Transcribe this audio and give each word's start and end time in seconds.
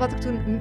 wat 0.00 0.12
ik 0.12 0.18
toen 0.20 0.60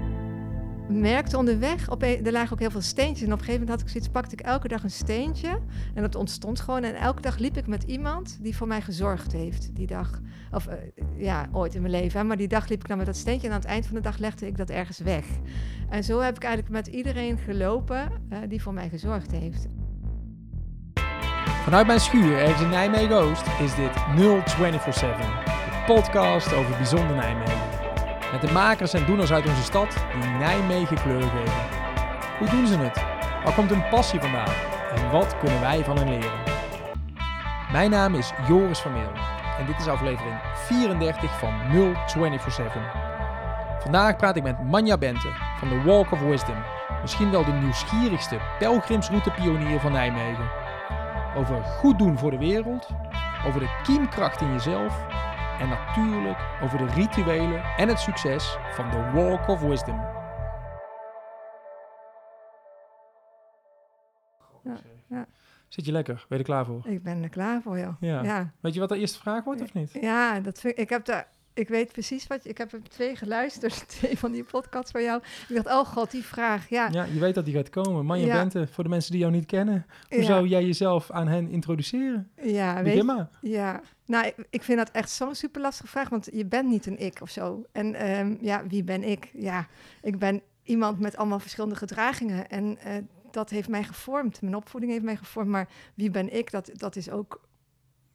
merkte 0.90 1.38
onderweg, 1.38 1.90
op 1.90 2.02
een- 2.02 2.26
er 2.26 2.32
lagen 2.32 2.54
ook 2.54 2.60
heel 2.60 2.72
veel 2.72 2.82
steentjes. 2.82 3.28
En 3.28 3.34
op 3.34 3.40
een 3.40 3.46
gegeven 3.46 3.60
moment 3.60 3.70
had 3.70 3.82
ik 3.82 3.88
zoiets, 3.94 4.10
pakte 4.12 4.36
ik 4.36 4.42
elke 4.42 4.68
dag 4.68 4.84
een 4.84 4.92
steentje. 4.92 5.60
En 5.94 6.02
dat 6.02 6.16
ontstond 6.16 6.60
gewoon. 6.60 6.84
En 6.84 6.96
elke 6.96 7.22
dag 7.22 7.38
liep 7.38 7.58
ik 7.58 7.68
met 7.68 7.84
iemand 7.84 8.38
die 8.42 8.56
voor 8.58 8.68
mij 8.68 8.82
gezorgd 8.82 9.32
heeft. 9.32 9.76
Die 9.76 9.88
dag, 9.88 10.20
of 10.52 10.68
eh, 10.68 10.76
ja, 11.18 11.48
ooit 11.52 11.76
in 11.76 11.82
mijn 11.82 11.94
leven. 11.94 12.28
Maar 12.28 12.38
die 12.38 12.48
dag 12.48 12.68
liep 12.70 12.80
ik 12.82 12.88
dan 12.88 12.98
met 12.98 13.06
dat 13.06 13.16
steentje. 13.16 13.48
En 13.48 13.54
aan 13.54 13.60
het 13.60 13.70
eind 13.70 13.86
van 13.86 13.96
de 13.96 14.02
dag 14.02 14.18
legde 14.18 14.48
ik 14.48 14.58
dat 14.58 14.70
ergens 14.70 15.00
weg. 15.00 15.26
En 15.90 16.04
zo 16.04 16.20
heb 16.20 16.36
ik 16.36 16.44
eigenlijk 16.44 16.74
met 16.74 16.88
iedereen 16.88 17.38
gelopen 17.38 18.12
eh, 18.30 18.38
die 18.48 18.62
voor 18.62 18.74
mij 18.74 18.90
gezorgd 18.90 19.32
heeft. 19.32 19.68
Vanuit 21.64 21.88
mijn 21.88 22.00
schuur 22.00 22.38
ergens 22.38 22.62
in 22.62 22.70
Nijmegen-Oost 22.70 23.46
is 23.62 23.76
dit 23.76 23.92
0247, 24.16 25.18
de 25.44 25.84
podcast 25.86 26.54
over 26.54 26.78
bijzonder 26.78 27.16
Nijmegen. 27.16 27.69
Met 28.32 28.42
de 28.42 28.52
makers 28.52 28.94
en 28.94 29.06
doeners 29.06 29.32
uit 29.32 29.48
onze 29.48 29.64
stad 29.64 29.96
die 30.22 30.30
Nijmegen 30.30 31.02
kleur 31.02 31.22
geven. 31.22 31.78
Hoe 32.40 32.50
doen 32.50 32.68
ze 32.68 32.78
het? 32.78 33.04
Waar 33.44 33.54
komt 33.54 33.70
hun 33.70 33.90
passie 33.90 34.20
vandaan? 34.20 34.54
En 34.96 35.12
wat 35.12 35.38
kunnen 35.38 35.60
wij 35.62 35.84
van 35.84 35.98
hen 35.98 36.10
leren? 36.10 36.40
Mijn 37.72 37.90
naam 37.90 38.16
is 38.16 38.32
Joris 38.48 38.80
van 38.80 38.92
Meel 38.92 39.12
en 39.60 39.66
dit 39.66 39.80
is 39.80 39.88
aflevering 39.88 40.36
34 40.54 41.40
van 41.40 41.54
0247. 41.72 42.82
Vandaag 43.80 44.16
praat 44.16 44.36
ik 44.36 44.44
met 44.44 44.64
Manja 44.64 44.98
Bente 44.98 45.30
van 45.60 45.70
de 45.70 45.82
Walk 45.82 46.12
of 46.12 46.20
Wisdom. 46.20 46.64
Misschien 47.02 47.32
wel 47.32 47.46
de 47.46 47.52
nieuwsgierigste 47.52 48.38
pelgrimsroutepionier 48.60 49.80
van 49.80 49.92
Nijmegen 49.92 50.50
over 51.36 51.64
goed 51.64 51.98
doen 51.98 52.18
voor 52.18 52.32
de 52.32 52.38
wereld, 52.38 52.88
over 53.48 53.60
de 53.60 53.80
kiemkracht 53.84 54.42
in 54.42 54.52
jezelf 54.52 55.06
en 55.60 55.70
natuurlijk 55.70 56.38
over 56.64 56.78
de 56.78 56.86
rituelen 56.86 57.64
en 57.78 57.88
het 57.88 58.00
succes 58.00 58.58
van 58.72 58.90
de 58.92 59.12
Walk 59.14 59.48
of 59.48 59.62
Wisdom. 59.62 60.00
Ja, 64.64 64.78
ja. 65.08 65.28
Zit 65.68 65.86
je 65.86 65.92
lekker? 65.92 66.16
Ben 66.16 66.38
je 66.38 66.44
er 66.44 66.50
klaar 66.50 66.66
voor? 66.66 66.88
Ik 66.88 67.04
ben 67.04 67.24
er 67.24 67.30
klaar 67.30 67.62
voor, 67.62 67.80
joh. 67.80 67.94
Ja. 68.00 68.24
ja. 68.24 68.52
Weet 68.60 68.74
je 68.74 68.80
wat 68.80 68.90
de 68.90 68.98
eerste 68.98 69.20
vraag 69.20 69.44
wordt 69.44 69.62
of 69.62 69.74
niet? 69.74 69.92
Ja, 69.94 70.40
dat 70.40 70.60
vind, 70.60 70.80
ik 70.80 70.90
heb 70.90 71.06
daar. 71.06 71.28
Ik 71.54 71.68
weet 71.68 71.92
precies 71.92 72.28
wat 72.28 72.44
je. 72.44 72.50
Ik 72.50 72.58
heb 72.58 72.74
er 72.74 72.82
twee 72.84 73.16
geluisterd, 73.16 73.88
twee 74.00 74.18
van 74.18 74.32
die 74.32 74.44
podcasts 74.44 74.92
van 74.92 75.04
jou. 75.04 75.22
Ik 75.50 75.56
dacht, 75.56 75.68
oh 75.68 75.86
god, 75.86 76.12
die 76.12 76.24
vraag. 76.24 76.70
Ja, 76.70 76.90
Ja, 76.92 77.04
je 77.04 77.20
weet 77.20 77.36
dat 77.36 77.46
die 77.46 77.56
gaat 77.56 77.70
komen. 77.70 78.06
Manja 78.06 78.26
Ja. 78.26 78.40
Bente, 78.40 78.68
voor 78.68 78.84
de 78.84 78.90
mensen 78.90 79.12
die 79.12 79.20
jou 79.20 79.32
niet 79.32 79.46
kennen, 79.46 79.86
hoe 80.10 80.20
ja, 80.20 80.26
zou 80.26 80.48
jij 80.48 80.66
jezelf 80.66 81.12
aan 81.12 81.28
hen 81.28 81.50
introduceren? 81.50 82.32
ja, 82.42 82.84
weet 82.84 83.04
maar. 83.04 83.30
Ja, 83.42 83.82
nou, 84.06 84.26
ik, 84.26 84.36
ik 84.50 84.64
vind 84.64 84.78
dat 84.78 84.90
echt 84.92 85.10
zo'n 85.10 85.36
super 85.36 85.62
lastige 85.62 85.88
vraag, 85.88 86.10
want 86.10 86.30
je 86.34 86.46
bent 86.46 86.70
niet 86.70 86.86
een 86.86 87.00
ik 87.00 87.22
of 87.22 87.30
zo. 87.30 87.66
En 87.72 87.96
ehm, 87.96 88.36
ja, 88.42 88.68
wie 88.68 88.84
ben 88.84 89.04
ik? 89.04 89.30
Ja, 89.34 89.68
ik 90.02 90.20
ben 90.20 90.42
iemand 90.64 91.00
met 91.00 91.18
allemaal 91.18 91.40
verschillende 91.40 91.76
gedragingen 91.76 92.50
en 92.50 92.78
eh, 92.78 92.94
dat 93.32 93.50
heeft 93.50 93.70
mij 93.70 93.84
gevormd. 93.84 94.42
Mijn 94.42 94.56
opvoeding 94.56 94.92
heeft 94.92 95.04
mij 95.04 95.16
gevormd, 95.16 95.50
maar 95.50 95.70
wie 95.94 96.12
ben 96.12 96.34
ik? 96.34 96.52
Dat, 96.52 96.72
dat 96.74 96.96
is 96.96 97.10
ook 97.10 97.42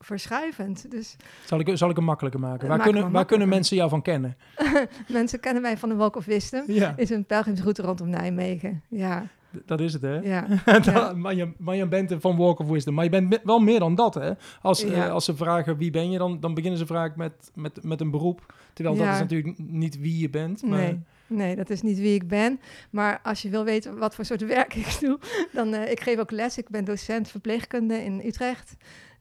verschuivend. 0.04 0.90
Dus 0.90 1.16
Zal 1.44 1.60
ik, 1.60 1.76
zal 1.76 1.90
ik 1.90 1.96
hem 1.96 2.04
makkelijker 2.04 2.40
maken? 2.40 2.68
Waar, 2.68 2.76
maak 2.76 2.86
kunnen, 2.86 3.10
waar 3.10 3.24
kunnen 3.24 3.48
mensen 3.48 3.76
jou 3.76 3.88
van 3.88 4.02
kennen? 4.02 4.36
mensen 5.08 5.40
kennen 5.40 5.62
mij 5.62 5.78
van 5.78 5.88
de 5.88 5.94
Walk 5.94 6.16
of 6.16 6.24
Wisdom. 6.24 6.64
Ja, 6.66 6.94
Is 6.96 7.10
een 7.10 7.24
pelgrimsroute 7.24 7.82
rondom 7.82 8.08
Nijmegen. 8.08 8.82
Ja, 8.88 9.26
dat 9.64 9.80
is 9.80 9.92
het 9.92 10.02
hè? 10.02 10.18
ja. 10.18 10.46
Ja. 10.82 11.12
Manja, 11.12 11.46
Manja 11.58 11.86
Bente 11.86 12.20
van 12.20 12.36
Walk 12.36 12.58
of 12.58 12.68
Wisdom. 12.68 12.94
Maar 12.94 13.04
je 13.04 13.10
bent 13.10 13.40
wel 13.44 13.58
meer 13.58 13.78
dan 13.78 13.94
dat, 13.94 14.14
hè? 14.14 14.32
Als, 14.62 14.84
eh, 14.84 15.10
als 15.10 15.24
ze 15.24 15.36
vragen 15.36 15.76
wie 15.76 15.90
ben 15.90 16.10
je, 16.10 16.18
dan, 16.18 16.40
dan 16.40 16.54
beginnen 16.54 16.78
ze 16.78 16.86
vaak 16.86 17.16
met, 17.16 17.50
met, 17.54 17.84
met 17.84 18.00
een 18.00 18.10
beroep. 18.10 18.54
Terwijl 18.72 18.96
dat 18.96 19.06
is 19.06 19.18
natuurlijk 19.18 19.58
niet 19.58 19.98
wie 19.98 20.18
je 20.18 20.30
bent. 20.30 20.62
Maar 20.62 20.78
Nee. 20.78 21.00
Nee, 21.26 21.56
dat 21.56 21.70
is 21.70 21.82
niet 21.82 21.98
wie 21.98 22.14
ik 22.14 22.28
ben. 22.28 22.60
Maar 22.90 23.20
als 23.22 23.42
je 23.42 23.48
wil 23.48 23.64
weten 23.64 23.98
wat 23.98 24.14
voor 24.14 24.24
soort 24.24 24.46
werk 24.56 24.74
ik 24.74 24.96
doe, 25.00 25.18
dan 25.52 25.74
uh, 25.74 25.90
ik 25.90 26.00
geef 26.00 26.18
ook 26.18 26.30
les. 26.30 26.58
Ik 26.58 26.68
ben 26.68 26.84
docent 26.84 27.28
verpleegkunde 27.28 28.04
in 28.04 28.22
Utrecht. 28.24 28.76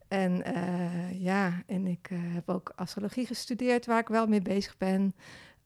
En 0.08 0.56
uh, 0.56 1.22
ja, 1.22 1.64
en 1.68 1.88
ik 1.88 2.09
uh, 2.12 2.19
heb 2.22 2.50
ook 2.50 2.74
astrologie 2.75 3.25
gestudeerd, 3.25 3.86
waar 3.86 4.00
ik 4.00 4.08
wel 4.08 4.28
mee 4.28 4.41
bezig 4.41 4.78
ben. 4.78 5.16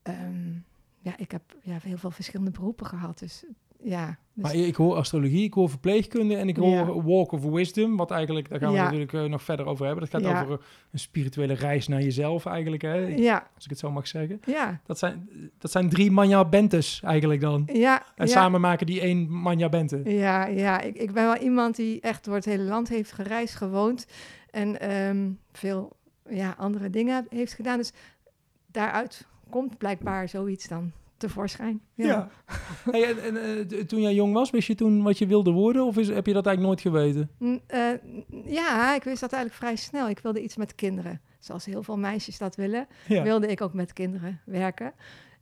Um, 0.03 0.66
ja, 1.00 1.18
ik 1.18 1.31
heb 1.31 1.42
ja, 1.62 1.78
heel 1.81 1.98
veel 1.98 2.12
verschillende 2.12 2.52
beroepen 2.52 2.86
gehad. 2.86 3.20
Dus 3.20 3.46
ja. 3.84 4.18
Dus 4.34 4.44
Maar 4.46 4.56
ik 4.56 4.76
hoor 4.76 4.96
astrologie, 4.96 5.44
ik 5.44 5.54
hoor 5.54 5.70
verpleegkunde 5.70 6.36
en 6.36 6.48
ik 6.48 6.58
hoor 6.58 6.70
Ja. 6.70 7.02
Walk 7.02 7.32
of 7.32 7.44
Wisdom. 7.44 7.98
Wat 7.98 8.12
eigenlijk, 8.12 8.50
daar 8.50 8.60
gaan 8.60 8.70
we 8.72 8.76
Ja. 8.76 8.84
natuurlijk 8.84 9.14
eh, 9.14 9.24
nog 9.24 9.44
verder 9.44 9.66
over 9.66 9.86
hebben. 9.86 10.04
Dat 10.10 10.22
gaat 10.22 10.32
Ja. 10.32 10.42
over 10.44 10.66
een 10.92 11.00
spirituele 11.00 11.54
reis 11.54 11.88
naar 11.88 12.02
jezelf 12.02 12.46
eigenlijk, 12.46 12.82
hè? 12.82 12.96
ja, 12.96 13.48
Als 13.56 13.64
ik 13.64 13.70
het 13.70 13.80
zo 13.80 13.92
mag 13.92 14.08
zeggen. 14.08 14.40
ja, 14.46 14.82
Dat 14.86 14.98
zijn, 15.00 15.30
dat 15.58 15.72
zijn 15.72 15.90
drie 15.90 16.12
Manja 16.12 16.46
Bentes 16.46 17.02
eigenlijk 17.04 17.42
dan. 17.42 17.70
ja. 17.74 18.04
En 18.16 18.28
samen 18.28 18.62
maken 18.62 18.86
die 18.86 19.02
één 19.02 19.32
Manja 19.32 19.70
Bente. 19.70 20.02
Ja, 20.04 20.46
ja. 20.46 20.82
Ik, 20.82 20.96
ik 20.96 21.12
ben 21.12 21.26
wel 21.26 21.38
iemand 21.38 21.76
die 21.76 22.02
echt 22.02 22.26
door 22.26 22.36
het 22.36 22.46
hele 22.46 22.64
land 22.64 22.90
heeft 22.90 23.12
gereisd, 23.12 23.56
gewoond. 23.56 24.08
En 24.52 24.80
ehm, 24.80 25.30
veel 25.52 25.96
ja, 26.30 26.56
andere 26.58 26.90
dingen 26.90 27.26
heeft 27.30 27.54
gedaan. 27.54 27.78
Dus 27.78 27.92
daaruit 28.72 29.28
komt 29.50 29.78
blijkbaar 29.78 30.30
zoiets 30.30 30.68
dan 30.68 30.92
tevoorschijn. 31.17 31.81
Ja. 31.94 32.05
Ja. 32.05 32.29
hey, 32.91 33.03
en, 33.17 33.23
en, 33.23 33.67
eh, 33.69 33.79
toen 33.83 34.01
jij 34.01 34.13
jong 34.13 34.33
was, 34.33 34.50
wist 34.50 34.67
je 34.67 34.75
toen 34.75 35.03
wat 35.03 35.17
je 35.17 35.28
wilde 35.28 35.51
worden? 35.51 35.85
Of 35.85 35.97
is, 35.97 36.07
heb 36.07 36.25
je 36.25 36.33
dat 36.33 36.45
eigenlijk 36.45 36.61
nooit 36.67 36.81
geweten? 36.95 37.29
N- 37.44 37.61
eh, 37.67 37.89
ja, 38.45 38.95
ik 38.95 39.03
wist 39.03 39.19
dat 39.22 39.31
eigenlijk 39.33 39.63
vrij 39.63 39.75
snel. 39.75 40.09
Ik 40.09 40.19
wilde 40.19 40.44
iets 40.44 40.55
met 40.57 40.75
kinderen. 40.75 41.22
Zoals 41.39 41.66
heel 41.66 41.83
veel 41.83 41.97
meisjes 41.97 42.38
dat 42.38 42.55
willen, 42.55 42.88
Ja. 43.07 43.23
wilde 43.23 43.47
ik 43.47 43.61
ook 43.61 43.73
met 43.73 43.94
kinderen 43.94 44.41
werken. 44.45 44.94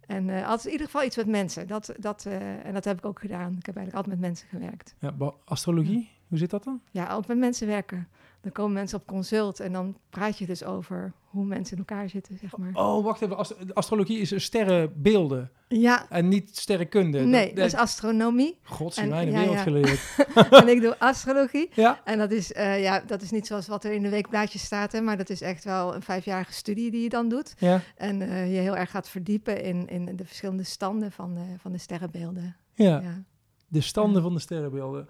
En 0.07 0.29
eh 0.29 0.43
altijd 0.47 0.65
in 0.65 0.71
ieder 0.71 0.85
geval 0.85 1.03
iets 1.03 1.15
met 1.15 1.27
mensen. 1.27 1.67
Dat, 1.67 1.93
dat, 1.99 2.25
eh, 2.25 2.65
en 2.65 2.73
dat 2.73 2.85
heb 2.85 2.97
ik 2.97 3.05
ook 3.05 3.19
gedaan. 3.19 3.55
Ik 3.59 3.65
heb 3.65 3.75
eigenlijk 3.75 3.95
altijd 3.95 4.15
met 4.19 4.27
mensen 4.29 4.47
gewerkt. 4.47 4.95
ja 4.99 5.15
astrologie, 5.45 6.09
hoe 6.27 6.37
zit 6.37 6.49
dat 6.49 6.63
dan? 6.63 6.81
Ja, 6.91 7.13
ook 7.13 7.27
met 7.27 7.37
mensen 7.37 7.67
werken. 7.67 8.07
Dan 8.45 8.53
komen 8.53 8.73
mensen 8.73 8.99
op 8.99 9.07
consult 9.07 9.59
en 9.59 9.71
dan 9.73 9.97
praat 10.09 10.37
je 10.37 10.45
dus 10.45 10.63
over 10.63 11.13
hoe 11.25 11.45
mensen 11.45 11.77
in 11.77 11.83
elkaar 11.87 12.09
zitten, 12.09 12.37
zeg 12.37 12.57
maar. 12.57 12.69
Oh, 12.73 13.03
wacht 13.03 13.21
even. 13.21 13.37
Ast- 13.37 13.55
astrologie 13.73 14.19
is 14.19 14.43
sterrenbeelden 14.43 15.51
Ja, 15.67 16.09
en 16.09 16.27
niet 16.27 16.57
sterrenkunde. 16.57 17.19
nee, 17.19 17.53
dat 17.53 17.65
is 17.65 17.73
astronomie. 17.75 18.59
God, 18.63 18.93
zie 18.93 19.03
en- 19.03 19.09
mij 19.09 19.25
de 19.25 19.31
ja, 19.31 19.37
wereld 19.37 19.55
ja. 19.55 19.61
geleerd. 19.63 20.15
en 20.61 20.67
ik 20.67 20.81
doe 20.81 20.99
astrologie. 20.99 21.69
Ja, 21.73 22.01
En 22.03 22.17
dat 22.17 22.31
is, 22.31 22.53
eh, 22.53 22.81
ja, 22.81 22.99
dat 23.07 23.21
is 23.21 23.31
niet 23.31 23.47
zoals 23.47 23.67
wat 23.67 23.83
er 23.83 23.91
in 23.91 24.01
de 24.01 24.09
weekblaadjes 24.09 24.63
staat, 24.63 24.91
hè, 24.91 25.01
maar 25.01 25.17
dat 25.17 25.29
is 25.29 25.41
echt 25.41 25.63
wel 25.63 25.95
een 25.95 26.01
vijfjarige 26.01 26.53
studie 26.53 26.91
die 26.91 27.01
je 27.03 27.09
dan 27.09 27.29
doet. 27.29 27.53
ja, 27.57 27.81
En 27.95 28.21
eh, 28.21 28.53
je 28.53 28.59
heel 28.59 28.75
erg 28.77 28.89
gaat 28.91 29.09
verdiepen 29.09 29.63
in, 29.63 29.87
in 29.87 30.15
de 30.15 30.25
verschillende 30.25 30.63
standen 30.63 31.11
van 31.11 31.33
de, 31.33 31.45
van 31.57 31.71
de 31.71 31.77
sterrenbeelden. 31.77 32.55
ja. 32.73 32.99
Ja. 33.01 33.23
De 33.67 33.81
standen 33.81 34.21
van 34.21 34.33
de 34.33 34.39
sterrenbeelden. 34.39 35.09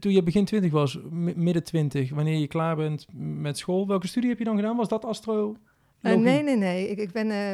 Toen 0.00 0.12
je 0.12 0.22
begin 0.22 0.44
20 0.44 0.70
was, 0.72 0.98
mi- 1.10 1.34
midden 1.36 1.64
20, 1.64 2.10
wanneer 2.10 2.38
je 2.38 2.46
klaar 2.46 2.76
bent 2.76 3.06
met 3.14 3.58
school, 3.58 3.86
welke 3.86 4.06
studie 4.06 4.28
heb 4.28 4.38
je 4.38 4.44
dan 4.44 4.56
gedaan? 4.56 4.76
Was 4.76 4.88
dat 4.88 5.04
astro? 5.04 5.56
Eh, 6.00 6.14
nee, 6.16 6.42
nee, 6.42 6.56
nee. 6.56 6.88
Ik, 6.88 6.98
ik 6.98 7.12
ben 7.12 7.30
eh 7.30 7.52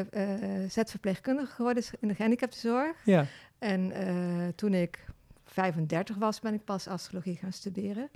eh, 0.63 0.69
Z-verpleegkundige 0.69 1.51
geworden 1.51 1.83
in 1.99 2.07
de 2.07 2.15
gehandicaptenzorg. 2.15 2.95
Ja. 3.05 3.25
En 3.59 3.91
toen 4.55 4.73
ik 4.73 5.05
35 5.45 6.15
was, 6.15 6.39
ben 6.39 6.53
ik 6.53 6.63
pas 6.63 6.87
astrologie 6.87 7.35
gaan 7.35 7.51
studeren. 7.53 8.09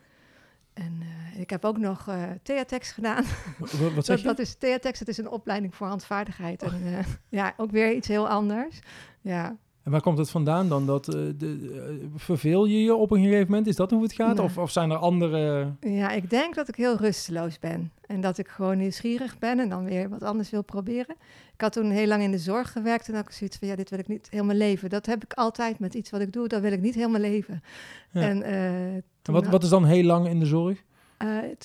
En 0.74 1.02
ik 1.38 1.50
heb 1.50 1.66
ook 1.66 1.78
nog 1.78 2.08
eh 2.08 2.24
theatex 2.44 2.92
gedaan. 2.92 3.24
Wat 3.60 3.70
zeg 4.06 4.06
Dat, 4.06 4.20
je? 4.22 4.26
dat 4.28 4.40
is 4.40 4.56
theatex, 4.56 5.00
het 5.00 5.08
is 5.08 5.18
een 5.18 5.30
opleiding 5.30 5.76
voor 5.76 5.88
handvaardigheid. 5.88 6.64
En 6.64 7.06
ja, 7.30 7.54
ook 7.58 7.72
weer 7.72 7.94
iets 7.94 8.08
heel 8.08 8.28
anders. 8.30 8.80
Ja, 9.22 9.58
En 9.84 9.92
waar 9.92 10.02
komt 10.02 10.18
het 10.18 10.30
vandaan 10.30 10.70
dan? 10.70 10.86
Dat, 10.86 11.08
eh, 11.08 11.22
de, 11.38 11.82
eh, 12.00 12.06
verveel 12.16 12.66
je 12.66 12.84
je 12.84 12.96
op 12.96 13.12
een 13.12 13.22
gegeven 13.22 13.46
moment? 13.50 13.68
Is 13.68 13.76
dat 13.76 13.92
hoe 13.92 14.04
het 14.04 14.14
gaat? 14.14 14.36
Nee. 14.36 14.44
Of, 14.46 14.58
of 14.58 14.72
zijn 14.72 14.92
er 14.92 14.98
andere... 14.98 15.72
ja, 15.80 16.10
ik 16.12 16.30
denk 16.30 16.56
dat 16.56 16.68
ik 16.68 16.76
heel 16.76 16.96
rusteloos 16.98 17.60
ben. 17.60 17.92
En 18.06 18.22
dat 18.22 18.38
ik 18.38 18.48
gewoon 18.48 18.78
nieuwsgierig 18.78 19.38
ben 19.40 19.60
en 19.60 19.70
dan 19.70 19.84
weer 19.86 20.10
wat 20.10 20.24
anders 20.24 20.50
wil 20.50 20.62
proberen. 20.64 21.16
Ik 21.54 21.62
had 21.62 21.74
toen 21.74 21.90
heel 21.90 22.08
lang 22.08 22.24
in 22.24 22.32
de 22.32 22.38
zorg 22.38 22.72
gewerkt 22.72 23.06
en 23.08 23.14
dan 23.14 23.22
had 23.22 23.32
ik 23.32 23.38
zoiets 23.38 23.58
van... 23.58 23.68
ja, 23.68 23.76
dit 23.76 23.90
wil 23.90 24.00
ik 24.00 24.08
niet 24.08 24.28
helemaal 24.30 24.56
leven. 24.56 24.90
Dat 24.90 25.06
heb 25.06 25.24
ik 25.24 25.34
altijd 25.34 25.80
met 25.80 25.94
iets 25.94 26.10
wat 26.10 26.22
ik 26.22 26.34
doe, 26.34 26.48
dat 26.48 26.62
wil 26.62 26.72
ik 26.72 26.82
niet 26.82 26.96
helemaal 26.96 27.22
leven. 27.22 27.64
Ja. 28.12 28.22
En, 28.22 28.44
eh, 28.44 28.94
En 28.96 29.04
wat, 29.22 29.44
had- 29.44 29.52
wat 29.52 29.64
is 29.64 29.70
dan 29.70 29.86
heel 29.86 30.04
lang 30.04 30.28
in 30.28 30.40
de 30.40 30.46
zorg? 30.46 30.84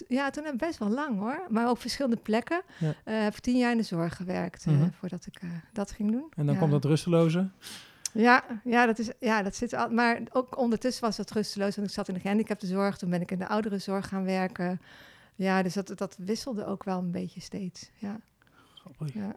Ja, 0.08 0.30
toen 0.30 0.44
heb 0.44 0.52
ik 0.52 0.58
best 0.58 0.78
wel 0.78 0.88
lang 0.90 1.18
hoor. 1.18 1.46
Maar 1.48 1.70
op 1.70 1.80
verschillende 1.80 2.16
plekken. 2.16 2.62
Ja. 2.78 2.94
Heb 3.12 3.34
tien 3.34 3.56
jaar 3.58 3.70
in 3.70 3.76
de 3.76 3.82
zorg 3.82 4.16
gewerkt 4.16 4.66
Mhm. 4.66 4.88
voordat 4.98 5.26
ik 5.26 5.40
dat 5.72 5.90
ging 5.90 6.10
doen. 6.10 6.26
En 6.36 6.44
dan 6.46 6.54
ja. 6.54 6.60
komt 6.60 6.72
dat 6.72 6.84
rusteloze. 6.84 7.48
Ja, 8.16 8.44
ja, 8.64 8.86
dat 8.86 8.98
is, 8.98 9.10
ja, 9.20 9.42
dat 9.42 9.56
zit 9.56 9.72
al. 9.72 9.90
Maar 9.90 10.20
ook 10.32 10.58
ondertussen 10.58 11.04
was 11.04 11.16
dat 11.16 11.30
rusteloos. 11.30 11.76
Want 11.76 11.88
ik 11.88 11.94
zat 11.94 12.08
in 12.08 12.14
de 12.14 12.20
gehandicaptenzorg. 12.20 12.98
Toen 12.98 13.10
ben 13.10 13.20
ik 13.20 13.30
in 13.30 13.38
de 13.38 13.48
ouderenzorg 13.48 14.08
gaan 14.08 14.24
werken. 14.24 14.80
Ja, 15.34 15.62
dus 15.62 15.74
dat, 15.74 15.92
dat 15.94 16.16
wisselde 16.18 16.66
ook 16.66 16.84
wel 16.84 16.98
een 16.98 17.10
beetje 17.10 17.40
steeds. 17.40 17.90
Ja, 17.98 18.20
ja. 19.12 19.34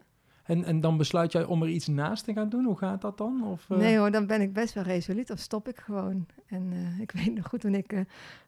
En, 0.50 0.64
en 0.64 0.80
dan 0.80 0.98
besluit 0.98 1.32
jij 1.32 1.44
om 1.44 1.62
er 1.62 1.70
iets 1.70 1.88
naast 1.88 2.24
te 2.24 2.34
gaan 2.34 2.50
doen? 2.50 2.66
Hoe 2.66 2.78
gaat 2.78 3.02
dat 3.02 3.18
dan? 3.18 3.44
Of, 3.44 3.70
eh, 3.70 3.78
Nee 3.78 3.98
hoor, 3.98 4.12
dan 4.12 4.26
ben 4.26 4.42
ik 4.42 4.54
best 4.54 4.74
wel 4.74 4.84
resoluut. 4.84 5.28
Dan 5.28 5.38
stop 5.38 5.68
ik 5.68 5.80
gewoon. 5.80 6.26
En 6.48 6.70
eh, 6.72 7.00
ik 7.00 7.12
weet 7.24 7.36
nog 7.36 7.48
goed, 7.48 7.60
toen 7.60 7.76
ik 7.76 7.94
eh, 7.94 8.00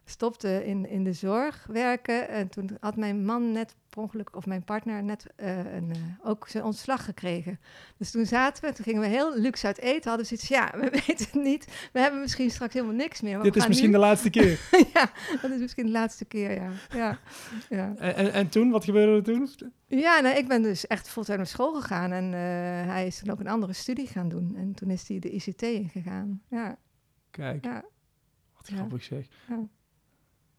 stopte 0.04 0.64
in, 0.66 0.88
in 0.88 1.04
de 1.04 1.12
zorg 1.12 1.66
werken... 1.68 2.28
en 2.28 2.48
toen 2.48 2.70
had 2.80 2.96
mijn 2.96 3.24
man 3.24 3.52
net 3.52 3.74
per 3.88 4.02
ongeluk, 4.02 4.36
of 4.36 4.46
mijn 4.46 4.64
partner, 4.64 5.02
net 5.02 5.26
eh, 5.36 5.74
een, 5.74 5.90
eh, 5.90 6.28
ook 6.28 6.48
zijn 6.48 6.64
ontslag 6.64 7.04
gekregen. 7.04 7.60
Dus 7.96 8.10
toen 8.10 8.26
zaten 8.26 8.64
we, 8.64 8.72
toen 8.72 8.84
gingen 8.84 9.00
we 9.00 9.06
heel 9.06 9.38
luxe 9.38 9.66
uit 9.66 9.78
eten. 9.78 10.08
Hadden 10.10 10.28
we 10.28 10.36
zoiets 10.36 10.48
ja, 10.48 10.70
we 10.80 10.90
weten 11.06 11.26
het 11.30 11.34
niet. 11.34 11.88
We 11.92 12.00
hebben 12.00 12.20
misschien 12.20 12.50
straks 12.50 12.74
helemaal 12.74 12.94
niks 12.94 13.20
meer. 13.20 13.42
Dit 13.42 13.56
is 13.56 13.66
misschien 13.66 13.90
nu- 13.90 13.94
de 13.96 14.00
laatste 14.02 14.30
keer. 14.36 14.60
ja, 14.94 15.10
dat 15.42 15.50
is 15.50 15.60
misschien 15.60 15.86
de 15.86 15.92
laatste 15.92 16.24
keer, 16.24 16.52
ja. 16.52 16.70
Ja, 16.94 17.18
ja. 17.68 17.94
en, 17.96 18.14
en, 18.14 18.32
en 18.32 18.48
toen, 18.48 18.70
wat 18.70 18.84
gebeurde 18.84 19.12
er 19.16 19.22
toen? 19.22 19.48
ja 19.86 20.20
nou, 20.20 20.36
ik 20.36 20.48
ben 20.48 20.62
dus 20.62 20.86
echt 20.86 21.08
fulltime 21.08 21.36
naar 21.36 21.46
school 21.46 21.80
gegaan. 21.80 22.12
En 22.12 22.24
eh, 22.24 22.40
hij 22.92 23.06
is 23.06 23.18
toen 23.18 23.30
ook 23.30 23.40
een 23.40 23.48
andere 23.48 23.72
studie 23.72 24.06
gaan 24.06 24.28
doen. 24.28 24.54
En 24.56 24.74
toen 24.74 24.90
is 24.90 25.08
hij 25.08 25.18
de 25.18 25.30
ICT 25.30 25.62
ingegaan. 25.62 26.42
Ja, 26.48 26.76
Kijk, 27.30 27.64
ja. 27.64 27.84
wat 28.56 28.68
Ja. 28.68 28.76
grappig 28.76 29.02
zeg. 29.02 29.26
Ja. 29.48 29.58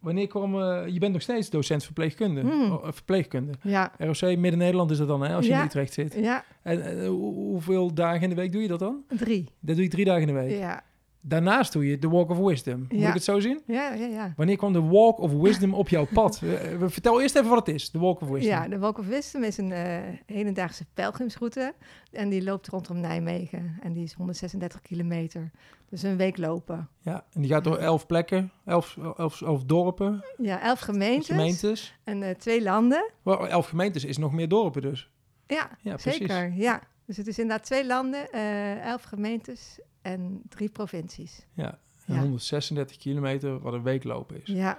Wanneer 0.04 0.28
kwam... 0.28 0.62
eh, 0.62 0.82
je 0.88 1.00
bent 1.00 1.14
nog 1.14 1.22
steeds 1.22 1.50
docent 1.50 1.84
verpleegkunde. 1.84 2.42
Hmm. 2.42 2.72
Oh, 2.72 2.88
eh, 2.88 2.94
verpleegkunde. 2.94 3.52
Ja, 3.62 3.92
ROC 3.98 4.22
Midden-Nederland 4.22 4.92
is 4.92 4.98
dat 4.98 5.08
dan, 5.08 5.22
hè? 5.24 5.36
Als 5.36 5.46
je 5.46 5.52
Ja. 5.52 5.60
in 5.60 5.66
Utrecht 5.66 5.94
zit. 5.94 6.14
ja, 6.14 6.44
En 6.64 7.00
eh, 7.02 7.08
hoe- 7.08 7.34
hoeveel 7.34 7.94
dagen 7.94 8.22
in 8.22 8.30
de 8.30 8.36
week 8.36 8.52
doe 8.52 8.62
je 8.62 8.68
dat 8.68 8.80
dan? 8.80 9.04
drie. 9.08 9.50
Dat 9.60 9.76
doe 9.76 9.84
je 9.84 9.90
drie 9.90 10.06
dagen 10.06 10.22
in 10.22 10.28
de 10.28 10.34
week. 10.34 10.58
Ja, 10.60 10.84
Daarnaast 11.26 11.74
doe 11.74 11.86
je 11.88 12.00
de 12.00 12.10
Walk 12.10 12.30
of 12.30 12.38
Wisdom. 12.38 12.80
Moet 12.80 13.00
Ja. 13.00 13.08
ik 13.08 13.14
het 13.14 13.24
zo 13.24 13.40
zien? 13.40 13.62
ja, 13.66 13.94
ja. 13.94 14.06
ja. 14.06 14.34
Wanneer 14.36 14.58
kwam 14.58 14.74
de 14.74 14.82
Walk 14.82 15.20
of 15.20 15.32
Wisdom 15.32 15.74
op 15.74 15.90
jouw 15.90 16.08
pad? 16.14 16.40
Eh, 16.44 16.74
eh, 16.74 16.82
Vertel 16.86 17.22
eerst 17.22 17.36
even 17.36 17.50
wat 17.50 17.66
het 17.66 17.76
is, 17.76 17.92
de 17.92 18.00
Walk 18.00 18.22
of 18.22 18.28
Wisdom. 18.30 18.52
Ja, 18.52 18.68
de 18.68 18.78
Walk 18.80 18.98
of 18.98 19.06
Wisdom 19.08 19.44
is 19.44 19.58
een 19.58 19.72
eh, 19.72 19.98
hedendaagse 20.26 20.86
pelgrimsroute. 20.94 21.74
En 22.12 22.30
die 22.30 22.44
loopt 22.44 22.68
rondom 22.68 23.00
Nijmegen. 23.00 23.78
En 23.82 23.94
die 23.94 24.04
is 24.04 24.14
136 24.14 24.82
kilometer. 24.82 25.52
Dus 25.90 26.04
een 26.04 26.18
week 26.18 26.38
lopen. 26.38 26.90
Ja, 27.00 27.26
en 27.34 27.42
die 27.42 27.50
gaat 27.52 27.64
door 27.64 27.78
elf 27.78 28.06
plekken, 28.06 28.52
elf, 28.66 28.98
elf, 29.18 29.42
elf 29.42 29.64
dorpen, 29.64 30.24
Ja, 30.38 30.62
elf 30.62 30.80
gemeentes. 30.80 31.28
gemeentes. 31.28 31.98
En 32.04 32.38
twee 32.38 32.62
landen. 32.64 33.12
Elf 33.24 33.68
gemeentes 33.68 34.06
is 34.06 34.18
nog 34.18 34.32
meer 34.32 34.48
dorpen 34.48 34.82
dus. 34.82 35.10
Ja, 35.48 35.70
Ja, 35.82 35.96
precies. 35.96 36.16
zeker. 36.20 36.54
Ja. 36.56 36.82
Dus 37.16 37.26
het 37.26 37.32
is 37.34 37.40
inderdaad 37.40 37.66
twee 37.66 37.86
landen, 37.86 38.32
eh, 38.32 38.86
elf 38.86 39.04
gemeentes 39.04 39.80
en 40.02 40.42
drie 40.50 40.70
provincies. 40.70 41.46
Ja, 41.54 41.78
en 42.08 42.14
Ja. 42.16 42.20
136 42.22 42.98
kilometer 42.98 43.60
wat 43.60 43.74
een 43.74 43.84
week 43.84 44.04
lopen 44.04 44.36
is. 44.42 44.48
Ja, 44.54 44.78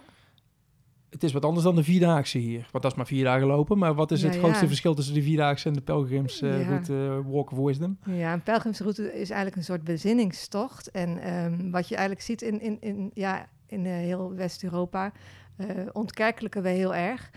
Het 1.11 1.23
is 1.25 1.33
wat 1.33 1.45
anders 1.45 1.65
dan 1.65 1.75
de 1.77 1.85
Vierdaagse 1.85 2.39
hier. 2.39 2.69
Want 2.71 2.83
dat 2.83 2.91
is 2.91 2.95
maar 2.97 3.07
vier 3.07 3.25
dagen 3.25 3.47
lopen. 3.47 3.79
Maar 3.79 3.95
wat 3.95 4.11
is 4.11 4.21
Ja, 4.23 4.29
het 4.29 4.37
grootste 4.39 4.61
ja. 4.63 4.67
verschil 4.69 4.95
tussen 4.95 5.15
de 5.15 5.23
Vierdaagse 5.23 5.69
en 5.69 5.75
de 5.75 5.81
pelgrimsroute 5.81 6.93
Ja. 6.93 7.17
eh, 7.19 7.21
Walk 7.27 7.51
of 7.53 7.59
Wisdom? 7.59 7.99
Ja, 8.05 8.33
een 8.33 8.43
pelgrimsroute 8.43 9.03
is 9.13 9.29
eigenlijk 9.31 9.57
een 9.57 9.65
soort 9.65 9.85
bezinningstocht. 9.85 10.91
En 10.91 11.19
ehm, 11.23 11.71
wat 11.71 11.89
je 11.89 11.95
eigenlijk 11.95 12.25
ziet 12.27 12.43
in, 12.43 12.61
in, 12.61 12.77
in, 12.81 13.11
ja, 13.15 13.49
in 13.67 13.87
eh, 13.87 13.93
heel 13.93 14.33
West-Europa, 14.35 15.13
eh 15.57 15.67
ontkerkelijken 15.93 16.63
we 16.63 16.69
heel 16.69 16.95
erg. 16.95 17.31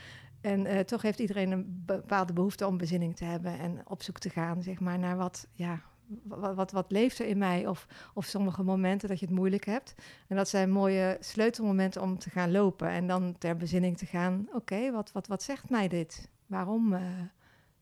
En 0.48 0.66
eh, 0.66 0.80
toch 0.80 1.02
heeft 1.02 1.20
iedereen 1.20 1.52
een 1.52 1.84
bepaalde 1.86 2.34
behoefte 2.34 2.68
om 2.68 2.78
bezinning 2.78 3.16
te 3.16 3.26
hebben 3.26 3.60
en 3.60 3.82
op 3.88 4.04
zoek 4.04 4.20
te 4.20 4.30
gaan, 4.30 4.64
zeg 4.64 4.80
maar, 4.80 5.00
naar 5.00 5.18
wat, 5.18 5.48
ja, 5.54 5.82
wat, 6.24 6.56
wat, 6.56 6.72
wat 6.72 6.92
leeft 6.92 7.20
er 7.20 7.28
in 7.28 7.38
mij? 7.38 7.68
Of, 7.68 7.88
of 8.14 8.26
sommige 8.26 8.64
momenten 8.64 9.10
dat 9.10 9.20
je 9.20 9.26
het 9.26 9.36
moeilijk 9.36 9.66
hebt. 9.66 9.96
En 10.28 10.36
dat 10.36 10.50
zijn 10.50 10.72
mooie 10.72 11.18
sleutelmomenten 11.20 12.02
om 12.02 12.20
te 12.20 12.30
gaan 12.30 12.52
lopen 12.52 12.90
en 12.90 13.08
dan 13.08 13.36
ter 13.38 13.58
bezinning 13.58 13.98
te 13.98 14.06
gaan. 14.06 14.48
Oké, 14.54 14.92
wat, 14.92 15.12
wat, 15.12 15.28
wat 15.28 15.44
zegt 15.44 15.70
mij 15.70 15.88
dit? 15.88 16.30
Waarom 16.46 16.94
eh, 16.94 17.02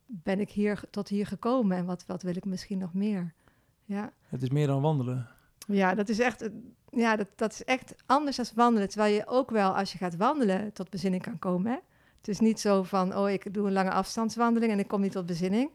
ben 0.06 0.40
ik 0.40 0.50
hier 0.50 0.82
tot 0.90 1.08
hier 1.08 1.26
gekomen 1.28 1.78
en 1.78 1.86
wat, 1.86 2.06
wat 2.06 2.22
wil 2.22 2.36
ik 2.36 2.46
misschien 2.46 2.78
nog 2.78 2.94
meer? 2.94 3.34
Ja, 3.84 4.12
Het 4.28 4.44
is 4.44 4.50
meer 4.50 4.68
dan 4.68 4.82
wandelen. 4.82 5.28
ja 5.68 5.96
dat 5.96 6.10
is 6.10 6.20
echt, 6.20 6.42
eh, 6.42 6.50
ja, 6.90 7.16
dat, 7.16 7.28
dat 7.36 7.52
is 7.52 7.64
echt 7.64 7.96
anders 8.06 8.36
dan 8.36 8.46
wandelen. 8.56 8.90
Terwijl 8.90 9.14
je 9.16 9.28
ook 9.28 9.50
wel, 9.50 9.76
als 9.78 9.92
je 9.92 9.98
gaat 9.98 10.16
wandelen, 10.16 10.74
tot 10.74 10.90
bezinning 10.90 11.24
kan 11.24 11.40
komen. 11.40 11.72
Hè? 11.72 11.78
Het 12.26 12.34
is 12.34 12.40
niet 12.40 12.60
zo 12.60 12.84
van, 12.84 13.16
oh, 13.16 13.30
ik 13.30 13.54
doe 13.54 13.68
een 13.68 13.74
lange 13.74 13.92
afstandswandeling 13.92 14.72
en 14.72 14.80
ik 14.80 14.88
kom 14.88 15.02
niet 15.02 15.12
tot 15.12 15.26
bezinning. 15.26 15.70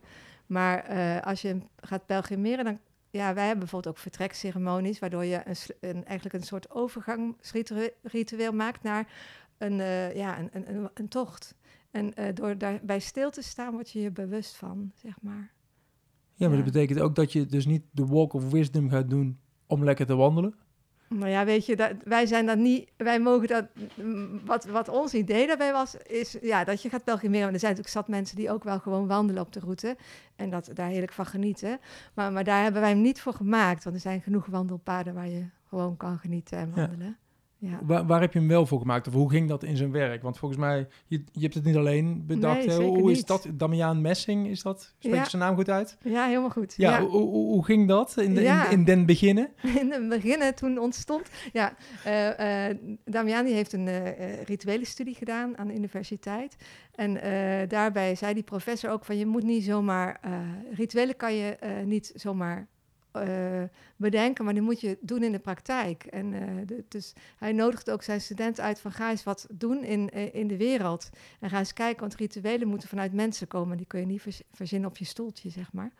Maar 0.46 0.84
eh, 0.84 1.20
als 1.22 1.42
je 1.42 1.58
gaat 1.76 2.06
pelgrimeren, 2.06 2.64
dan... 2.64 2.78
Ja, 3.10 3.34
wij 3.34 3.42
hebben 3.42 3.58
bijvoorbeeld 3.58 3.94
ook 3.94 4.00
vertrekceremonies... 4.02 4.98
waardoor 4.98 5.24
je 5.24 5.42
een, 5.44 5.56
een, 5.80 6.04
eigenlijk 6.04 6.34
een 6.34 6.46
soort 6.46 6.70
overgangsritueel 6.70 8.52
maakt... 8.52 8.82
naar 8.82 9.12
een, 9.58 9.80
eh, 9.80 10.16
ja, 10.16 10.38
een, 10.38 10.50
een, 10.52 10.90
een, 10.94 11.08
tocht. 11.08 11.54
En 11.90 12.14
eh, 12.14 12.34
door 12.34 12.58
daarbij 12.58 13.00
stil 13.00 13.30
te 13.30 13.42
staan, 13.42 13.72
word 13.72 13.90
je 13.90 14.00
je 14.00 14.10
bewust 14.10 14.56
van, 14.56 14.92
zeg 14.94 15.20
maar. 15.22 15.52
Ja, 16.34 16.48
maar 16.48 16.56
Ja. 16.58 16.62
dat 16.64 16.72
betekent 16.72 17.00
ook 17.00 17.14
dat 17.14 17.32
je 17.32 17.46
dus 17.46 17.66
niet 17.66 17.82
de 17.90 18.06
Walk 18.06 18.32
of 18.32 18.50
Wisdom 18.50 18.90
gaat 18.90 19.10
doen 19.10 19.38
om 19.66 19.84
lekker 19.84 20.06
te 20.06 20.14
wandelen. 20.14 20.54
Maar 21.18 21.28
ja, 21.28 21.44
weet 21.44 21.66
je, 21.66 21.76
dat, 21.76 21.92
wij 22.04 22.26
zijn 22.26 22.46
dat 22.46 22.58
niet, 22.58 22.90
wij 22.96 23.20
mogen 23.20 23.48
dat, 23.48 23.64
wat, 24.44 24.64
wat 24.64 24.88
ons 24.88 25.14
idee 25.14 25.46
daarbij 25.46 25.72
was, 25.72 25.96
is 25.96 26.36
ja, 26.42 26.64
dat 26.64 26.82
je 26.82 26.88
gaat 26.88 27.04
pelgrimeren. 27.04 27.44
Maar 27.44 27.54
er 27.54 27.60
zijn 27.60 27.72
natuurlijk 27.72 27.98
zat 27.98 28.08
mensen 28.08 28.36
die 28.36 28.50
ook 28.50 28.64
wel 28.64 28.78
gewoon 28.78 29.06
wandelen 29.06 29.42
op 29.42 29.52
de 29.52 29.60
route 29.60 29.96
en 30.36 30.50
dat 30.50 30.70
daar 30.74 30.88
heerlijk 30.88 31.12
van 31.12 31.26
genieten. 31.26 31.80
Maar, 32.14 32.32
maar 32.32 32.44
daar 32.44 32.62
hebben 32.62 32.80
wij 32.80 32.90
hem 32.90 33.00
niet 33.00 33.20
voor 33.20 33.34
gemaakt, 33.34 33.84
want 33.84 33.96
er 33.96 34.02
zijn 34.02 34.20
genoeg 34.20 34.46
wandelpaden 34.46 35.14
waar 35.14 35.28
je 35.28 35.44
gewoon 35.68 35.96
kan 35.96 36.18
genieten 36.18 36.58
en 36.58 36.74
wandelen. 36.74 37.16
Ja. 37.60 37.80
Waar, 37.82 38.06
waar 38.06 38.20
heb 38.20 38.32
je 38.32 38.38
hem 38.38 38.48
wel 38.48 38.66
voor 38.66 38.80
gemaakt? 38.80 39.06
Of 39.06 39.12
hoe 39.12 39.30
ging 39.30 39.48
dat 39.48 39.62
in 39.62 39.76
zijn 39.76 39.90
werk? 39.90 40.22
Want 40.22 40.38
volgens 40.38 40.60
mij, 40.60 40.88
je, 41.06 41.24
je 41.32 41.40
hebt 41.40 41.54
het 41.54 41.64
niet 41.64 41.76
alleen 41.76 42.26
bedacht. 42.26 42.66
Nee, 42.66 42.86
hoe 42.86 43.10
is 43.10 43.24
dat? 43.24 43.46
Damiaan 43.54 44.00
Messing 44.00 44.46
is 44.46 44.62
dat? 44.62 44.94
Spreek 44.98 45.22
je 45.24 45.30
zijn 45.30 45.42
naam 45.42 45.54
goed 45.54 45.70
uit? 45.70 45.96
ja, 46.02 46.26
helemaal 46.26 46.50
goed. 46.50 46.74
Ja, 46.76 46.90
Ja. 46.90 47.00
Hoe, 47.00 47.10
hoe, 47.10 47.46
hoe 47.46 47.64
ging 47.64 47.88
dat 47.88 48.16
in, 48.16 48.34
de, 48.34 48.42
in, 48.42 48.70
in 48.70 48.84
den 48.84 49.06
beginnen? 49.06 49.48
in 49.80 49.92
het 49.92 50.08
begin, 50.08 50.40
hè, 50.40 50.52
toen 50.52 50.78
ontstond. 50.78 51.30
Ja, 51.52 51.74
Damian 53.04 53.44
die 53.44 53.54
heeft 53.54 53.72
een 53.72 53.88
eh, 53.88 54.42
rituele 54.42 54.84
studie 54.84 55.14
gedaan 55.14 55.58
aan 55.58 55.66
de 55.66 55.74
universiteit. 55.74 56.56
En 56.94 57.14
daarbij 57.68 58.14
zei 58.14 58.34
die 58.34 58.42
professor 58.42 58.90
ook 58.90 59.04
van 59.04 59.16
je 59.16 59.26
moet 59.26 59.42
niet 59.42 59.64
zomaar. 59.64 60.20
rituelen 60.72 61.16
kan 61.16 61.34
je 61.34 61.56
niet 61.84 62.12
zomaar. 62.14 62.68
Eh, 63.12 63.62
bedenken, 63.96 64.44
maar 64.44 64.54
die 64.54 64.62
moet 64.62 64.80
je 64.80 64.98
doen 65.00 65.22
in 65.22 65.32
de 65.32 65.38
praktijk. 65.38 66.04
En 66.04 66.32
eh, 66.34 66.78
dus 66.88 67.12
hij 67.38 67.52
nodigt 67.52 67.90
ook 67.90 68.02
zijn 68.02 68.20
studenten 68.20 68.64
uit 68.64 68.80
van 68.80 68.92
ga 68.92 69.10
eens 69.10 69.24
wat 69.24 69.46
doen 69.50 69.84
in, 69.84 70.10
eh, 70.10 70.34
in 70.34 70.46
de 70.46 70.56
wereld. 70.56 71.10
En 71.40 71.50
ga 71.50 71.58
eens 71.58 71.72
kijken, 71.72 72.00
want 72.00 72.14
rituelen 72.14 72.68
moeten 72.68 72.88
vanuit 72.88 73.12
mensen 73.12 73.46
komen. 73.46 73.76
Die 73.76 73.86
kun 73.86 74.00
je 74.00 74.06
niet 74.06 74.42
verzinnen 74.52 74.88
op 74.88 74.96
je 74.96 75.04
stoeltje, 75.04 75.50
zeg 75.50 75.72
maar. 75.72 75.92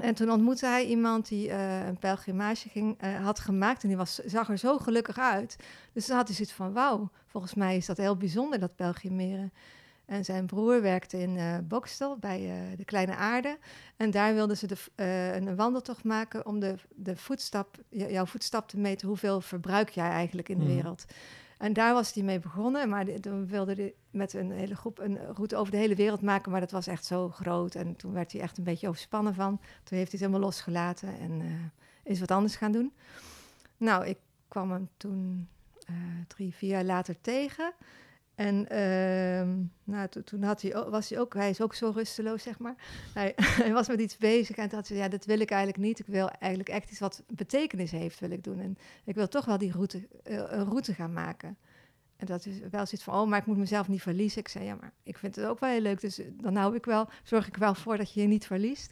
En 0.00 0.14
toen 0.14 0.30
ontmoette 0.30 0.66
hij 0.66 0.86
iemand 0.86 1.28
die 1.28 1.50
eh, 1.50 1.86
een 1.86 1.98
pelgrimage 1.98 2.68
ging, 2.68 3.02
had 3.22 3.38
gemaakt. 3.38 3.82
En 3.82 3.88
die 3.88 3.96
was, 3.96 4.14
zag 4.14 4.48
er 4.48 4.58
zo 4.58 4.78
gelukkig 4.78 5.18
uit. 5.18 5.56
Dus 5.92 6.06
dan 6.06 6.16
had 6.16 6.26
hij 6.26 6.36
zoiets 6.36 6.54
van, 6.54 6.72
wauw, 6.72 7.10
volgens 7.26 7.54
mij 7.54 7.76
is 7.76 7.86
dat 7.86 7.96
heel 7.96 8.16
bijzonder, 8.16 8.58
dat 8.58 8.76
pelgrimeren. 8.76 9.52
En 10.06 10.24
zijn 10.24 10.46
broer 10.46 10.82
werkte 10.82 11.18
in 11.20 11.36
eh 11.36 11.58
Bokstel 11.64 12.16
bij 12.18 12.50
eh, 12.50 12.76
de 12.76 12.84
Kleine 12.84 13.14
Aarde. 13.16 13.58
En 13.96 14.10
daar 14.10 14.34
wilden 14.34 14.56
ze 14.56 14.66
de, 14.66 14.76
eh, 14.94 15.34
een 15.34 15.56
wandeltocht 15.56 16.04
maken 16.04 16.46
om 16.46 16.60
de, 16.60 16.74
de 16.94 17.16
voetstap, 17.16 17.76
jouw 17.88 18.26
voetstap 18.26 18.68
te 18.68 18.78
meten. 18.78 19.08
Hoeveel 19.08 19.40
verbruik 19.40 19.88
jij 19.88 20.08
eigenlijk 20.10 20.48
in 20.48 20.58
de 20.58 20.64
Mhm. 20.64 20.74
wereld? 20.74 21.04
En 21.58 21.72
daar 21.72 21.92
was 21.94 22.12
hij 22.14 22.22
mee 22.22 22.38
begonnen. 22.38 22.88
Maar 22.88 23.20
toen 23.20 23.46
wilde 23.46 23.74
hij 23.74 23.94
met 24.10 24.32
een 24.34 24.50
hele 24.50 24.76
groep 24.76 24.98
een 24.98 25.18
route 25.34 25.56
over 25.56 25.72
de 25.72 25.78
hele 25.78 25.94
wereld 25.94 26.20
maken. 26.20 26.50
Maar 26.50 26.60
dat 26.60 26.70
was 26.70 26.86
echt 26.86 27.04
zo 27.04 27.28
groot. 27.28 27.74
En 27.74 27.96
toen 27.96 28.12
werd 28.12 28.32
hij 28.32 28.40
echt 28.40 28.58
een 28.58 28.64
beetje 28.64 28.88
overspannen 28.88 29.34
van. 29.34 29.56
Toen 29.58 29.98
heeft 29.98 30.10
hij 30.10 30.20
het 30.20 30.20
helemaal 30.20 30.40
losgelaten 30.40 31.18
en 31.18 31.42
is 32.02 32.20
wat 32.20 32.30
anders 32.30 32.56
gaan 32.56 32.72
doen. 32.72 32.92
Nou, 33.76 34.06
ik 34.06 34.18
kwam 34.48 34.70
hem 34.70 34.88
toen 34.96 35.48
drie, 36.26 36.54
vier 36.54 36.70
jaar 36.70 36.84
later 36.84 37.20
tegen. 37.20 37.72
En 38.36 38.68
ehm, 38.68 39.56
nou, 39.84 40.08
to- 40.08 40.22
toen 40.22 40.42
had 40.42 40.62
hij, 40.62 40.84
was 40.88 41.08
hij 41.08 41.18
ook, 41.20 41.34
hij 41.34 41.50
is 41.50 41.60
ook 41.60 41.74
zo 41.74 41.92
rusteloos, 41.94 42.42
zeg 42.42 42.58
maar. 42.58 42.74
Hij, 43.14 43.32
hij 43.62 43.72
was 43.72 43.88
met 43.88 44.00
iets 44.00 44.16
bezig 44.16 44.56
en 44.56 44.68
toen 44.68 44.78
had 44.78 44.88
hij, 44.88 44.96
ja, 44.96 45.08
dat 45.08 45.24
wil 45.24 45.40
ik 45.40 45.50
eigenlijk 45.50 45.82
niet. 45.82 45.98
Ik 45.98 46.06
wil 46.06 46.28
eigenlijk 46.28 46.68
echt 46.68 46.90
iets 46.90 47.00
wat 47.00 47.22
betekenis 47.26 47.90
heeft, 47.90 48.20
wil 48.20 48.30
ik 48.30 48.44
doen. 48.44 48.60
En 48.60 48.78
ik 49.04 49.14
wil 49.14 49.28
toch 49.28 49.44
wel 49.44 49.58
die 49.58 49.72
route, 49.72 50.08
eh, 50.24 50.36
een 50.36 50.64
route 50.64 50.94
gaan 50.94 51.12
maken. 51.12 51.56
En 52.16 52.26
dat 52.26 52.46
is 52.46 52.58
wel 52.58 52.86
zoiets 52.86 53.02
van, 53.02 53.14
oh, 53.20 53.28
maar 53.28 53.38
ik 53.38 53.46
moet 53.46 53.56
mezelf 53.56 53.88
niet 53.88 54.02
verliezen. 54.02 54.40
Ik 54.40 54.48
zei, 54.48 54.64
ja, 54.64 54.76
maar 54.80 54.92
ik 55.02 55.18
vind 55.18 55.36
het 55.36 55.44
ook 55.44 55.60
wel 55.60 55.70
heel 55.70 55.80
leuk. 55.80 56.00
Dus 56.00 56.18
eh, 56.18 56.26
dan 56.42 56.56
hou 56.56 56.74
ik 56.74 56.84
wel, 56.84 57.08
zorg 57.22 57.46
ik 57.48 57.56
wel 57.56 57.74
voor 57.74 57.96
dat 57.96 58.12
je 58.12 58.20
je 58.20 58.26
niet 58.26 58.46
verliest. 58.46 58.90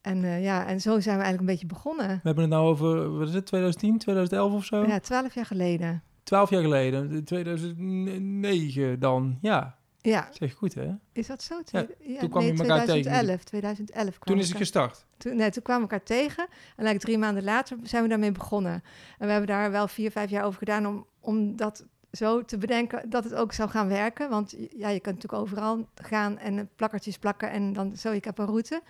En 0.00 0.24
eh, 0.24 0.42
ja, 0.42 0.66
en 0.66 0.80
zo 0.80 1.00
zijn 1.00 1.16
we 1.16 1.22
eigenlijk 1.22 1.40
een 1.40 1.46
beetje 1.58 1.66
begonnen. 1.74 2.06
We 2.08 2.20
hebben 2.22 2.44
het 2.44 2.52
nou 2.52 2.66
over, 2.66 3.18
wat 3.18 3.28
is 3.28 3.34
het, 3.34 3.46
2010, 3.46 3.98
2011 3.98 4.52
of 4.52 4.64
zo? 4.64 4.86
Ja, 4.86 4.98
twaalf 5.00 5.34
jaar 5.34 5.46
geleden. 5.46 6.02
Twaalf 6.22 6.50
jaar 6.50 6.62
geleden, 6.62 7.24
2009 7.24 9.00
dan. 9.00 9.38
Ja, 9.40 9.76
Ja, 10.02 10.28
zeg 10.32 10.52
goed 10.52 10.74
hè? 10.74 10.90
is 11.12 11.26
dat 11.26 11.42
zo? 11.42 11.62
Ja, 11.70 11.86
toen 12.18 12.28
kwam 12.28 12.42
nee, 12.42 12.52
je 12.52 12.58
elkaar 12.58 12.86
tegen. 12.86 13.02
2011, 13.02 13.44
2011 13.44 14.18
kwam 14.18 14.34
Toen 14.34 14.38
is 14.44 14.48
het 14.48 14.56
gestart. 14.56 15.06
Toen, 15.16 15.36
nee, 15.36 15.50
toen 15.50 15.62
kwamen 15.62 15.88
we 15.88 15.92
elkaar 15.92 16.06
tegen. 16.06 16.44
En 16.48 16.50
eigenlijk 16.76 17.04
drie 17.04 17.18
maanden 17.18 17.44
later 17.44 17.78
zijn 17.82 18.02
we 18.02 18.08
daarmee 18.08 18.32
begonnen. 18.32 18.72
En 19.18 19.26
we 19.26 19.30
hebben 19.30 19.46
daar 19.46 19.70
wel 19.70 19.88
vier, 19.88 20.10
vijf 20.10 20.30
jaar 20.30 20.44
over 20.44 20.58
gedaan 20.58 20.86
om, 20.86 21.06
om 21.20 21.56
dat 21.56 21.86
zo 22.12 22.44
te 22.44 22.58
bedenken 22.58 23.10
dat 23.10 23.24
het 23.24 23.34
ook 23.34 23.52
zou 23.52 23.70
gaan 23.70 23.88
werken. 23.88 24.30
Want 24.30 24.50
ja, 24.76 24.88
je 24.88 25.00
kunt 25.00 25.14
natuurlijk 25.14 25.42
overal 25.42 25.88
gaan 25.94 26.38
en 26.38 26.58
eh, 26.58 26.64
plakkertjes 26.76 27.18
plakken 27.18 27.50
en 27.50 27.72
dan 27.72 27.96
zo, 27.96 28.12
ik 28.12 28.24
heb 28.24 28.38
een 28.38 28.46
route. 28.46 28.82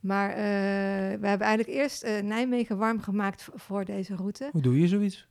Maar 0.00 0.30
uh, 0.30 0.36
we 1.20 1.26
hebben 1.26 1.46
eigenlijk 1.46 1.78
eerst 1.78 2.04
uh, 2.04 2.20
Nijmegen 2.20 2.78
warm 2.78 3.00
gemaakt 3.00 3.48
voor 3.54 3.84
deze 3.84 4.14
route. 4.16 4.48
Hoe 4.52 4.62
doe 4.62 4.80
je 4.80 4.88
zoiets? 4.88 5.28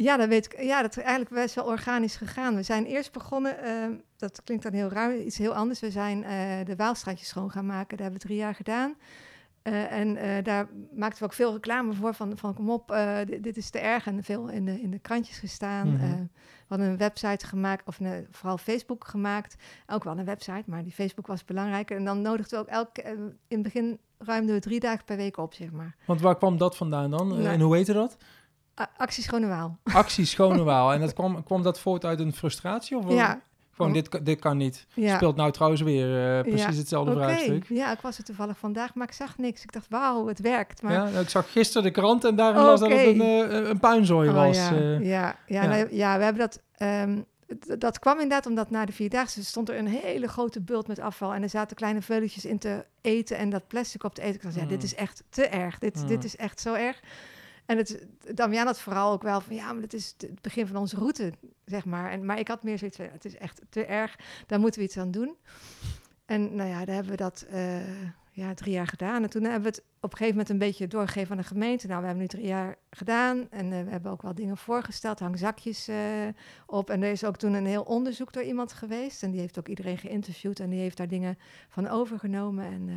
Ja, 0.00 0.16
dat 0.16 0.28
weet 0.28 0.44
ik. 0.44 0.62
Ja, 0.62 0.82
dat 0.82 0.96
is 0.96 1.02
eigenlijk 1.02 1.34
best 1.34 1.54
wel 1.54 1.64
organisch 1.64 2.16
gegaan. 2.16 2.54
We 2.54 2.62
zijn 2.62 2.84
eerst 2.84 3.12
begonnen, 3.12 3.56
uh, 3.64 3.96
dat 4.16 4.42
klinkt 4.44 4.62
dan 4.62 4.72
heel 4.72 4.88
raar, 4.88 5.16
iets 5.16 5.38
heel 5.38 5.54
anders. 5.54 5.80
We 5.80 5.90
zijn 5.90 6.20
de 6.64 6.76
Waalstraatjes 6.76 7.28
schoon 7.28 7.50
gaan 7.50 7.66
maken. 7.66 7.96
Dat 7.96 7.98
hebben 7.98 8.20
we 8.20 8.26
drie 8.26 8.38
jaar 8.38 8.54
gedaan. 8.54 8.94
Uh, 9.62 9.92
en 9.92 10.16
uh, 10.16 10.44
daar 10.44 10.68
maakten 10.94 11.18
we 11.18 11.24
ook 11.24 11.32
veel 11.32 11.52
reclame 11.52 11.92
voor 11.92 12.14
van, 12.14 12.36
van 12.36 12.54
kom 12.54 12.70
op, 12.70 12.96
dit, 13.26 13.42
dit, 13.42 13.56
is 13.56 13.70
te 13.70 13.78
erg. 13.78 14.06
En 14.06 14.24
veel 14.24 14.48
in 14.48 14.64
de, 14.64 14.80
in 14.80 14.90
de 14.90 14.98
krantjes 14.98 15.38
gestaan. 15.38 15.88
Mm 15.88 15.96
-hmm. 15.96 16.30
we 16.32 16.64
hadden 16.68 16.86
een 16.86 16.96
website 16.96 17.46
gemaakt, 17.46 17.86
of 17.86 18.00
een, 18.00 18.26
vooral 18.30 18.58
Facebook 18.58 19.06
gemaakt. 19.06 19.56
Ook 19.86 20.04
wel 20.04 20.18
een 20.18 20.24
website, 20.24 20.62
maar 20.66 20.82
die 20.82 20.92
Facebook 20.92 21.26
was 21.26 21.44
belangrijker. 21.44 21.96
En 21.96 22.04
dan 22.04 22.22
nodigden 22.22 22.58
we 22.58 22.64
ook 22.64 22.70
elke, 22.70 23.02
in 23.22 23.38
het 23.48 23.62
begin 23.62 23.98
ruimden 24.18 24.54
we 24.54 24.60
drie 24.60 24.80
dagen 24.80 25.04
per 25.04 25.16
week 25.16 25.36
op, 25.36 25.54
zeg 25.54 25.70
maar. 25.70 25.96
Want 26.06 26.20
waar 26.20 26.36
kwam 26.36 26.58
dat 26.58 26.76
vandaan 26.76 27.10
dan? 27.10 27.28
Nou, 27.28 27.42
en 27.42 27.60
hoe 27.60 27.76
heette 27.76 27.92
dat? 27.92 28.16
Actie 28.96 29.22
Schone 29.22 29.46
Waal. 29.46 29.78
Actie 29.84 30.24
Schone 30.24 30.62
Waal. 30.62 30.92
en 30.92 31.00
dat 31.00 31.12
kwam, 31.18 31.44
kwam 31.44 31.62
dat 31.62 31.80
voort 31.80 32.04
uit 32.04 32.20
een 32.20 32.32
frustratie? 32.32 32.96
Of 32.96 33.12
ja, 33.12 33.40
gewoon, 33.78 33.92
dit, 33.92 34.26
dit 34.26 34.40
kan 34.40 34.56
niet. 34.56 34.86
Ja. 34.94 35.16
Speelt 35.16 35.36
nou 35.36 35.52
trouwens 35.52 35.82
weer 35.82 36.36
uh, 36.36 36.42
precies 36.42 36.74
ja. 36.74 36.80
hetzelfde 36.80 37.12
okay. 37.12 37.24
vraagstuk. 37.24 37.64
Ja, 37.68 37.92
ik 37.92 38.00
was 38.00 38.18
er 38.18 38.24
toevallig 38.24 38.58
vandaag, 38.58 38.94
maar 38.94 39.06
ik 39.06 39.12
zag 39.12 39.38
niks. 39.38 39.62
Ik 39.62 39.72
dacht, 39.72 39.86
wauw, 39.88 40.26
het 40.26 40.40
werkt. 40.40 40.82
Maar... 40.82 40.92
Ja, 40.92 41.20
ik 41.20 41.28
zag 41.28 41.52
gisteren 41.52 41.82
de 41.82 41.90
krant 41.90 42.24
en 42.24 42.32
okay. 42.32 42.52
las 42.52 42.80
dat 42.80 42.90
het 42.90 43.06
een, 43.06 43.20
uh, 43.20 43.68
een 43.68 43.78
puinzooi 43.78 44.28
oh, 44.28 44.34
was. 44.34 44.56
Ja, 44.56 44.72
uh, 44.72 45.04
ja, 45.04 45.36
ja, 45.46 45.62
ja. 45.62 45.66
Nou, 45.66 45.88
ja, 45.90 46.18
we 46.18 46.24
hebben 46.24 46.42
dat... 46.42 46.62
Um, 46.78 47.24
dat 47.78 47.98
kwam 47.98 48.14
inderdaad 48.14 48.46
omdat 48.46 48.70
na 48.70 48.84
de 48.84 48.92
Vierdaagse 48.92 49.44
stond 49.44 49.68
er 49.68 49.78
een 49.78 49.86
hele 49.86 50.28
grote 50.28 50.60
bult 50.60 50.86
met 50.86 50.98
afval. 50.98 51.34
En 51.34 51.42
er 51.42 51.48
zaten 51.48 51.76
kleine 51.76 52.02
veuletjes 52.02 52.44
in 52.44 52.58
te 52.58 52.84
eten 53.00 53.36
en 53.36 53.50
dat 53.50 53.66
plastic 53.66 54.04
op 54.04 54.14
te 54.14 54.22
eten. 54.22 54.34
Ik 54.34 54.42
dacht, 54.42 54.54
ja, 54.54 54.62
Mm. 54.62 54.68
dit 54.68 54.82
is 54.82 54.94
echt 54.94 55.22
te 55.28 55.46
erg. 55.46 55.78
Dit, 55.78 56.08
dit 56.08 56.24
is 56.24 56.36
echt 56.36 56.60
zo 56.60 56.74
erg. 56.74 57.00
En 57.68 57.76
het, 57.76 58.06
Damian 58.34 58.66
had 58.66 58.80
vooral 58.80 59.12
ook 59.12 59.22
wel 59.22 59.40
van, 59.40 59.54
ja, 59.54 59.72
maar 59.72 59.82
het 59.82 59.94
is 59.94 60.14
het 60.18 60.42
begin 60.42 60.66
van 60.66 60.76
onze 60.76 60.96
route, 60.96 61.32
zeg 61.64 61.84
maar. 61.84 62.10
En, 62.10 62.24
maar 62.24 62.38
ik 62.38 62.48
had 62.48 62.62
meer 62.62 62.78
zoiets 62.78 62.96
van, 62.96 63.06
het 63.12 63.24
is 63.24 63.36
echt 63.36 63.60
te 63.68 63.84
erg, 63.84 64.18
daar 64.46 64.60
moeten 64.60 64.80
we 64.80 64.86
iets 64.86 64.96
aan 64.96 65.10
doen. 65.10 65.36
En 66.24 66.54
nou 66.54 66.68
ja, 66.68 66.84
daar 66.84 66.94
hebben 66.94 67.12
we 67.12 67.18
dat 67.18 67.46
uh, 67.52 68.08
ja, 68.32 68.54
drie 68.54 68.72
jaar 68.72 68.86
gedaan. 68.86 69.22
En 69.22 69.30
toen 69.30 69.42
hebben 69.42 69.62
we 69.62 69.68
het 69.68 69.82
op 70.00 70.10
een 70.10 70.16
gegeven 70.16 70.30
moment 70.30 70.48
een 70.48 70.58
beetje 70.58 70.86
doorgegeven 70.86 71.30
aan 71.30 71.42
de 71.42 71.48
gemeente. 71.48 71.86
Nou, 71.86 72.00
we 72.00 72.06
hebben 72.06 72.22
nu 72.22 72.28
drie 72.28 72.46
jaar 72.46 72.76
gedaan 72.90 73.50
en 73.50 73.72
uh, 73.72 73.82
we 73.84 73.90
hebben 73.90 74.12
ook 74.12 74.22
wel 74.22 74.34
dingen 74.34 74.56
voorgesteld, 74.56 75.18
hang 75.18 75.38
zakjes 75.38 75.88
uh, 75.88 75.96
op. 76.66 76.90
En 76.90 77.02
er 77.02 77.10
is 77.10 77.24
ook 77.24 77.36
toen 77.36 77.52
een 77.52 77.66
heel 77.66 77.82
onderzoek 77.82 78.32
door 78.32 78.42
iemand 78.42 78.72
geweest. 78.72 79.22
En 79.22 79.30
die 79.30 79.40
heeft 79.40 79.58
ook 79.58 79.68
iedereen 79.68 79.98
geïnterviewd 79.98 80.60
en 80.60 80.70
die 80.70 80.80
heeft 80.80 80.96
daar 80.96 81.08
dingen 81.08 81.38
van 81.68 81.88
overgenomen. 81.88 82.64
En 82.64 82.88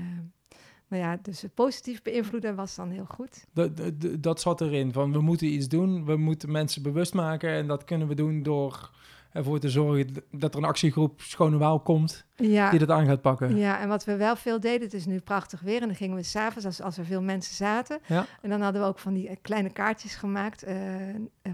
nou 0.91 1.03
ja, 1.03 1.17
dus 1.21 1.43
positief 1.53 2.01
beïnvloeden 2.01 2.55
was 2.55 2.75
dan 2.75 2.89
heel 2.89 3.05
goed. 3.05 3.45
Dat, 3.53 3.77
dat, 3.77 4.24
dat 4.24 4.41
zat 4.41 4.62
erin, 4.62 4.93
van 4.93 5.12
we 5.12 5.21
moeten 5.21 5.48
iets 5.48 5.67
doen, 5.67 6.05
we 6.05 6.17
moeten 6.17 6.51
mensen 6.51 6.81
bewust 6.81 7.13
maken 7.13 7.50
en 7.50 7.67
dat 7.67 7.83
kunnen 7.83 8.07
we 8.07 8.15
doen 8.15 8.43
door 8.43 8.91
ervoor 9.31 9.60
te 9.60 9.69
zorgen 9.69 10.13
dat 10.31 10.53
er 10.53 10.60
een 10.60 10.65
actiegroep 10.65 11.21
Schone 11.21 11.57
Waal 11.57 11.79
komt 11.79 12.25
ja. 12.36 12.69
die 12.69 12.79
dat 12.79 12.89
aan 12.89 13.05
gaat 13.05 13.21
pakken. 13.21 13.57
Ja, 13.57 13.79
en 13.79 13.88
wat 13.88 14.03
we 14.03 14.15
wel 14.15 14.36
veel 14.36 14.60
deden, 14.60 14.81
het 14.81 14.93
is 14.93 15.05
nu 15.05 15.19
prachtig 15.19 15.62
weer 15.62 15.81
en 15.81 15.88
dan 15.88 15.95
gingen 15.95 16.15
we 16.15 16.24
s'avonds 16.24 16.65
als, 16.65 16.81
als 16.81 16.98
er 16.98 17.05
veel 17.05 17.21
mensen 17.21 17.55
zaten. 17.55 18.00
Ja. 18.05 18.25
En 18.41 18.50
dan 18.50 18.62
hadden 18.62 18.81
we 18.81 18.88
ook 18.88 19.00
van 19.00 19.13
die 19.13 19.29
uh, 19.29 19.36
kleine 19.41 19.69
kaartjes 19.69 20.15
gemaakt. 20.15 20.67
Uh, 20.67 20.75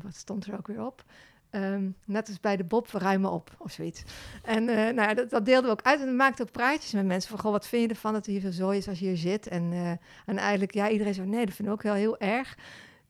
wat 0.03 0.15
stond 0.15 0.46
er 0.46 0.58
ook 0.58 0.67
weer 0.67 0.86
op? 0.86 1.03
Um, 1.58 1.96
net 2.06 2.28
als 2.28 2.40
bij 2.40 2.58
de 2.58 2.64
Bob, 2.64 2.92
we 2.92 3.00
ruimen 3.00 3.32
op 3.32 3.56
of 3.58 3.72
zoiets. 3.72 4.04
En 4.44 4.64
uh, 4.64 4.76
nou 4.76 4.96
ja, 4.96 5.14
dat, 5.14 5.30
dat, 5.30 5.46
deelden 5.46 5.66
we 5.66 5.72
ook 5.72 5.86
uit. 5.86 6.00
En 6.00 6.06
we 6.06 6.12
maakten 6.12 6.46
ook 6.46 6.52
praatjes 6.52 6.92
met 6.92 7.06
mensen 7.06 7.30
van, 7.30 7.40
goh, 7.40 7.52
wat 7.52 7.68
vind 7.68 7.84
je 7.84 7.90
ervan 7.90 8.14
dat 8.14 8.26
er 8.26 8.32
hier 8.32 8.42
veel 8.42 8.52
zooi 8.52 8.78
is 8.78 8.88
als 8.88 9.00
je 9.00 9.06
hier 9.06 9.18
zit? 9.18 9.48
En, 9.48 9.72
uh, 9.72 9.90
en 10.26 10.38
eigenlijk, 10.38 10.74
ja, 10.74 10.90
iedereen 10.90 11.14
zei, 11.14 11.28
nee, 11.28 11.46
dat 11.46 11.56
vind 11.56 11.68
ik 11.68 11.74
ook 11.74 11.82
wel 11.82 11.94
heel 11.94 12.18
erg. 12.20 12.58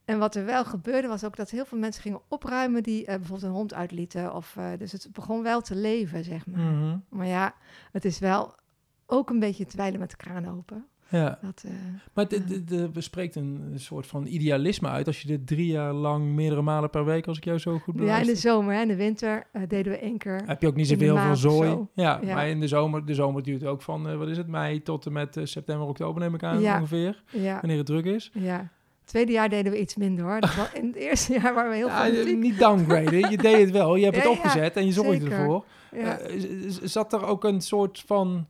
En 0.06 0.20
wat 0.20 0.36
er 0.36 0.46
wel 0.46 0.66
gebeurde, 0.66 1.08
was 1.08 1.24
ook 1.24 1.36
dat 1.36 1.50
heel 1.50 1.66
veel 1.66 1.78
mensen 1.78 2.02
gingen 2.02 2.22
opruimen 2.28 2.84
die 2.84 3.02
uh, 3.02 3.06
bijvoorbeeld 3.06 3.44
een 3.44 3.58
hond 3.58 3.74
uitlieten. 3.74 4.34
Of, 4.34 4.58
dus 4.78 4.92
het 4.92 5.08
begon 5.12 5.44
wel 5.44 5.62
te 5.62 5.76
leven, 5.76 6.24
zeg 6.24 6.46
maar. 6.46 6.60
Mm 6.60 6.80
-hmm. 6.80 7.04
Maar 7.10 7.28
ja, 7.28 7.56
het 7.92 8.06
is 8.06 8.20
wel 8.20 8.56
ook 9.06 9.30
een 9.30 9.40
beetje 9.40 9.66
dweilen 9.66 10.00
met 10.00 10.10
de 10.10 10.18
kraan 10.18 10.50
open. 10.50 10.88
Ja, 11.10 11.40
dat, 11.42 11.64
uh, 11.66 11.72
maar 12.14 12.26
het 12.30 12.94
bespreekt 12.94 13.36
een 13.36 13.74
soort 13.76 14.08
van 14.08 14.26
idealisme 14.26 14.88
uit 14.88 15.08
als 15.08 15.22
je 15.22 15.28
dit 15.28 15.48
drie 15.48 15.68
jaar 15.68 15.94
lang 15.94 16.26
meerdere 16.26 16.62
malen 16.62 16.90
per 16.90 17.06
week, 17.06 17.28
als 17.28 17.38
ik 17.38 17.44
jou 17.44 17.58
zo 17.58 17.80
goed 17.80 17.96
beluister. 17.96 18.26
Ja, 18.26 18.30
in 18.30 18.36
de 18.36 18.40
zomer 18.40 18.76
en 18.76 18.88
de 18.88 18.96
winter 18.96 19.48
uh, 19.54 19.62
deden 19.68 19.92
we 19.92 19.98
één 20.00 20.18
keer. 20.18 20.42
Heb 20.46 20.62
je 20.62 20.68
ook 20.68 20.76
niet 20.76 20.88
zoveel 20.88 21.18
van 21.18 21.38
zooi? 21.38 21.70
Zo. 21.70 21.90
Ja, 21.94 22.20
ja, 22.24 22.34
maar 22.34 22.48
in 22.48 22.60
de 22.60 22.68
zomer, 22.68 23.06
de 23.06 23.14
zomer 23.14 23.44
duurt 23.44 23.66
ook 23.66 23.82
van, 23.82 24.10
uh, 24.10 24.16
wat 24.16 24.28
is 24.28 24.38
het, 24.38 24.48
mei 24.48 24.82
tot 24.82 25.06
en 25.06 25.14
met 25.14 25.40
september, 25.44 25.88
oktober 25.88 26.22
neem 26.22 26.34
ik 26.34 26.44
aan 26.44 26.60
ja. 26.60 26.76
ongeveer, 26.76 27.24
ja. 27.32 27.60
wanneer 27.60 27.78
het 27.78 27.86
druk 27.86 28.06
is. 28.06 28.32
Ja. 28.34 28.70
Tweede 29.08 29.32
jaar 29.32 29.50
deden 29.50 29.72
we 29.72 29.80
iets 29.80 29.96
minder 29.96 30.26
hoor. 30.26 30.40
Dat 30.40 30.56
was 30.56 30.74
in 30.82 30.86
het 30.86 30.96
eerste 30.96 31.34
jaar 31.34 31.54
waren 31.54 31.70
we 31.70 31.76
heel 31.76 31.88
ja, 31.88 32.06
fanatiek. 32.06 32.38
Niet 32.38 32.60
downgraden, 32.60 33.30
je 33.30 33.38
deed 33.38 33.60
het 33.60 33.72
wel. 33.72 33.96
Je 33.96 34.04
hebt 34.04 34.16
het 34.16 34.28
opgezet 34.38 34.76
en 34.76 34.86
je 34.86 34.92
zorgde 34.92 35.30
ervoor. 35.30 35.66
Zat 36.84 37.14
er 37.14 37.26
ook 37.26 37.44
een 37.44 37.62
soort 37.62 38.04
van 38.06 38.48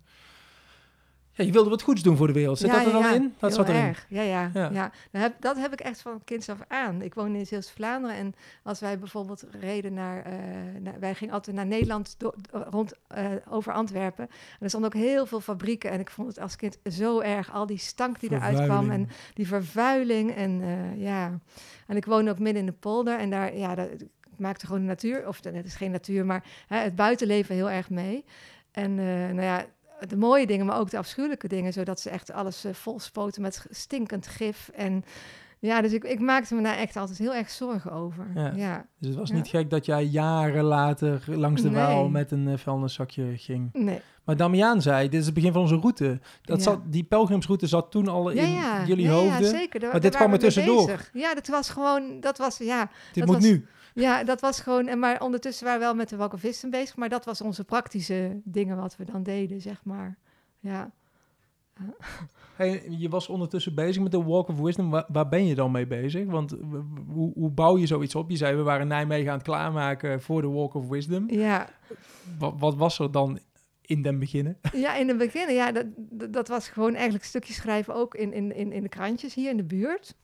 ja, 1.37 1.45
je 1.45 1.51
wilde 1.51 1.69
wat 1.69 1.81
goeds 1.81 2.01
doen 2.01 2.17
voor 2.17 2.27
de 2.27 2.33
wereld. 2.33 2.57
Zit 2.57 2.69
ja, 2.69 2.77
dat 2.77 2.85
er 2.85 2.91
dan 2.91 3.01
ja, 3.01 3.13
in? 3.13 3.33
Dat 3.39 3.53
zat 3.53 3.69
erin. 3.69 3.81
erg. 3.81 4.05
Ja, 4.09 4.21
ja. 4.21 4.51
Ja. 4.53 4.69
ja. 4.73 4.91
Dat, 5.11 5.21
heb, 5.21 5.33
dat 5.39 5.57
heb 5.57 5.73
ik 5.73 5.79
echt 5.79 6.01
van 6.01 6.23
kinds 6.23 6.49
af 6.49 6.57
aan. 6.67 7.01
Ik 7.01 7.13
woon 7.13 7.35
in 7.35 7.45
Zeeuws-Vlaanderen 7.45 8.17
en 8.17 8.33
als 8.63 8.79
wij 8.79 8.99
bijvoorbeeld 8.99 9.45
reden 9.59 9.93
naar... 9.93 10.27
Uh, 10.27 10.33
naar 10.81 10.99
wij 10.99 11.15
gingen 11.15 11.33
altijd 11.33 11.55
naar 11.55 11.65
Nederland 11.65 12.15
do, 12.17 12.33
rond, 12.51 12.93
uh, 13.17 13.25
over 13.49 13.73
Antwerpen. 13.73 14.27
En 14.29 14.59
er 14.59 14.69
stonden 14.69 14.93
ook 14.95 15.01
heel 15.01 15.25
veel 15.25 15.41
fabrieken 15.41 15.91
en 15.91 15.99
ik 15.99 16.09
vond 16.09 16.27
het 16.27 16.39
als 16.39 16.55
kind 16.55 16.77
zo 16.91 17.19
erg. 17.19 17.53
Al 17.53 17.65
die 17.65 17.77
stank 17.77 18.19
die 18.19 18.31
eruit 18.31 18.63
kwam 18.63 18.91
en 18.91 19.09
die 19.33 19.47
vervuiling 19.47 20.35
en 20.35 20.61
uh, 20.61 21.01
ja... 21.01 21.39
En 21.87 21.95
ik 21.95 22.05
woon 22.05 22.29
ook 22.29 22.39
midden 22.39 22.61
in 22.61 22.65
de 22.65 22.77
polder 22.79 23.19
en 23.19 23.29
daar... 23.29 23.57
Ja, 23.57 23.75
dat, 23.75 23.89
maakte 24.37 24.65
gewoon 24.65 24.81
de 24.81 24.87
natuur, 24.87 25.27
of 25.27 25.43
het 25.43 25.65
is 25.65 25.75
geen 25.75 25.91
natuur, 25.91 26.25
maar 26.25 26.43
hè, 26.67 26.77
het 26.77 26.95
buitenleven 26.95 27.55
heel 27.55 27.69
erg 27.69 27.89
mee. 27.89 28.25
En 28.71 28.95
nou 29.35 29.41
ja, 29.41 29.65
de 30.07 30.17
mooie 30.17 30.47
dingen, 30.47 30.65
maar 30.65 30.79
ook 30.79 30.89
de 30.89 30.97
afschuwelijke 30.97 31.47
dingen, 31.47 31.73
zodat 31.73 31.99
ze 31.99 32.09
echt 32.09 32.31
alles 32.31 32.65
uh, 32.65 32.73
volspoten 32.73 33.41
met 33.41 33.65
stinkend 33.69 34.27
gif. 34.27 34.69
En 34.75 35.03
ja, 35.59 35.81
dus 35.81 35.93
ik, 35.93 36.03
ik 36.03 36.19
maakte 36.19 36.55
me 36.55 36.61
daar 36.61 36.77
echt 36.77 36.95
altijd 36.95 37.17
heel 37.17 37.33
erg 37.35 37.49
zorgen 37.49 37.91
over. 37.91 38.27
Ja. 38.35 38.51
ja. 38.55 38.85
Dus 38.99 39.09
het 39.09 39.17
was 39.17 39.29
ja. 39.29 39.35
niet 39.35 39.47
gek 39.47 39.69
dat 39.69 39.85
jij 39.85 40.03
jaren 40.05 40.63
later 40.63 41.21
langs 41.25 41.61
de 41.61 41.69
Nee. 41.69 41.77
Waal 41.77 42.09
met 42.09 42.31
een 42.31 42.47
uh, 42.47 42.57
vuilniszakje 42.57 43.37
ging. 43.37 43.69
Nee. 43.73 44.01
Maar 44.23 44.37
Damiaan 44.37 44.81
zei, 44.81 45.09
dit 45.09 45.19
is 45.19 45.25
het 45.25 45.35
begin 45.35 45.51
van 45.51 45.61
onze 45.61 45.75
route. 45.75 46.19
Dat 46.41 46.57
Ja. 46.57 46.63
zat, 46.63 46.79
die 46.85 47.03
pelgrimsroute 47.03 47.67
zat 47.67 47.91
toen 47.91 48.07
al 48.07 48.29
in 48.29 48.59
jullie 48.85 49.09
hoofden. 49.09 49.41
Ja, 49.43 49.57
zeker. 49.57 49.79
Daar, 49.79 49.91
Maar 49.91 50.01
dit 50.01 50.15
kwam 50.15 50.33
er 50.33 50.39
tussendoor. 50.39 51.09
Ja, 51.13 51.33
dat 51.33 51.47
was 51.47 51.69
gewoon, 51.69 52.19
dat 52.19 52.37
was, 52.37 52.57
ja, 52.57 52.89
dit 53.13 53.25
dat 53.25 53.25
moet 53.25 53.35
was- 53.35 53.45
nu. 53.45 53.65
Ja, 54.01 54.23
dat 54.23 54.41
was 54.41 54.59
gewoon, 54.59 54.87
en 54.87 54.99
maar 54.99 55.21
ondertussen 55.21 55.65
waren 55.65 55.79
we 55.79 55.85
wel 55.85 55.95
met 55.95 56.09
de 56.09 56.15
Walk 56.15 56.33
of 56.33 56.41
Wisdom 56.41 56.69
bezig, 56.69 56.95
maar 56.95 57.09
dat 57.09 57.25
was 57.25 57.41
onze 57.41 57.63
praktische 57.63 58.41
dingen 58.43 58.77
wat 58.77 58.95
we 58.95 59.05
dan 59.05 59.23
deden, 59.23 59.61
zeg 59.61 59.83
maar. 59.83 60.17
Ja. 60.59 60.91
Hey, 62.55 62.83
je 62.89 63.09
was 63.09 63.27
ondertussen 63.27 63.75
bezig 63.75 64.03
met 64.03 64.11
de 64.11 64.23
Walk 64.23 64.47
of 64.47 64.59
Wisdom. 64.59 64.89
Waar, 64.89 65.05
waar 65.07 65.29
ben 65.29 65.45
je 65.45 65.55
dan 65.55 65.71
mee 65.71 65.87
bezig? 65.87 66.25
Want 66.25 66.55
hoe, 67.07 67.31
hoe 67.33 67.49
bouw 67.49 67.77
je 67.77 67.87
zoiets 67.87 68.15
op? 68.15 68.29
Je 68.29 68.37
zei, 68.37 68.55
we 68.55 68.61
waren 68.61 68.87
Nijmegen 68.87 69.31
aan 69.31 69.37
het 69.37 69.45
klaarmaken 69.45 70.21
voor 70.21 70.41
de 70.41 70.47
Walk 70.47 70.73
of 70.73 70.87
Wisdom. 70.87 71.29
Ja, 71.29 71.69
Wat, 72.39 72.53
wat 72.57 72.75
was 72.75 72.99
er 72.99 73.11
dan 73.11 73.39
in 73.81 74.01
den 74.01 74.19
beginnen? 74.19 74.57
Ja, 74.73 74.95
in 74.95 75.07
het 75.07 75.17
begin, 75.17 75.53
ja, 75.53 75.71
dat, 75.71 75.85
dat 75.95 76.33
dat 76.33 76.47
was 76.47 76.69
gewoon 76.69 76.93
eigenlijk 76.93 77.25
stukjes 77.25 77.55
schrijven 77.55 77.95
ook 77.95 78.15
in, 78.15 78.33
in, 78.33 78.55
in, 78.55 78.71
in 78.71 78.83
de 78.83 78.89
krantjes 78.89 79.33
hier 79.33 79.49
in 79.49 79.57
de 79.57 79.63
buurt. 79.63 80.15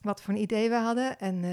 Wat 0.00 0.22
voor 0.22 0.34
een 0.34 0.40
idee 0.40 0.68
we 0.68 0.74
hadden. 0.74 1.18
En, 1.18 1.44
eh, 1.44 1.50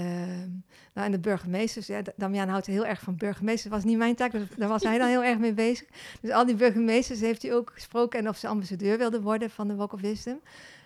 nou, 0.94 1.06
en 1.06 1.10
de 1.10 1.18
burgemeesters, 1.18 1.86
ja, 1.86 2.02
Damian 2.16 2.48
houdt 2.48 2.66
heel 2.66 2.86
erg 2.86 3.00
van 3.00 3.16
burgemeesters. 3.16 3.74
Was 3.74 3.84
niet 3.84 3.96
mijn 3.96 4.14
taak, 4.14 4.32
dus 4.32 4.42
daar 4.56 4.68
was 4.68 4.82
hij 4.82 4.98
dan 4.98 5.08
heel 5.08 5.24
erg 5.24 5.38
mee 5.38 5.52
bezig. 5.52 5.88
Dus 6.20 6.30
al 6.30 6.46
die 6.46 6.54
burgemeesters 6.54 7.20
heeft 7.20 7.42
hij 7.42 7.54
ook 7.54 7.70
gesproken 7.74 8.18
en 8.18 8.28
of 8.28 8.36
ze 8.36 8.48
ambassadeur 8.48 8.98
wilden 8.98 9.22
worden 9.22 9.50
van 9.50 9.68
de 9.68 9.74
Walk 9.74 9.92
of 9.92 10.00
Wisdom. 10.00 10.40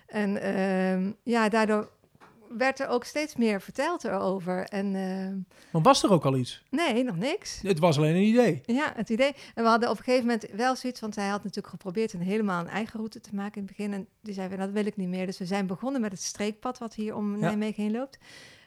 En 0.07 0.41
ehm, 0.41 1.11
ja, 1.23 1.49
daardoor 1.49 1.89
werd 2.57 2.79
er 2.79 2.87
ook 2.87 3.03
steeds 3.03 3.35
meer 3.35 3.61
verteld 3.61 4.03
erover. 4.03 4.65
En 4.65 4.85
ehm, 4.95 5.37
Maar 5.71 5.81
was 5.81 6.03
er 6.03 6.11
ook 6.11 6.25
al 6.25 6.35
iets? 6.35 6.63
nee, 6.69 7.03
nog 7.03 7.17
niks. 7.17 7.59
Het 7.61 7.79
was 7.79 7.97
alleen 7.97 8.15
een 8.15 8.21
idee. 8.21 8.61
Ja, 8.65 8.93
het 8.95 9.09
idee. 9.09 9.33
En 9.55 9.63
we 9.63 9.69
hadden 9.69 9.89
op 9.89 9.97
een 9.97 10.03
gegeven 10.03 10.25
moment 10.25 10.47
wel 10.51 10.75
zoiets, 10.75 10.99
want 10.99 11.15
hij 11.15 11.27
had 11.27 11.43
natuurlijk 11.43 11.67
geprobeerd 11.67 12.13
een 12.13 12.21
helemaal 12.21 12.61
een 12.61 12.69
eigen 12.69 12.95
route 12.95 13.21
te 13.21 13.35
maken 13.35 13.61
in 13.61 13.67
het 13.67 13.77
begin. 13.77 13.93
En 13.93 14.07
die 14.21 14.33
zei, 14.33 14.49
van, 14.49 14.57
dat 14.57 14.71
wil 14.71 14.85
ik 14.85 14.97
niet 14.97 15.07
meer. 15.09 15.25
Dus 15.25 15.37
we 15.37 15.45
zijn 15.45 15.67
begonnen 15.67 16.01
met 16.01 16.11
het 16.11 16.21
streekpad 16.21 16.77
wat 16.77 16.95
hier 16.95 17.15
om 17.15 17.39
Nijmegen 17.39 17.83
heen 17.83 17.91
loopt. 17.91 18.17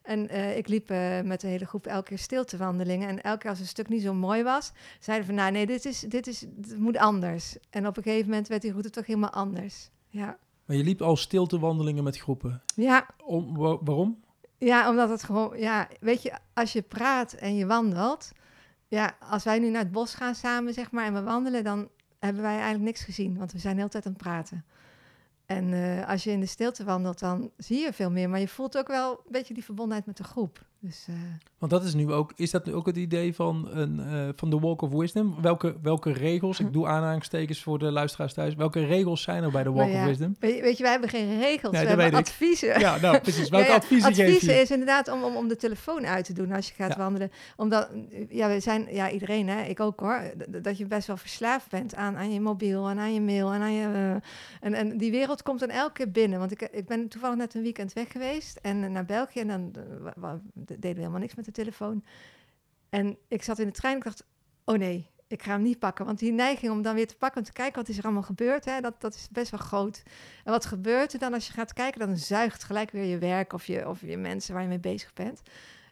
En 0.02 0.28
eh, 0.28 0.56
ik 0.56 0.68
liep 0.68 0.90
eh, 0.90 1.20
met 1.20 1.40
de 1.40 1.46
hele 1.46 1.66
groep 1.66 1.86
elke 1.86 2.08
keer 2.08 2.18
stiltewandelingen. 2.18 3.08
En 3.08 3.22
elke 3.22 3.38
keer 3.38 3.50
als 3.50 3.60
een 3.60 3.66
stuk 3.66 3.88
niet 3.88 4.02
zo 4.02 4.14
mooi 4.14 4.42
was, 4.42 4.72
zeiden 5.00 5.26
we 5.26 5.32
van, 5.32 5.42
nou 5.42 5.52
nee, 5.52 5.66
dit, 5.66 5.84
is, 5.84 6.00
dit, 6.00 6.26
is, 6.26 6.44
dit 6.48 6.78
moet 6.78 6.96
anders. 6.96 7.56
En 7.70 7.86
op 7.86 7.96
een 7.96 8.02
gegeven 8.02 8.28
moment 8.28 8.48
werd 8.48 8.62
die 8.62 8.70
route 8.70 8.90
toch 8.90 9.06
helemaal 9.06 9.30
anders. 9.30 9.90
Ja, 10.08 10.38
Maar 10.66 10.76
je 10.76 10.84
liep 10.84 11.02
al 11.02 11.16
stiltewandelingen 11.16 12.04
met 12.04 12.18
groepen. 12.18 12.62
ja 12.74 13.06
Om, 13.24 13.56
wa- 13.56 13.78
waarom? 13.82 14.24
Ja, 14.58 14.88
omdat 14.90 15.08
het 15.08 15.22
gewoon, 15.22 15.58
ja, 15.58 15.88
weet 16.00 16.22
je, 16.22 16.32
als 16.54 16.72
je 16.72 16.82
praat 16.82 17.32
en 17.32 17.56
je 17.56 17.66
wandelt, 17.66 18.32
Ja, 18.88 19.16
als 19.20 19.44
wij 19.44 19.58
nu 19.58 19.70
naar 19.70 19.82
het 19.82 19.92
bos 19.92 20.14
gaan 20.14 20.34
samen, 20.34 20.72
zeg 20.74 20.90
maar, 20.90 21.04
en 21.04 21.14
we 21.14 21.22
wandelen, 21.22 21.64
dan 21.64 21.88
hebben 22.18 22.42
wij 22.42 22.54
eigenlijk 22.54 22.84
niks 22.84 23.04
gezien, 23.04 23.38
want 23.38 23.52
we 23.52 23.58
zijn 23.58 23.72
de 23.74 23.78
hele 23.78 23.90
tijd 23.92 24.06
aan 24.06 24.12
het 24.12 24.22
praten. 24.22 24.64
En 25.46 25.72
eh, 25.72 26.08
als 26.08 26.24
je 26.24 26.30
in 26.30 26.40
de 26.40 26.46
stilte 26.46 26.84
wandelt, 26.84 27.18
dan 27.18 27.50
zie 27.56 27.78
je 27.80 27.92
veel 27.92 28.10
meer, 28.10 28.28
maar 28.30 28.40
je 28.40 28.48
voelt 28.48 28.78
ook 28.78 28.86
wel 28.88 29.10
een 29.10 29.32
beetje 29.32 29.54
die 29.54 29.64
verbondenheid 29.64 30.06
met 30.06 30.16
de 30.16 30.24
groep. 30.24 30.64
Dus, 30.86 31.06
uh, 31.10 31.14
Want 31.58 31.72
dat 31.72 31.84
is 31.84 31.94
nu 31.94 32.12
ook, 32.12 32.32
is 32.36 32.50
dat 32.50 32.66
nu 32.66 32.74
ook 32.74 32.86
het 32.86 32.96
idee 32.96 33.34
van, 33.34 33.68
een, 33.70 34.00
uh, 34.00 34.28
van 34.36 34.50
de 34.50 34.58
Walk 34.58 34.82
of 34.82 34.90
Wisdom? 34.90 35.34
Welke, 35.42 35.76
welke 35.82 36.12
regels, 36.12 36.60
ik 36.60 36.72
doe 36.76 36.86
aanhalingstekens 36.86 37.62
voor 37.62 37.78
de 37.78 37.90
luisteraars 37.90 38.32
thuis, 38.32 38.54
welke 38.54 38.84
regels 38.84 39.22
zijn 39.22 39.42
er 39.42 39.50
bij 39.50 39.62
de 39.62 39.70
Walk 39.70 39.86
nou 39.86 39.96
ja, 39.96 40.00
of 40.02 40.06
Wisdom? 40.08 40.36
Weet 40.40 40.56
je, 40.56 40.62
weet 40.62 40.76
je, 40.76 40.82
wij 40.82 40.92
hebben 40.92 41.10
geen 41.10 41.38
regels, 41.38 41.72
Nee, 41.72 41.82
we 41.82 41.88
hebben 41.88 42.06
ik. 42.06 42.14
adviezen. 42.14 42.80
Ja, 42.80 42.96
nou 43.00 43.18
precies. 43.28 43.48
Welke 43.48 43.66
Ja, 43.68 43.74
adviezen 43.74 44.10
adviezen 44.10 44.60
is 44.60 44.70
inderdaad 44.70 45.08
om, 45.08 45.22
om, 45.22 45.36
om 45.36 45.48
de 45.48 45.56
telefoon 45.56 46.06
uit 46.06 46.24
te 46.24 46.32
doen 46.32 46.52
als 46.52 46.68
je 46.68 46.74
gaat 46.74 46.90
Ja. 46.90 46.96
wandelen. 46.98 47.30
Omdat, 47.56 47.88
ja, 48.28 48.48
we 48.48 48.60
zijn, 48.60 48.86
ja, 48.90 49.10
iedereen, 49.10 49.48
hè, 49.48 49.62
ik 49.62 49.80
ook 49.80 50.00
hoor, 50.00 50.20
dat 50.48 50.78
je 50.78 50.86
best 50.86 51.06
wel 51.06 51.16
verslaafd 51.16 51.70
bent 51.70 51.94
aan, 51.94 52.16
aan 52.16 52.32
je 52.32 52.40
mobiel 52.40 52.88
en 52.88 52.98
aan 52.98 53.14
je 53.14 53.20
mail 53.20 53.52
en 53.52 53.60
aan 53.60 53.72
je... 53.72 53.86
eh, 53.86 54.14
en, 54.60 54.74
en 54.74 54.98
die 54.98 55.10
wereld 55.10 55.42
komt 55.42 55.60
dan 55.60 55.70
elke 55.70 55.92
keer 55.92 56.10
binnen. 56.10 56.38
Want 56.38 56.50
ik, 56.50 56.62
ik 56.62 56.86
ben 56.86 57.08
toevallig 57.08 57.36
net 57.36 57.54
een 57.54 57.62
weekend 57.62 57.92
weg 57.92 58.12
geweest 58.12 58.58
en 58.62 58.84
eh, 58.84 58.90
naar 58.90 59.04
België 59.04 59.40
en 59.40 59.48
dan 59.48 59.70
eh, 59.74 60.12
deden 60.80 60.94
we 60.94 61.00
helemaal 61.00 61.20
niks 61.20 61.34
met 61.34 61.44
de 61.44 61.52
telefoon. 61.52 62.04
En 62.88 63.16
ik 63.28 63.42
zat 63.42 63.58
in 63.58 63.66
de 63.66 63.72
trein 63.72 63.92
en 63.92 63.98
ik 63.98 64.04
dacht, 64.04 64.24
oh 64.64 64.76
nee, 64.78 65.06
ik 65.26 65.42
ga 65.42 65.52
hem 65.52 65.62
niet 65.62 65.78
pakken. 65.78 66.04
Want 66.04 66.18
die 66.18 66.32
neiging 66.32 66.72
om 66.72 66.82
dan 66.82 66.94
weer 66.94 67.06
te 67.06 67.16
pakken, 67.16 67.40
om 67.40 67.46
te 67.46 67.52
kijken 67.52 67.76
wat 67.80 67.88
is 67.88 67.98
er 67.98 68.04
allemaal 68.04 68.22
gebeurd, 68.22 68.64
hè, 68.64 68.80
dat, 68.80 69.00
dat 69.00 69.14
is 69.14 69.28
best 69.30 69.50
wel 69.50 69.60
groot. 69.60 70.02
En 70.44 70.52
wat 70.52 70.66
gebeurt 70.66 71.12
er 71.12 71.18
dan 71.18 71.34
als 71.34 71.46
je 71.46 71.52
gaat 71.52 71.72
kijken? 71.72 72.00
Dan 72.00 72.16
zuigt 72.16 72.64
gelijk 72.64 72.90
weer 72.90 73.04
je 73.04 73.18
werk 73.18 73.52
of 73.52 73.66
je, 73.66 73.88
of 73.88 74.00
je 74.00 74.16
mensen 74.16 74.52
waar 74.52 74.62
je 74.62 74.68
mee 74.68 74.78
bezig 74.78 75.12
bent. 75.12 75.42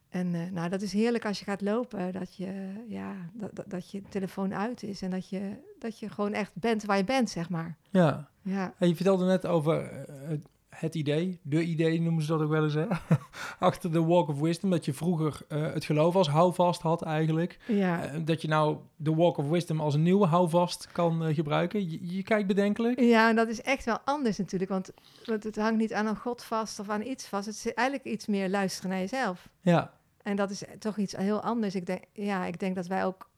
En 0.08 0.34
eh, 0.34 0.50
nou, 0.50 0.68
dat 0.68 0.82
is 0.82 0.92
heerlijk 0.92 1.24
als 1.24 1.38
je 1.38 1.44
gaat 1.44 1.60
lopen, 1.60 2.12
dat 2.12 2.36
je, 2.36 2.72
ja, 2.88 3.14
dat, 3.32 3.50
dat, 3.54 3.64
dat 3.70 3.90
je 3.90 4.02
telefoon 4.08 4.54
uit 4.54 4.82
is 4.82 5.02
en 5.02 5.10
dat 5.10 5.28
je, 5.28 5.52
dat 5.78 5.98
je 5.98 6.08
gewoon 6.08 6.32
echt 6.32 6.50
bent 6.54 6.84
waar 6.84 6.96
je 6.96 7.04
bent, 7.04 7.30
zeg 7.30 7.48
maar. 7.48 7.76
Ja. 7.90 8.28
Ja, 8.42 8.74
En 8.78 8.88
je 8.88 8.94
vertelde 8.94 9.24
net 9.24 9.46
over 9.46 9.82
eh, 9.82 10.38
het- 10.84 10.94
idee, 10.94 11.38
de 11.42 11.62
idee 11.62 12.00
noemen 12.00 12.22
ze 12.22 12.28
dat 12.32 12.40
ook 12.40 12.50
wel 12.50 12.64
eens, 12.64 12.74
hè? 12.74 12.86
Achter 13.58 13.92
de 13.92 14.02
Walk 14.02 14.28
of 14.28 14.40
Wisdom, 14.40 14.70
dat 14.70 14.84
je 14.84 14.92
vroeger 14.92 15.40
eh, 15.48 15.72
het 15.72 15.84
geloof 15.84 16.16
als 16.16 16.28
houvast 16.28 16.80
had 16.82 17.02
eigenlijk. 17.02 17.58
ja. 17.66 18.04
Eh, 18.04 18.20
dat 18.24 18.42
je 18.42 18.48
nou 18.48 18.76
de 18.96 19.14
Walk 19.14 19.36
of 19.36 19.48
Wisdom 19.48 19.80
als 19.80 19.94
een 19.94 20.02
nieuwe 20.02 20.26
houvast 20.26 20.88
kan 20.92 21.24
eh, 21.24 21.34
gebruiken. 21.34 21.90
Je, 21.90 22.14
je 22.16 22.22
kijkt 22.22 22.46
bedenkelijk. 22.46 23.00
Ja, 23.00 23.28
en 23.28 23.36
dat 23.36 23.48
is 23.48 23.62
echt 23.62 23.84
wel 23.84 23.98
anders 24.04 24.38
natuurlijk, 24.38 24.70
want, 24.70 24.90
want 25.24 25.44
het 25.44 25.56
hangt 25.56 25.78
niet 25.78 25.92
aan 25.92 26.06
een 26.06 26.16
god 26.16 26.44
vast 26.44 26.78
of 26.78 26.88
aan 26.88 27.02
iets 27.02 27.26
vast. 27.26 27.46
Het 27.46 27.54
is 27.54 27.72
eigenlijk 27.74 28.08
iets 28.08 28.26
meer 28.26 28.48
luisteren 28.48 28.90
naar 28.90 29.00
jezelf. 29.00 29.48
Ja, 29.60 29.92
En 30.22 30.36
dat 30.36 30.50
is 30.50 30.62
toch 30.78 30.96
iets 30.96 31.16
heel 31.16 31.40
anders. 31.40 31.74
Ik 31.74 31.86
denk, 31.86 32.02
ja, 32.12 32.44
ik 32.44 32.60
denk 32.60 32.74
dat 32.74 32.86
wij 32.86 33.04
ook 33.04 33.28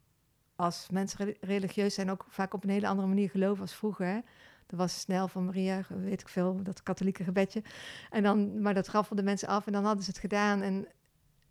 als 0.57 0.87
mensen 0.91 1.25
re- 1.25 1.35
religieus 1.41 1.95
zijn 1.95 2.11
ook 2.11 2.25
vaak 2.29 2.55
op 2.55 2.65
een 2.65 2.71
hele 2.71 2.87
andere 2.89 3.09
manier 3.09 3.31
geloven 3.31 3.61
als 3.63 3.75
vroeger. 3.75 4.07
Hè? 4.07 4.19
Er 4.67 4.77
was 4.77 5.01
snel 5.01 5.29
van 5.29 5.45
Maria, 5.45 5.83
weet 5.89 6.21
ik 6.21 6.29
veel, 6.29 6.63
dat 6.63 6.83
katholieke 6.83 7.25
gebedje. 7.25 7.63
En 8.11 8.23
dan, 8.23 8.61
maar 8.63 8.75
dat 8.75 8.89
gaf 8.89 9.09
de 9.09 9.23
mensen 9.23 9.49
af 9.49 9.67
en 9.67 9.73
dan 9.73 9.85
hadden 9.85 10.05
ze 10.05 10.11
het 10.11 10.19
gedaan. 10.19 10.63
En, 10.63 10.75
en 10.75 10.87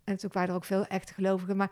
natuurlijk 0.03 0.33
waren 0.33 0.49
er 0.49 0.55
ook 0.55 0.65
veel 0.65 0.85
echte 0.85 1.13
gelovigen. 1.13 1.57
Maar, 1.57 1.71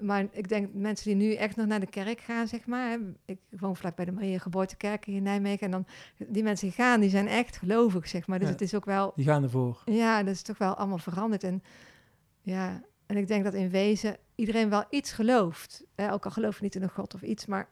maar 0.00 0.26
ik 0.30 0.48
denk 0.48 0.74
mensen 0.74 1.06
die 1.06 1.28
nu 1.28 1.34
echt 1.34 1.56
nog 1.56 1.66
naar 1.66 1.80
de 1.80 1.86
kerk 1.86 2.20
gaan, 2.20 2.48
zeg 2.48 2.66
maar. 2.66 2.90
Hè? 2.90 2.96
Ik 3.24 3.38
woon 3.50 3.76
vlak 3.76 3.96
bij 3.96 4.04
de 4.04 4.12
Maria 4.12 4.38
Geboortekerk 4.38 5.04
hier 5.04 5.16
in 5.16 5.22
Nijmegen. 5.22 5.64
En 5.64 5.70
dan, 5.70 5.86
die 6.28 6.42
mensen 6.42 6.66
die 6.66 6.76
gaan, 6.76 7.00
die 7.00 7.10
zijn 7.10 7.28
echt 7.28 7.56
gelovig, 7.56 8.08
zeg 8.08 8.26
maar. 8.26 8.38
Dus 8.38 8.46
Ja. 8.48 8.52
het 8.54 8.62
is 8.62 8.74
ook 8.74 8.84
wel 8.84 9.12
die 9.16 9.24
gaan 9.24 9.42
ervoor. 9.42 9.82
ja, 9.84 10.22
dat 10.22 10.34
is 10.34 10.42
toch 10.42 10.58
wel 10.58 10.74
allemaal 10.74 10.98
veranderd. 10.98 11.44
En 11.44 11.62
ja, 12.40 12.82
en 13.06 13.16
ik 13.16 13.26
denk 13.28 13.44
dat 13.44 13.54
in 13.54 13.70
wezen 13.70 14.16
iedereen 14.34 14.68
wel 14.70 14.84
iets 14.90 15.12
gelooft. 15.12 15.84
Hè? 15.94 16.12
Ook 16.12 16.24
al 16.24 16.30
geloof 16.30 16.56
je 16.56 16.62
niet 16.62 16.74
in 16.74 16.82
een 16.82 16.90
god 16.90 17.14
of 17.14 17.22
iets, 17.22 17.46
maar 17.46 17.68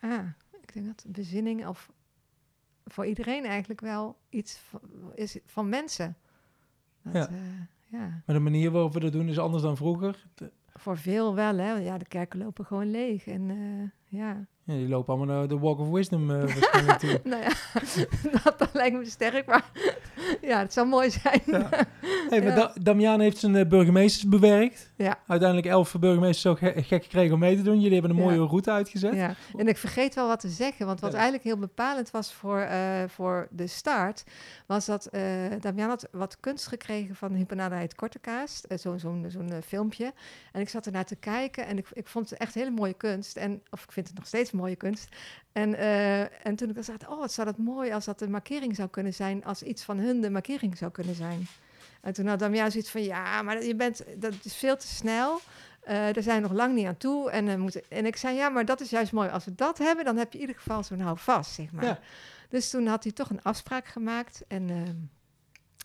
ja, 0.00 0.34
ik 0.62 0.72
denk 0.74 0.86
dat 0.86 1.04
bezinning 1.08 1.66
of 1.66 1.90
voor 2.86 3.06
iedereen 3.06 3.44
eigenlijk 3.44 3.80
wel 3.80 4.16
iets 4.28 4.58
van, 4.68 4.80
is 5.14 5.38
van 5.46 5.68
mensen. 5.68 6.16
Dat, 7.02 7.14
Ja. 7.14 7.28
ja. 7.30 7.98
ja, 7.98 8.22
Maar 8.26 8.36
de 8.36 8.42
manier 8.42 8.70
waarop 8.70 8.92
we 8.92 9.00
dat 9.00 9.12
doen 9.12 9.28
is 9.28 9.38
anders 9.38 9.62
dan 9.62 9.76
vroeger. 9.76 10.24
De- 10.34 10.50
voor 10.74 10.98
veel 10.98 11.34
wel, 11.34 11.56
hè. 11.56 11.72
Ja, 11.72 11.98
de 11.98 12.06
kerken 12.06 12.38
lopen 12.38 12.64
gewoon 12.64 12.90
leeg 12.90 13.26
en 13.26 13.50
eh, 13.50 14.18
ja. 14.20 14.46
ja, 14.64 14.74
die 14.74 14.88
lopen 14.88 15.14
allemaal 15.14 15.36
naar 15.36 15.48
de 15.48 15.58
Walk 15.58 15.78
of 15.78 15.88
Wisdom 15.88 16.30
eh, 16.30 16.38
waarschijnlijk 16.40 16.98
toe. 16.98 17.20
Nou 17.30 17.42
ja, 17.42 17.52
dat, 18.44 18.58
dat 18.58 18.74
lijkt 18.74 18.96
me 18.96 19.04
sterk, 19.04 19.46
maar 19.46 19.70
ja, 20.50 20.58
het 20.58 20.72
zou 20.72 20.86
mooi 20.86 21.10
zijn. 21.10 21.40
Ja. 21.46 21.68
Hey, 22.28 22.42
maar. 22.42 22.54
Da- 22.54 22.72
Damian 22.80 23.20
heeft 23.20 23.36
zijn 23.38 23.56
eh, 23.56 23.66
burgemeesters 23.66 24.28
bewerkt. 24.28 24.90
Ja. 24.96 25.18
Uiteindelijk 25.26 25.68
elf 25.68 25.94
burgemeesters 26.00 26.46
ook 26.46 26.58
ge- 26.58 26.82
gek 26.82 27.02
gekregen 27.02 27.34
om 27.34 27.38
mee 27.40 27.56
te 27.56 27.62
doen. 27.62 27.80
Jullie 27.80 27.92
hebben 27.92 28.10
een 28.10 28.16
Ja. 28.16 28.22
mooie 28.22 28.46
route 28.48 28.70
uitgezet. 28.70 29.14
Ja, 29.14 29.34
en 29.56 29.68
ik 29.68 29.76
vergeet 29.76 30.14
wel 30.14 30.26
wat 30.26 30.40
te 30.40 30.48
zeggen, 30.48 30.86
want 30.86 31.00
wat 31.00 31.12
eigenlijk 31.14 31.44
heel 31.44 31.56
bepalend 31.58 32.10
was 32.10 32.32
voor, 32.32 32.58
eh, 32.60 32.78
voor 33.08 33.48
de 33.50 33.66
start, 33.66 34.24
was 34.66 34.86
dat 34.86 35.06
eh 35.06 35.22
Damian 35.60 35.88
had 35.88 36.08
wat 36.12 36.36
kunst 36.40 36.66
gekregen 36.66 37.14
van 37.14 37.32
Hypnada 37.34 37.76
het 37.76 37.94
Kortekaast, 37.94 38.64
eh, 38.64 38.78
zo'n 38.78 38.98
zo'n 38.98 39.24
zo'n 39.28 39.52
filmpje. 39.66 40.12
En 40.52 40.60
ik 40.60 40.68
zat 40.68 40.86
ernaar 40.86 41.04
te 41.04 41.16
kijken 41.16 41.66
en 41.66 41.78
ik, 41.78 41.86
ik 41.92 42.06
vond 42.08 42.30
het 42.30 42.38
echt 42.38 42.54
hele 42.54 42.70
mooie 42.70 42.94
kunst, 42.94 43.36
en, 43.36 43.62
of 43.70 43.84
ik 43.84 43.92
vind 43.92 44.06
het 44.06 44.16
nog 44.16 44.26
steeds 44.26 44.50
mooie 44.50 44.76
kunst. 44.76 45.08
En, 45.52 45.74
eh, 45.74 46.46
en 46.46 46.56
toen 46.56 46.68
ik 46.68 46.74
dacht, 46.74 47.08
oh, 47.08 47.18
wat 47.18 47.32
zou 47.32 47.46
dat 47.46 47.56
mooi 47.56 47.92
als 47.92 48.04
dat 48.04 48.20
een 48.20 48.30
markering 48.30 48.76
zou 48.76 48.88
kunnen 48.88 49.14
zijn, 49.14 49.44
als 49.44 49.62
iets 49.62 49.82
van 49.82 49.98
hun 49.98 50.20
de 50.20 50.30
markering 50.30 50.78
zou 50.78 50.90
kunnen 50.90 51.14
zijn. 51.14 51.46
En 52.00 52.12
toen 52.12 52.26
had 52.26 52.38
Damian 52.38 52.70
zoiets 52.70 52.90
van, 52.90 53.02
ja, 53.02 53.42
maar 53.42 53.64
je 53.64 53.74
bent, 53.74 54.04
dat 54.16 54.34
is 54.42 54.54
veel 54.54 54.76
te 54.76 54.86
snel. 54.86 55.40
Eh 55.80 56.12
daar 56.12 56.22
zijn 56.22 56.42
we 56.42 56.48
nog 56.48 56.56
lang 56.56 56.74
niet 56.74 56.86
aan 56.86 56.96
toe. 56.96 57.30
En, 57.30 57.48
eh, 57.48 57.56
moeten, 57.56 57.82
en 57.88 58.06
ik 58.06 58.16
zei, 58.16 58.36
ja, 58.36 58.48
maar 58.48 58.64
dat 58.64 58.80
is 58.80 58.90
juist 58.90 59.12
mooi. 59.12 59.28
Als 59.28 59.44
we 59.44 59.54
dat 59.54 59.78
hebben, 59.78 60.04
dan 60.04 60.16
heb 60.16 60.32
je 60.32 60.38
in 60.38 60.40
ieder 60.40 60.62
geval 60.62 60.82
zo'n 60.82 61.00
houvast, 61.00 61.54
zeg 61.54 61.72
maar. 61.72 61.84
Ja. 61.84 61.98
Dus 62.48 62.70
toen 62.70 62.86
had 62.86 63.02
hij 63.02 63.12
toch 63.12 63.30
een 63.30 63.42
afspraak 63.42 63.86
gemaakt. 63.86 64.44
En 64.48 64.70
ehm, 64.70 64.96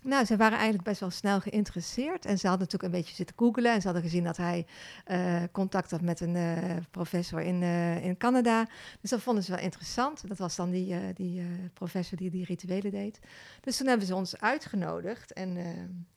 nou, 0.04 0.26
ze 0.26 0.38
waren 0.38 0.58
eigenlijk 0.58 0.88
best 0.88 1.00
wel 1.00 1.10
snel 1.10 1.40
geïnteresseerd. 1.40 2.26
En 2.26 2.40
ze 2.40 2.48
hadden 2.48 2.66
natuurlijk 2.66 2.94
een 2.94 3.00
beetje 3.00 3.16
zitten 3.16 3.36
googelen. 3.38 3.72
En 3.72 3.82
ze 3.82 3.88
hadden 3.88 4.06
gezien 4.06 4.24
dat 4.24 4.38
hij 4.38 4.66
eh, 5.06 5.44
contact 5.52 5.92
had 5.92 6.02
met 6.02 6.20
een 6.20 6.36
eh, 6.36 6.76
professor 6.92 7.42
in, 7.42 7.62
eh, 7.62 8.06
in 8.06 8.18
Canada. 8.18 8.68
Dus 9.02 9.10
dat 9.10 9.22
vonden 9.22 9.44
ze 9.44 9.52
wel 9.52 9.62
interessant. 9.62 10.28
Dat 10.28 10.38
was 10.38 10.56
dan 10.56 10.70
die, 10.70 11.14
die 11.14 11.42
professor 11.74 12.18
die 12.18 12.30
die 12.30 12.46
rituelen 12.46 12.92
deed. 12.92 13.20
Dus 13.62 13.78
toen 13.78 13.88
hebben 13.88 14.08
ze 14.08 14.16
ons 14.16 14.40
uitgenodigd. 14.40 15.34
En 15.34 15.58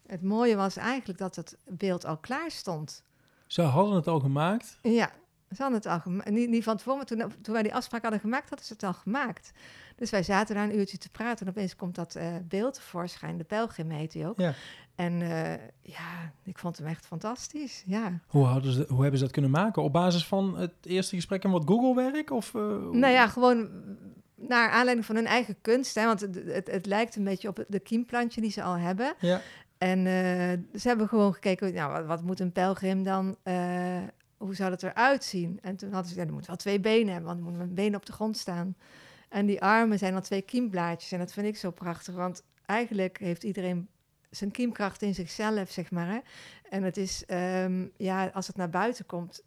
het 0.07 0.23
mooie 0.23 0.57
was 0.57 0.77
eigenlijk 0.77 1.19
dat 1.19 1.37
het 1.37 1.57
beeld 1.69 2.05
al 2.05 2.17
klaar 2.17 2.51
stond. 2.51 3.03
Ze 3.47 3.63
hadden 3.63 3.95
het 3.95 4.07
al 4.07 4.21
gemaakt. 4.21 4.79
Ja, 4.83 5.11
ze 5.57 5.63
hadden 5.63 5.79
het 5.81 5.87
al 5.87 6.01
gemaakt. 6.01 6.31
Niet, 6.31 6.49
niet 6.49 6.65
van 6.65 6.77
tevoren, 6.77 6.99
maar 6.99 7.07
toen, 7.07 7.33
toen 7.43 7.55
wij 7.55 7.63
die 7.63 7.75
afspraak 7.75 8.03
hadden 8.03 8.21
gemaakt, 8.21 8.49
hadden 8.49 8.67
ze 8.67 8.73
het 8.73 8.83
al 8.83 8.93
gemaakt. 8.93 9.53
Dus 9.97 10.11
wij 10.11 10.23
zaten 10.23 10.55
daar 10.55 10.65
een 10.65 10.79
uurtje 10.79 10.99
te 10.99 11.11
praten 11.11 11.47
en 11.47 11.53
opeens 11.53 11.77
komt 11.77 11.95
dat 11.95 12.15
eh, 12.15 12.27
beeld 12.49 12.75
tevoorschijn. 12.75 13.39
De 13.39 13.45
pelgrim 13.45 13.91
heet 13.91 14.13
hij 14.15 14.29
ook. 14.29 14.39
Ja. 14.41 14.55
En 14.95 15.23
eh, 15.23 15.53
ja, 15.81 16.33
ik 16.45 16.59
vond 16.59 16.79
hem 16.79 16.87
echt 16.87 17.07
fantastisch. 17.07 17.83
Ja. 17.87 18.19
Hoe, 18.27 18.45
hadden 18.45 18.73
ze, 18.73 18.85
hoe 18.89 19.01
hebben 19.01 19.19
ze 19.19 19.25
dat 19.25 19.33
kunnen 19.33 19.51
maken? 19.51 19.83
Op 19.83 19.93
basis 19.93 20.27
van 20.27 20.59
het 20.59 20.73
eerste 20.83 21.15
gesprek 21.17 21.45
en 21.45 21.51
wat 21.51 21.65
Google-werk? 21.67 22.31
Of, 22.31 22.53
hoe- 22.53 22.97
Nou 22.97 23.13
ja, 23.13 23.27
gewoon 23.29 23.69
naar 24.35 24.71
aanleiding 24.71 25.07
van 25.07 25.15
hun 25.17 25.27
eigen 25.27 25.57
kunst. 25.61 25.95
Hè, 25.95 26.05
want 26.07 26.21
het, 26.21 26.35
het, 26.47 26.71
het 26.71 26.87
lijkt 26.87 27.17
een 27.17 27.25
beetje 27.25 27.49
op 27.49 27.65
de 27.69 27.81
kiemplantje 27.81 28.41
die 28.41 28.51
ze 28.51 28.63
al 28.63 28.77
hebben. 28.79 29.15
Ja. 29.21 29.41
En 29.79 30.05
ze 30.75 30.89
hebben 30.89 31.09
gewoon 31.09 31.35
gekeken, 31.35 31.75
nou, 31.75 31.93
wat, 31.93 32.07
wat 32.07 32.23
moet 32.23 32.41
een 32.41 32.53
pelgrim 32.53 33.03
dan, 33.03 33.37
hoe 34.41 34.55
zou 34.55 34.71
dat 34.71 34.83
eruit 34.83 35.25
zien? 35.25 35.59
En 35.63 35.77
toen 35.77 35.93
hadden 35.93 36.11
ze, 36.13 36.17
ja, 36.19 36.27
er 36.27 36.33
moet 36.33 36.47
wel 36.47 36.57
twee 36.57 36.81
benen 36.81 37.13
hebben, 37.13 37.35
want 37.35 37.39
er 37.45 37.57
moeten 37.57 37.75
benen 37.75 37.95
op 37.99 38.07
de 38.07 38.13
grond 38.13 38.37
staan. 38.37 38.77
En 39.29 39.47
die 39.47 39.63
armen 39.63 39.99
zijn 39.99 40.13
dan 40.13 40.23
twee 40.23 40.43
kiemblaadjes. 40.43 41.13
En 41.13 41.19
dat 41.19 41.33
vind 41.33 41.47
ik 41.47 41.57
zo 41.57 41.71
prachtig, 41.71 42.15
want 42.15 42.43
eigenlijk 42.67 43.19
heeft 43.19 43.45
iedereen 43.45 43.89
zijn 44.31 44.51
kiemkracht 44.51 45.03
in 45.03 45.15
zichzelf, 45.15 45.71
zeg 45.71 45.91
maar. 45.91 46.07
Hè? 46.09 46.19
En 46.71 46.83
het 46.83 46.97
is, 46.97 47.25
ehm, 47.27 47.87
ja, 47.97 48.27
als 48.27 48.47
het 48.47 48.57
naar 48.57 48.71
buiten 48.71 49.07
komt, 49.07 49.43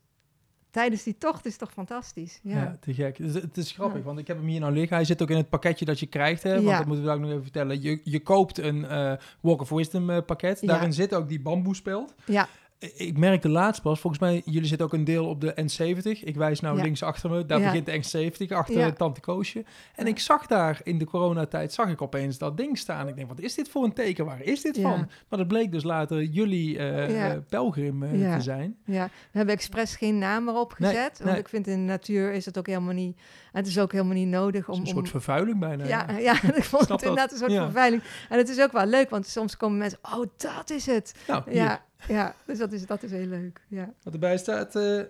tijdens 0.72 1.04
die 1.04 1.18
tocht 1.18 1.46
is 1.46 1.52
het 1.52 1.60
toch 1.62 1.72
fantastisch. 1.72 2.40
Ja. 2.44 2.56
Ja, 2.56 2.78
te 2.80 2.94
gek. 2.94 3.18
Het, 3.18 3.34
het 3.34 3.58
is 3.58 3.72
grappig, 3.72 3.98
Ja. 4.00 4.04
want 4.06 4.20
ik 4.20 4.28
heb 4.28 4.38
hem 4.38 4.46
hier 4.48 4.60
nou 4.60 4.74
liggen. 4.74 4.96
Hij 4.96 5.06
zit 5.06 5.22
ook 5.22 5.30
in 5.30 5.38
het 5.38 5.50
pakketje 5.50 5.86
dat 5.86 6.00
je 6.00 6.06
krijgt. 6.06 6.44
Hè? 6.44 6.54
Want 6.54 6.68
Ja. 6.68 6.78
dat 6.78 6.86
moeten 6.88 7.06
we 7.06 7.12
ook 7.12 7.20
nog 7.20 7.30
even 7.30 7.44
vertellen. 7.44 7.82
Je, 7.82 8.02
je 8.04 8.20
koopt 8.20 8.58
een 8.58 8.86
eh, 8.86 9.14
Walk 9.42 9.62
of 9.62 9.70
Wisdom 9.70 10.10
eh, 10.10 10.26
pakket. 10.26 10.60
Daarin 10.62 10.94
zit 10.94 11.14
ook 11.16 11.28
die 11.28 11.42
bamboespeld. 11.42 12.16
ja, 12.26 12.48
Ik 12.96 13.18
merkte 13.18 13.50
laatst 13.50 13.82
pas, 13.82 14.00
volgens 14.00 14.22
mij, 14.22 14.42
jullie 14.46 14.68
zitten 14.68 14.86
ook 14.86 14.94
een 14.94 15.04
deel 15.04 15.26
op 15.28 15.42
de 15.42 15.54
N70. 15.56 16.24
Ik 16.24 16.36
wijs 16.36 16.60
nou 16.60 16.78
Ja. 16.78 16.84
links 16.84 17.04
achter 17.04 17.30
me, 17.30 17.46
daar 17.46 17.60
Ja. 17.60 17.66
begint 17.66 17.86
de 17.86 17.92
N70, 17.92 18.52
achter 18.56 18.78
Ja. 18.78 18.92
Tante 18.92 19.20
Koosje. 19.20 19.64
En 19.96 20.08
ik 20.08 20.20
zag 20.20 20.48
daar 20.48 20.80
in 20.84 20.98
de 20.98 21.06
coronatijd, 21.06 21.74
zag 21.74 21.90
ik 21.90 22.02
opeens 22.02 22.38
dat 22.38 22.58
ding 22.58 22.78
staan. 22.78 23.08
Ik 23.08 23.16
denk, 23.16 23.28
wat 23.28 23.40
is 23.40 23.54
dit 23.56 23.70
voor 23.70 23.84
een 23.84 23.94
teken? 23.94 24.26
Waar 24.26 24.42
is 24.42 24.62
dit 24.62 24.80
van? 24.82 25.10
Maar 25.30 25.40
dat 25.40 25.48
bleek 25.48 25.72
dus 25.72 25.84
later 25.84 26.24
jullie 26.24 26.78
eh, 26.78 27.32
eh, 27.32 27.42
pelgrim 27.50 28.04
eh, 28.04 28.36
te 28.36 28.42
zijn. 28.42 28.78
Ja, 28.86 29.06
we 29.06 29.38
hebben 29.38 29.56
expres 29.56 29.96
geen 29.96 30.18
naam 30.18 30.50
erop 30.50 30.72
gezet. 30.72 30.94
Nee, 30.96 31.10
want 31.18 31.30
nee. 31.32 31.40
ik 31.40 31.50
vind 31.50 31.68
in 31.68 31.86
de 31.86 31.92
natuur 31.92 32.34
is 32.34 32.46
het 32.46 32.58
ook 32.58 32.68
helemaal 32.68 32.94
niet. 32.94 33.20
Het 33.52 33.68
is 33.68 33.80
ook 33.80 33.92
helemaal 33.92 34.14
niet 34.14 34.28
nodig 34.28 34.70
om. 34.70 34.74
een 34.80 34.82
om 34.82 34.88
soort 34.88 35.10
vervuiling 35.10 35.60
bijna. 35.60 35.86
ja, 35.86 36.06
ja, 36.18 36.34
ik 36.54 36.64
vond 36.64 36.82
het 36.82 36.90
dat. 36.90 37.02
inderdaad 37.02 37.32
een 37.32 37.38
soort 37.38 37.52
vervuiling. 37.54 38.04
En 38.30 38.38
het 38.38 38.50
is 38.50 38.62
ook 38.62 38.72
wel 38.72 38.86
leuk, 38.86 39.10
want 39.10 39.28
soms 39.28 39.58
komen 39.58 39.78
mensen, 39.78 40.00
oh, 40.02 40.26
dat 40.38 40.70
is 40.70 40.86
het. 40.86 41.14
Nou. 41.28 41.44
Ja, 41.52 41.84
ja, 42.08 42.36
dus 42.46 42.58
dat 42.58 42.72
is, 42.72 42.86
dat 42.86 43.04
is 43.04 43.12
heel 43.12 43.26
leuk. 43.28 43.62
Ja. 43.68 43.94
Wat 44.04 44.14
erbij 44.14 44.38
staat, 44.38 44.74
Hu- 44.74 45.06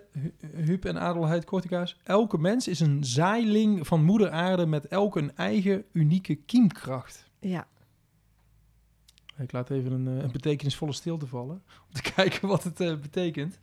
Huub 0.54 0.84
en 0.84 1.00
Adelheid 1.00 1.44
Kortekaas. 1.44 1.96
Elke 2.02 2.38
mens 2.38 2.68
is 2.68 2.80
een 2.80 3.04
zaailing 3.04 3.86
van 3.86 4.04
moeder 4.04 4.30
aarde 4.30 4.66
met 4.66 4.86
elk 4.86 5.16
een 5.16 5.36
eigen 5.36 5.84
unieke 5.92 6.34
kiemkracht. 6.34 7.30
ja. 7.40 7.66
Ik 9.38 9.52
laat 9.52 9.70
even 9.70 9.92
een, 9.92 10.08
eh, 10.18 10.22
een 10.24 10.32
betekenisvolle 10.32 10.92
stilte 10.92 11.26
vallen. 11.26 11.62
Om 11.88 11.92
te 11.92 12.02
kijken 12.14 12.48
wat 12.48 12.64
het 12.64 12.80
eh, 12.80 12.96
betekent. 12.96 13.58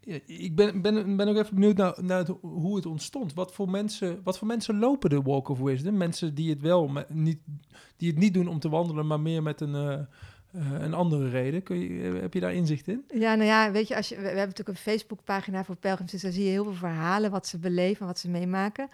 Ja, 0.00 0.18
Ik 0.26 0.54
ben, 0.56 0.82
ben, 0.82 1.16
ben 1.16 1.28
ook 1.28 1.36
even 1.36 1.54
benieuwd 1.54 1.76
naar, 1.76 1.94
naar 2.04 2.18
het- 2.18 2.36
hoe 2.40 2.76
het 2.76 2.86
ontstond. 2.86 3.34
Wat 3.34 3.52
voor, 3.54 3.70
mensen, 3.70 4.20
wat 4.24 4.38
voor 4.38 4.46
mensen 4.46 4.78
lopen 4.78 5.10
de 5.10 5.22
Walk 5.22 5.48
of 5.48 5.58
Wisdom? 5.58 5.96
Mensen 5.96 6.34
die 6.34 6.50
het 6.50 6.60
wel 6.60 6.88
met, 6.88 7.14
niet, 7.14 7.38
die 7.96 8.10
het 8.10 8.18
niet 8.18 8.34
doen 8.34 8.48
om 8.48 8.58
te 8.58 8.68
wandelen, 8.68 9.06
maar 9.06 9.20
meer 9.20 9.42
met 9.42 9.60
een, 9.60 10.06
eh, 10.58 10.82
een 10.82 10.94
andere 10.94 11.28
reden. 11.28 11.62
Kun 11.62 11.78
je, 11.78 12.18
heb 12.20 12.34
je 12.34 12.40
daar 12.40 12.54
inzicht 12.54 12.88
in? 12.88 13.04
Ja, 13.14 13.34
nou 13.34 13.48
ja, 13.48 13.70
weet 13.70 13.88
je, 13.88 13.96
als 13.96 14.08
je, 14.08 14.14
we, 14.14 14.20
we 14.20 14.26
hebben 14.26 14.46
natuurlijk 14.46 14.78
een 14.78 14.92
Facebookpagina 14.92 15.64
voor 15.64 15.76
pelgrims, 15.76 16.10
dus 16.10 16.22
daar 16.22 16.32
zie 16.32 16.44
je 16.44 16.50
heel 16.50 16.64
veel 16.64 16.72
verhalen, 16.72 17.30
wat 17.30 17.46
ze 17.46 17.58
beleven, 17.58 18.06
wat 18.06 18.18
ze 18.18 18.30
meemaken. 18.30 18.88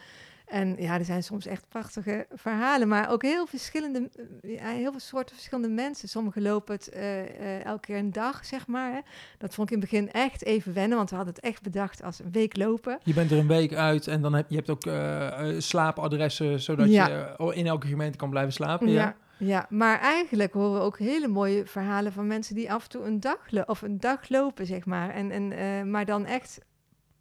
En 0.44 0.76
ja, 0.78 0.98
er 0.98 1.04
zijn 1.04 1.22
soms 1.22 1.46
echt 1.46 1.64
prachtige 1.68 2.26
verhalen, 2.34 2.88
maar 2.88 3.10
ook 3.10 3.22
heel 3.22 3.46
verschillende, 3.46 4.10
eh, 4.42 4.54
ja, 4.58 4.68
heel 4.68 4.90
veel 4.90 5.00
soorten 5.00 5.34
verschillende 5.34 5.68
mensen. 5.68 6.08
Sommigen 6.08 6.42
lopen 6.42 6.74
het 6.74 6.88
eh, 6.88 7.20
eh, 7.20 7.64
elke 7.64 7.80
keer 7.86 7.96
een 7.96 8.12
dag, 8.12 8.44
zeg 8.44 8.66
maar. 8.66 8.92
Hè. 8.92 8.98
Dat 9.38 9.54
vond 9.54 9.70
ik 9.70 9.74
in 9.74 9.80
het 9.80 9.90
begin 9.90 10.12
echt 10.12 10.44
even 10.44 10.72
wennen, 10.72 10.96
want 10.96 11.10
we 11.10 11.16
hadden 11.16 11.34
het 11.34 11.44
echt 11.44 11.62
bedacht 11.62 12.02
als 12.02 12.18
een 12.18 12.32
week 12.32 12.56
lopen. 12.56 12.98
Je 13.02 13.14
bent 13.14 13.30
er 13.30 13.38
een 13.38 13.46
week 13.46 13.74
uit 13.74 14.06
en 14.06 14.22
dan 14.22 14.34
heb 14.34 14.46
je 14.48 14.56
hebt 14.56 14.70
ook 14.70 14.84
eh, 14.86 15.26
eh, 15.26 15.60
slaapadressen, 15.60 16.60
zodat 16.60 16.88
Ja. 16.90 17.06
je 17.08 17.34
eh, 17.38 17.56
in 17.56 17.66
elke 17.66 17.86
gemeente 17.86 18.18
kan 18.18 18.30
blijven 18.30 18.52
slapen. 18.52 18.88
Ja. 18.88 19.00
Ja. 19.00 19.16
Ja, 19.38 19.66
maar 19.68 20.00
eigenlijk 20.00 20.52
horen 20.52 20.72
we 20.74 20.80
ook 20.80 20.98
hele 20.98 21.28
mooie 21.28 21.66
verhalen 21.66 22.12
van 22.12 22.26
mensen 22.26 22.54
die 22.54 22.72
af 22.72 22.82
en 22.82 22.88
toe 22.90 23.04
een 23.04 23.20
dag, 23.20 23.66
of 23.66 23.82
een 23.82 23.98
dag 24.00 24.28
lopen, 24.28 24.66
zeg 24.66 24.84
maar. 24.86 25.10
En, 25.10 25.30
en, 25.30 25.52
eh, 25.52 25.82
maar 25.82 26.04
dan 26.04 26.24
echt 26.24 26.58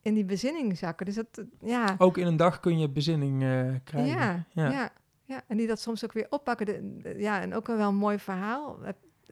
in 0.02 0.14
die 0.14 0.26
bezinning 0.26 0.78
zakken. 0.78 1.06
Dus 1.06 1.16
dat, 1.16 1.28
eh, 1.32 1.44
ja... 1.70 1.96
Ook 1.98 2.18
in 2.18 2.28
een 2.28 2.38
dag 2.38 2.60
kun 2.60 2.80
je 2.80 2.90
bezinning 2.90 3.44
eh, 3.44 3.70
krijgen. 3.84 4.12
Ja, 4.18 4.46
Ja. 4.54 4.70
ja. 4.72 4.90
Ja, 5.26 5.42
en 5.48 5.58
die 5.58 5.68
dat 5.68 5.80
soms 5.80 6.04
ook 6.04 6.14
weer 6.14 6.28
oppakken. 6.30 6.66
De, 6.66 6.98
de- 7.02 7.16
ja, 7.18 7.42
en 7.42 7.54
ook 7.54 7.68
een 7.68 7.78
wel 7.78 7.90
een 7.90 7.96
mooi 7.96 8.20
verhaal. 8.20 8.78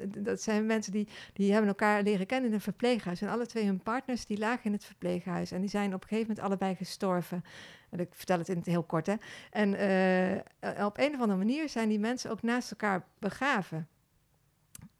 Dat 0.07 0.41
zijn 0.41 0.65
mensen 0.65 0.91
die, 0.91 1.07
die 1.33 1.51
hebben 1.51 1.69
elkaar 1.69 2.03
leren 2.03 2.25
kennen 2.25 2.49
in 2.49 2.55
een 2.55 2.61
verpleeghuis. 2.61 3.21
En 3.21 3.29
alle 3.29 3.45
twee 3.45 3.65
hun 3.65 3.83
partners, 3.83 4.25
die 4.25 4.37
lagen 4.37 4.63
in 4.65 4.71
het 4.73 4.85
verpleeghuis. 4.85 5.51
En 5.51 5.61
die 5.61 5.69
zijn 5.69 5.93
op 5.93 6.01
een 6.01 6.07
gegeven 6.07 6.27
moment 6.27 6.45
allebei 6.45 6.75
gestorven. 6.75 7.43
En 7.89 7.99
ik 7.99 8.09
vertel 8.11 8.37
het 8.37 8.49
in 8.49 8.57
het 8.57 8.65
heel 8.65 8.83
kort, 8.83 9.05
hè. 9.05 9.15
En 9.51 9.73
eh, 9.75 10.85
op 10.85 10.97
een 10.97 11.13
of 11.13 11.21
andere 11.21 11.37
manier 11.37 11.69
zijn 11.69 11.89
die 11.89 11.99
mensen 11.99 12.31
ook 12.31 12.41
naast 12.41 12.71
elkaar 12.71 13.05
begraven. 13.19 13.87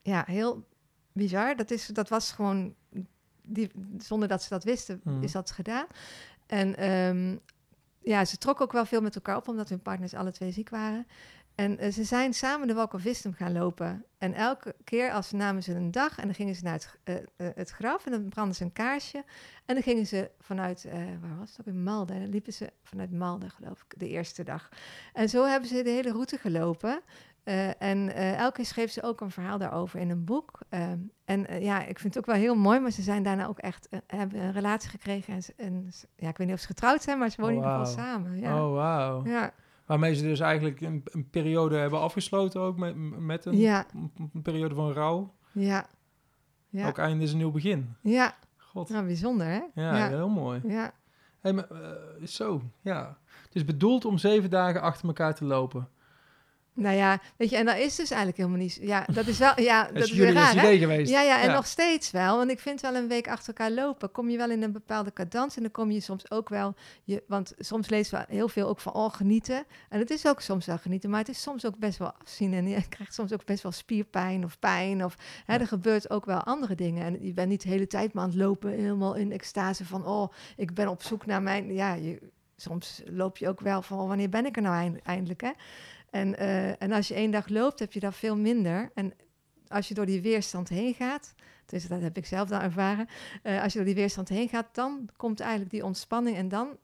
Ja, 0.01 0.23
heel 0.27 0.65
bizar. 1.12 1.56
Dat, 1.56 1.71
is, 1.71 1.86
dat 1.86 2.10
was 2.10 2.32
gewoon, 2.32 2.75
die, 3.41 3.71
zonder 3.97 4.27
dat 4.27 4.43
ze 4.43 4.49
dat 4.49 4.63
wisten, 4.63 5.01
Mhm. 5.04 5.23
is 5.23 5.32
dat 5.32 5.51
gedaan. 5.51 5.86
En 6.45 6.75
ehm, 6.75 7.38
ja, 8.04 8.25
ze 8.25 8.38
trokken 8.38 8.65
ook 8.65 8.71
wel 8.71 8.86
veel 8.86 9.01
met 9.01 9.15
elkaar 9.15 9.36
op, 9.38 9.47
omdat 9.47 9.69
hun 9.69 9.82
partners 9.82 10.13
alle 10.13 10.32
twee 10.32 10.51
ziek 10.51 10.69
waren. 10.69 11.08
En 11.56 11.78
eh, 11.78 11.92
ze 11.92 12.04
zijn 12.04 12.34
samen 12.34 12.68
de 12.68 12.74
Walk 12.74 12.94
of 12.94 13.04
Wisdom 13.04 13.34
gaan 13.34 13.52
lopen. 13.52 14.06
En 14.18 14.34
elke 14.34 14.76
keer 14.84 15.12
als 15.12 15.28
ze 15.28 15.36
namen 15.36 15.64
ze 15.64 15.74
een 15.74 15.92
dag 15.92 16.18
en 16.18 16.26
dan 16.26 16.36
gingen 16.36 16.56
ze 16.56 16.64
naar 16.64 16.74
het, 16.74 16.98
eh, 17.04 17.16
eh, 17.16 17.24
het 17.56 17.70
graf 17.70 18.06
en 18.06 18.12
dan 18.12 18.30
brandden 18.30 18.56
ze 18.56 18.64
een 18.64 18.74
kaarsje. 18.74 19.24
En 19.66 19.74
dan 19.74 19.84
gingen 19.84 20.08
ze 20.08 20.32
vanuit, 20.40 20.88
waar 21.22 21.38
was 21.40 21.50
het 21.50 21.60
ook, 21.60 21.74
in 21.74 21.84
Malden. 21.84 22.20
Dan 22.20 22.30
liepen 22.30 22.54
ze 22.54 22.70
vanuit 22.84 23.12
Malden, 23.12 23.50
geloof 23.52 23.82
ik, 23.82 24.00
de 24.00 24.08
eerste 24.08 24.44
dag. 24.44 24.70
En 25.14 25.30
zo 25.30 25.46
hebben 25.46 25.70
ze 25.70 25.84
de 25.84 25.90
hele 25.90 26.12
route 26.12 26.38
gelopen. 26.38 27.02
En 27.78 28.16
elke 28.16 28.56
keer 28.56 28.66
schreef 28.66 28.92
ze 28.92 29.04
ook 29.04 29.22
een 29.22 29.32
verhaal 29.32 29.58
daarover 29.58 30.00
in 30.00 30.10
een 30.10 30.26
boek. 30.26 30.60
Ehm, 30.70 31.00
en 31.26 31.62
ja, 31.64 31.86
ik 31.86 32.00
vind 32.00 32.14
het 32.14 32.18
ook 32.18 32.30
wel 32.34 32.42
heel 32.42 32.56
mooi, 32.56 32.80
maar 32.80 32.92
ze 32.92 33.02
zijn 33.02 33.24
daarna 33.24 33.48
ook 33.48 33.60
echt, 33.60 33.90
hebben 34.08 34.40
een 34.40 34.52
relatie 34.52 34.90
gekregen. 34.90 35.34
En, 35.34 35.42
en 35.56 35.92
ja, 36.16 36.30
ik 36.30 36.38
weet 36.38 36.48
niet 36.48 36.56
of 36.56 36.62
ze 36.62 36.68
getrouwd 36.68 37.02
zijn, 37.02 37.18
maar 37.18 37.30
ze 37.30 37.42
wonen 37.42 37.56
in 37.56 37.62
ieder 37.62 37.78
geval 37.78 37.96
Wauw. 37.96 38.06
samen. 38.08 38.40
Ja. 38.40 38.66
Oh, 38.66 38.74
wauw. 38.74 39.26
Ja. 39.26 39.54
Waarmee 39.91 40.13
ze 40.15 40.23
dus 40.23 40.39
eigenlijk 40.39 40.82
een, 40.82 41.01
een 41.06 41.30
periode 41.30 41.75
hebben 41.75 41.99
afgesloten 41.99 42.62
ook 42.62 42.77
met, 42.77 42.95
met 43.19 43.45
een, 43.45 43.58
Ja. 43.58 43.86
een 44.34 44.41
periode 44.41 44.75
van 44.75 44.91
rouw. 44.91 45.34
Ja. 45.51 45.86
Ja. 46.69 46.88
Ook 46.88 46.97
einde 46.97 47.23
is 47.23 47.32
een 47.32 47.38
nieuw 47.38 47.51
begin. 47.51 47.95
Ja. 48.01 48.36
God. 48.58 48.89
Nou, 48.89 49.06
bijzonder, 49.06 49.47
hè? 49.47 49.60
Ja, 49.73 49.97
Ja. 49.97 50.08
heel 50.08 50.30
mooi. 50.30 50.62
Ja. 50.67 50.93
Hey, 51.39 51.54
maar, 51.54 51.71
eh, 51.71 52.25
zo, 52.27 52.62
ja. 52.82 53.17
Het 53.43 53.56
is 53.56 53.65
bedoeld 53.65 54.06
om 54.06 54.17
zeven 54.17 54.49
dagen 54.49 54.82
achter 54.82 55.08
elkaar 55.08 55.36
te 55.36 55.45
lopen. 55.45 55.89
Nou 56.82 56.96
ja, 56.96 57.20
weet 57.38 57.50
je, 57.50 57.58
en 57.58 57.65
dat 57.65 57.78
is 57.78 57.96
dus 57.96 58.10
eigenlijk 58.10 58.38
helemaal 58.38 58.60
niet... 58.60 58.78
Ja, 58.82 59.06
dat 59.13 59.28
is 59.28 59.38
wel... 59.38 59.62
Ja, 59.62 59.84
Dat 59.86 59.94
dat 59.94 60.04
is 60.04 60.10
jullie 60.12 60.34
raar, 60.34 60.54
hè? 60.54 60.60
idee 60.60 60.80
geweest. 60.80 61.12
Ja, 61.12 61.22
ja, 61.22 61.41
en 61.41 61.48
Ja. 61.48 61.54
nog 61.54 61.65
steeds 61.67 62.12
wel. 62.12 62.38
Want 62.38 62.52
ik 62.52 62.60
vind 62.60 62.82
wel 62.82 62.96
een 62.96 63.08
week 63.08 63.28
achter 63.28 63.48
elkaar 63.48 63.72
lopen. 63.72 64.12
Kom 64.12 64.30
je 64.30 64.38
wel 64.38 64.50
in 64.52 64.62
een 64.63 64.72
bepaalde 64.72 65.13
cadans. 65.13 65.56
En 65.56 65.62
dan 65.62 65.72
kom 65.72 65.91
je 65.91 66.00
soms 66.00 66.32
ook 66.32 66.50
wel. 66.50 66.76
Je, 67.04 67.24
want 67.28 67.54
soms 67.58 67.89
lezen 67.89 68.20
we 68.20 68.26
heel 68.34 68.48
veel 68.50 68.67
ook 68.67 68.80
van 68.80 68.94
oh, 68.94 69.13
genieten. 69.13 69.63
En 69.89 70.00
het 70.00 70.10
is 70.10 70.28
ook 70.28 70.41
soms 70.41 70.65
wel 70.65 70.78
genieten. 70.78 71.10
Maar 71.10 71.20
het 71.20 71.30
is 71.30 71.41
soms 71.41 71.65
ook 71.65 71.78
best 71.78 71.98
wel 71.98 72.12
afzien. 72.22 72.54
En 72.54 72.67
je 72.67 72.88
krijgt 72.96 73.13
soms 73.13 73.34
ook 73.34 73.46
best 73.46 73.63
wel 73.63 73.72
spierpijn 73.72 74.44
of 74.44 74.60
pijn. 74.60 75.06
Of 75.06 75.15
hè, 75.46 75.58
er 75.58 75.67
gebeurt 75.67 76.10
ook 76.10 76.26
wel 76.26 76.44
andere 76.44 76.76
dingen. 76.76 77.06
En 77.06 77.26
je 77.26 77.34
bent 77.34 77.50
niet 77.50 77.62
de 77.63 77.70
hele 77.70 77.88
tijd 77.88 78.13
maar 78.13 78.24
aan 78.24 78.30
het 78.30 78.38
lopen. 78.39 78.70
Helemaal 78.72 79.15
in 79.15 79.32
extase 79.32 79.86
van 79.86 80.06
oh, 80.06 80.32
ik 80.56 80.74
ben 80.74 80.88
op 80.88 81.04
zoek 81.04 81.26
naar 81.26 81.41
mijn. 81.41 81.74
Ja, 81.74 81.94
je, 81.94 82.20
soms 82.56 83.02
loop 83.06 83.38
je 83.38 83.48
ook 83.48 83.60
wel 83.60 83.82
van 83.82 84.00
oh, 84.00 84.08
wanneer 84.08 84.30
ben 84.30 84.46
ik 84.46 84.56
er 84.56 84.62
nou 84.62 84.76
eind- 84.76 85.02
eindelijk. 85.02 85.41
Hè? 85.41 85.52
En, 86.12 86.38
eh, 86.38 86.82
en 86.82 86.91
als 86.91 87.08
je 87.08 87.13
één 87.13 87.32
dag 87.32 87.47
loopt, 87.50 87.80
heb 87.80 87.93
je 87.93 88.00
dat 88.00 88.15
veel 88.15 88.38
minder. 88.38 88.91
En 88.93 89.13
als 89.67 89.88
je 89.88 89.93
door 89.93 90.06
die 90.06 90.21
weerstand 90.21 90.69
heen 90.69 90.93
gaat, 90.93 91.34
dus 91.65 91.88
dat 91.88 92.02
heb 92.02 92.17
ik 92.17 92.26
zelf 92.26 92.50
dan 92.50 92.62
ervaren, 92.62 93.08
eh, 93.43 93.62
als 93.63 93.71
je 93.71 93.78
door 93.78 93.88
die 93.88 93.95
weerstand 93.95 94.30
heen 94.30 94.50
gaat, 94.50 94.76
dan 94.76 95.10
komt 95.15 95.39
eigenlijk 95.39 95.71
die 95.71 95.86
ontspanning 95.86 96.38
en 96.38 96.50
dan 96.50 96.78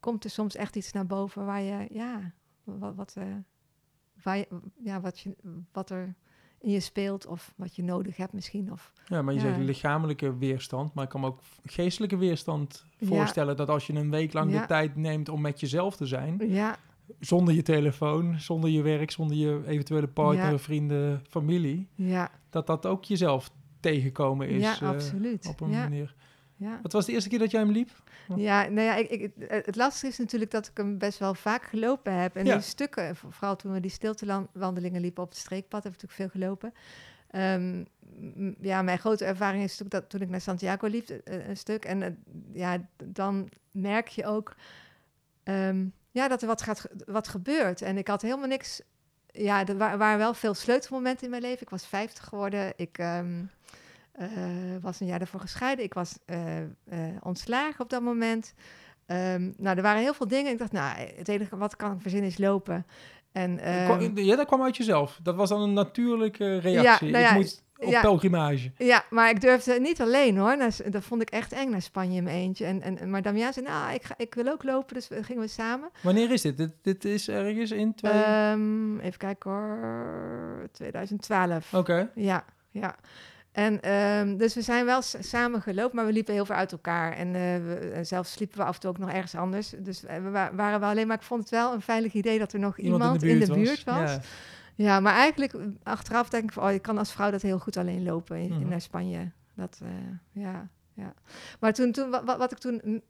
komt 0.00 0.24
er 0.24 0.30
soms 0.30 0.54
echt 0.54 0.76
iets 0.76 0.92
naar 0.92 1.06
boven 1.06 1.46
waar 1.46 1.60
je, 1.60 1.86
ja, 1.90 2.32
wat, 2.64 2.94
wat, 2.94 3.14
eh, 3.16 3.24
waar 4.22 4.36
je, 4.36 4.46
ja, 4.84 5.00
wat, 5.00 5.20
je, 5.20 5.36
wat 5.72 5.90
er 5.90 6.14
in 6.58 6.70
je 6.70 6.80
speelt 6.80 7.26
of 7.26 7.52
wat 7.56 7.76
je 7.76 7.82
nodig 7.82 8.16
hebt 8.16 8.32
misschien. 8.32 8.72
Of, 8.72 8.92
Ja, 9.06 9.22
maar 9.22 9.34
je 9.34 9.40
Ja. 9.40 9.46
zegt 9.46 9.58
lichamelijke 9.58 10.36
weerstand, 10.38 10.94
maar 10.94 11.04
ik 11.04 11.10
kan 11.10 11.20
me 11.20 11.26
ook 11.26 11.40
geestelijke 11.64 12.16
weerstand 12.16 12.84
Ja. 12.98 13.06
voorstellen 13.06 13.56
dat 13.56 13.68
als 13.68 13.86
je 13.86 13.92
een 13.92 14.10
week 14.10 14.32
lang 14.32 14.52
Ja. 14.52 14.60
de 14.60 14.66
tijd 14.66 14.96
neemt 14.96 15.28
om 15.28 15.40
met 15.40 15.60
jezelf 15.60 15.96
te 15.96 16.06
zijn, 16.06 16.38
ja, 16.48 16.76
zonder 17.18 17.54
je 17.54 17.62
telefoon, 17.62 18.40
zonder 18.40 18.70
je 18.70 18.82
werk, 18.82 19.10
zonder 19.10 19.36
je 19.36 19.60
eventuele 19.66 20.08
partner, 20.08 20.50
Ja. 20.50 20.58
vrienden, 20.58 21.22
familie, 21.28 21.88
ja, 21.94 22.30
dat 22.50 22.66
dat 22.66 22.86
ook 22.86 23.04
jezelf 23.04 23.50
tegenkomen 23.80 24.48
is 24.48 24.62
ja, 24.62 24.80
eh, 24.80 24.88
absoluut. 24.88 25.46
op 25.46 25.60
een 25.60 25.70
ja, 25.70 25.82
manier. 25.82 26.14
ja. 26.56 26.78
Wat 26.82 26.92
was 26.92 27.06
de 27.06 27.12
eerste 27.12 27.28
keer 27.28 27.38
dat 27.38 27.50
jij 27.50 27.60
hem 27.60 27.70
liep? 27.70 27.90
Ja, 28.36 28.62
nou 28.68 28.80
ja, 28.86 28.94
ik, 28.96 29.10
ik, 29.10 29.30
het- 29.48 29.76
lastige 29.76 30.06
is 30.06 30.18
natuurlijk 30.18 30.50
dat 30.50 30.66
ik 30.66 30.76
hem 30.76 30.98
best 30.98 31.18
wel 31.18 31.34
vaak 31.34 31.62
gelopen 31.64 32.14
heb. 32.20 32.36
En 32.36 32.44
Ja. 32.44 32.52
die 32.54 32.62
stukken, 32.62 33.16
vo- 33.16 33.30
vooral 33.30 33.56
toen 33.56 33.72
we 33.72 33.80
die 33.80 33.90
stiltewandelingen 33.90 35.00
liepen 35.00 35.22
op 35.22 35.28
het 35.28 35.38
streekpad, 35.38 35.82
heb 35.84 35.92
ik 35.94 36.02
natuurlijk 36.02 36.32
veel 36.32 36.40
gelopen. 36.40 36.72
Ehm, 37.30 37.84
ja, 38.60 38.82
mijn 38.82 38.98
grote 38.98 39.24
ervaring 39.24 39.62
is 39.62 39.70
natuurlijk 39.70 39.90
dat 39.90 40.10
toen 40.10 40.20
ik 40.20 40.28
naar 40.28 40.40
Santiago 40.40 40.86
liep, 40.86 41.08
eh, 41.08 41.48
een 41.48 41.56
stuk. 41.56 41.84
En 41.84 42.02
eh, 42.02 42.10
ja, 42.52 42.88
dan 43.04 43.48
merk 43.70 44.08
je 44.08 44.26
ook 44.26 44.54
ehm, 45.42 45.86
ja, 46.10 46.28
dat 46.28 46.40
er 46.42 46.48
wat, 46.48 46.62
gaat, 46.62 46.88
wat 47.06 47.28
gebeurt. 47.28 47.82
En 47.82 47.98
ik 47.98 48.08
had 48.08 48.22
helemaal 48.22 48.46
niks... 48.48 48.80
Ja, 49.32 49.66
er 49.66 49.76
wa- 49.76 49.96
waren 49.96 50.18
wel 50.18 50.34
veel 50.34 50.54
sleutelmomenten 50.54 51.24
in 51.24 51.30
mijn 51.30 51.42
leven. 51.42 51.62
Ik 51.62 51.70
was 51.70 51.86
50 51.86 52.24
geworden. 52.24 52.72
Ik 52.76 52.98
ehm, 52.98 53.42
eh, 54.12 54.28
was 54.80 55.00
een 55.00 55.06
jaar 55.06 55.18
daarvoor 55.18 55.40
gescheiden. 55.40 55.84
Ik 55.84 55.94
was 55.94 56.18
eh, 56.24 56.58
eh, 56.62 56.66
ontslagen 57.22 57.80
op 57.80 57.90
dat 57.90 58.02
moment. 58.02 58.54
Ehm, 59.06 59.50
nou, 59.56 59.76
er 59.76 59.82
waren 59.82 60.02
heel 60.02 60.14
veel 60.14 60.28
dingen. 60.28 60.52
Ik 60.52 60.58
dacht, 60.58 60.72
nou, 60.72 60.98
het 60.98 61.28
enige 61.28 61.56
wat 61.56 61.76
kan 61.76 62.00
verzinnen 62.00 62.30
is 62.30 62.38
lopen. 62.38 62.86
En, 63.32 63.58
ehm, 63.58 64.18
ja, 64.18 64.36
dat 64.36 64.46
kwam 64.46 64.62
uit 64.62 64.76
jezelf. 64.76 65.18
Dat 65.22 65.34
was 65.34 65.48
dan 65.48 65.60
een 65.60 65.72
natuurlijke 65.72 66.58
reactie. 66.58 67.10
nou 67.10 67.24
ja, 67.24 67.30
ik 67.30 67.36
moet 67.36 67.62
op 67.80 67.90
ja. 67.90 68.00
pelgrimage. 68.00 68.70
Ja, 68.76 69.04
maar 69.10 69.30
ik 69.30 69.40
durfde 69.40 69.80
niet 69.80 70.00
alleen 70.00 70.36
hoor. 70.36 70.56
Dat 70.90 71.04
vond 71.04 71.22
ik 71.22 71.30
echt 71.30 71.52
eng 71.52 71.70
naar 71.70 71.82
Spanje 71.82 72.16
in 72.16 72.24
mijn 72.24 72.36
eentje. 72.36 72.64
En, 72.64 72.82
en, 72.82 73.10
maar 73.10 73.22
Damian 73.22 73.52
zei, 73.52 73.66
nou, 73.66 73.94
ik, 73.94 74.02
ga, 74.02 74.14
ik 74.16 74.34
wil 74.34 74.48
ook 74.48 74.64
lopen. 74.64 74.94
Dus 74.94 75.08
gingen 75.10 75.42
we 75.42 75.48
samen. 75.48 75.90
Wanneer 76.02 76.30
is 76.30 76.42
dit? 76.42 76.56
Dit, 76.56 76.72
dit 76.82 77.04
is 77.04 77.28
ergens 77.28 77.70
in 77.70 77.94
twee... 77.94 78.12
Ehm, 78.12 78.98
even 78.98 79.18
kijken 79.18 79.50
hoor. 79.50 80.68
2012. 80.72 81.74
Oké. 81.74 82.10
Ja, 82.14 82.44
ja. 82.70 82.96
En 83.52 83.80
ehm, 83.80 84.36
dus 84.36 84.54
we 84.54 84.62
zijn 84.62 84.84
wel 84.84 85.02
samen 85.02 85.62
gelopen, 85.62 85.96
maar 85.96 86.06
we 86.06 86.12
liepen 86.12 86.34
heel 86.34 86.44
ver 86.44 86.54
uit 86.56 86.72
elkaar. 86.72 87.12
En, 87.12 87.26
eh, 87.26 87.32
we, 87.42 87.90
en 87.94 88.06
zelfs 88.06 88.32
sliepen 88.32 88.58
we 88.58 88.64
af 88.64 88.74
en 88.74 88.80
toe 88.80 88.90
ook 88.90 88.98
nog 88.98 89.10
ergens 89.10 89.34
anders. 89.34 89.72
Dus 89.78 90.04
eh, 90.04 90.22
we 90.22 90.30
wa- 90.30 90.54
waren 90.54 90.80
wel 90.80 90.88
alleen, 90.90 91.06
maar 91.06 91.16
ik 91.16 91.22
vond 91.22 91.40
het 91.40 91.50
wel 91.50 91.72
een 91.72 91.80
veilig 91.82 92.12
idee 92.12 92.38
dat 92.38 92.52
er 92.52 92.58
nog 92.58 92.78
iemand, 92.78 93.22
in 93.22 93.38
de 93.38 93.46
buurt, 93.64 93.84
was. 93.84 94.10
Ja. 94.12 94.20
Ja, 94.74 95.00
maar 95.00 95.14
eigenlijk 95.14 95.52
eh, 95.52 95.60
achteraf 95.82 96.28
denk 96.28 96.44
ik 96.44 96.52
van, 96.52 96.62
oh, 96.64 96.72
je 96.72 96.78
kan 96.78 96.98
als 96.98 97.12
vrouw 97.12 97.30
dat 97.30 97.42
heel 97.42 97.58
goed 97.58 97.76
alleen 97.76 98.02
lopen 98.02 98.36
in, 98.36 98.48
Mhm. 98.58 98.68
naar 98.68 98.80
Spanje. 98.80 99.30
Dat, 99.54 99.80
eh, 99.82 100.42
ja, 100.42 100.68
ja. 100.94 101.14
Maar 101.60 101.72
toen, 101.72 101.92
toen 101.92 102.10
wat, 102.10 102.24
wat 102.36 102.52
ik 102.52 102.58
toen 102.58 103.02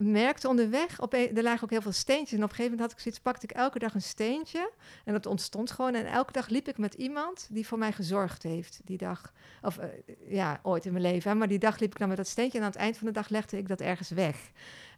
merkte 0.00 0.48
onderweg, 0.48 1.00
op 1.00 1.12
een, 1.12 1.36
er 1.36 1.42
lagen 1.42 1.64
ook 1.64 1.70
heel 1.70 1.82
veel 1.82 1.92
steentjes. 1.92 2.38
En 2.38 2.44
op 2.44 2.50
een 2.50 2.56
gegeven 2.56 2.70
moment 2.70 2.80
had 2.80 2.92
ik 2.92 2.98
zoiets, 2.98 3.20
pakte 3.20 3.46
ik 3.46 3.50
elke 3.52 3.78
dag 3.78 3.94
een 3.94 4.02
steentje. 4.02 4.70
En 5.04 5.12
dat 5.12 5.26
ontstond 5.26 5.70
gewoon. 5.70 5.94
En 5.94 6.06
elke 6.06 6.32
dag 6.32 6.48
liep 6.48 6.68
ik 6.68 6.78
met 6.78 6.94
iemand 6.94 7.48
die 7.50 7.66
voor 7.66 7.78
mij 7.78 7.92
gezorgd 7.92 8.42
heeft 8.42 8.80
die 8.84 8.98
dag. 8.98 9.32
Of 9.62 9.78
eh, 9.78 9.88
ja, 10.28 10.60
ooit 10.62 10.86
in 10.86 10.92
mijn 10.92 11.04
leven. 11.04 11.30
Hè. 11.30 11.36
Maar 11.36 11.48
die 11.48 11.58
dag 11.58 11.78
liep 11.78 11.90
ik 11.92 11.98
dan 11.98 12.08
met 12.08 12.16
dat 12.16 12.26
steentje. 12.26 12.58
En 12.58 12.64
aan 12.64 12.70
het 12.70 12.80
eind 12.80 12.96
van 12.96 13.06
de 13.06 13.12
dag 13.12 13.28
legde 13.28 13.56
ik 13.58 13.68
dat 13.68 13.80
ergens 13.80 14.10
weg. 14.10 14.36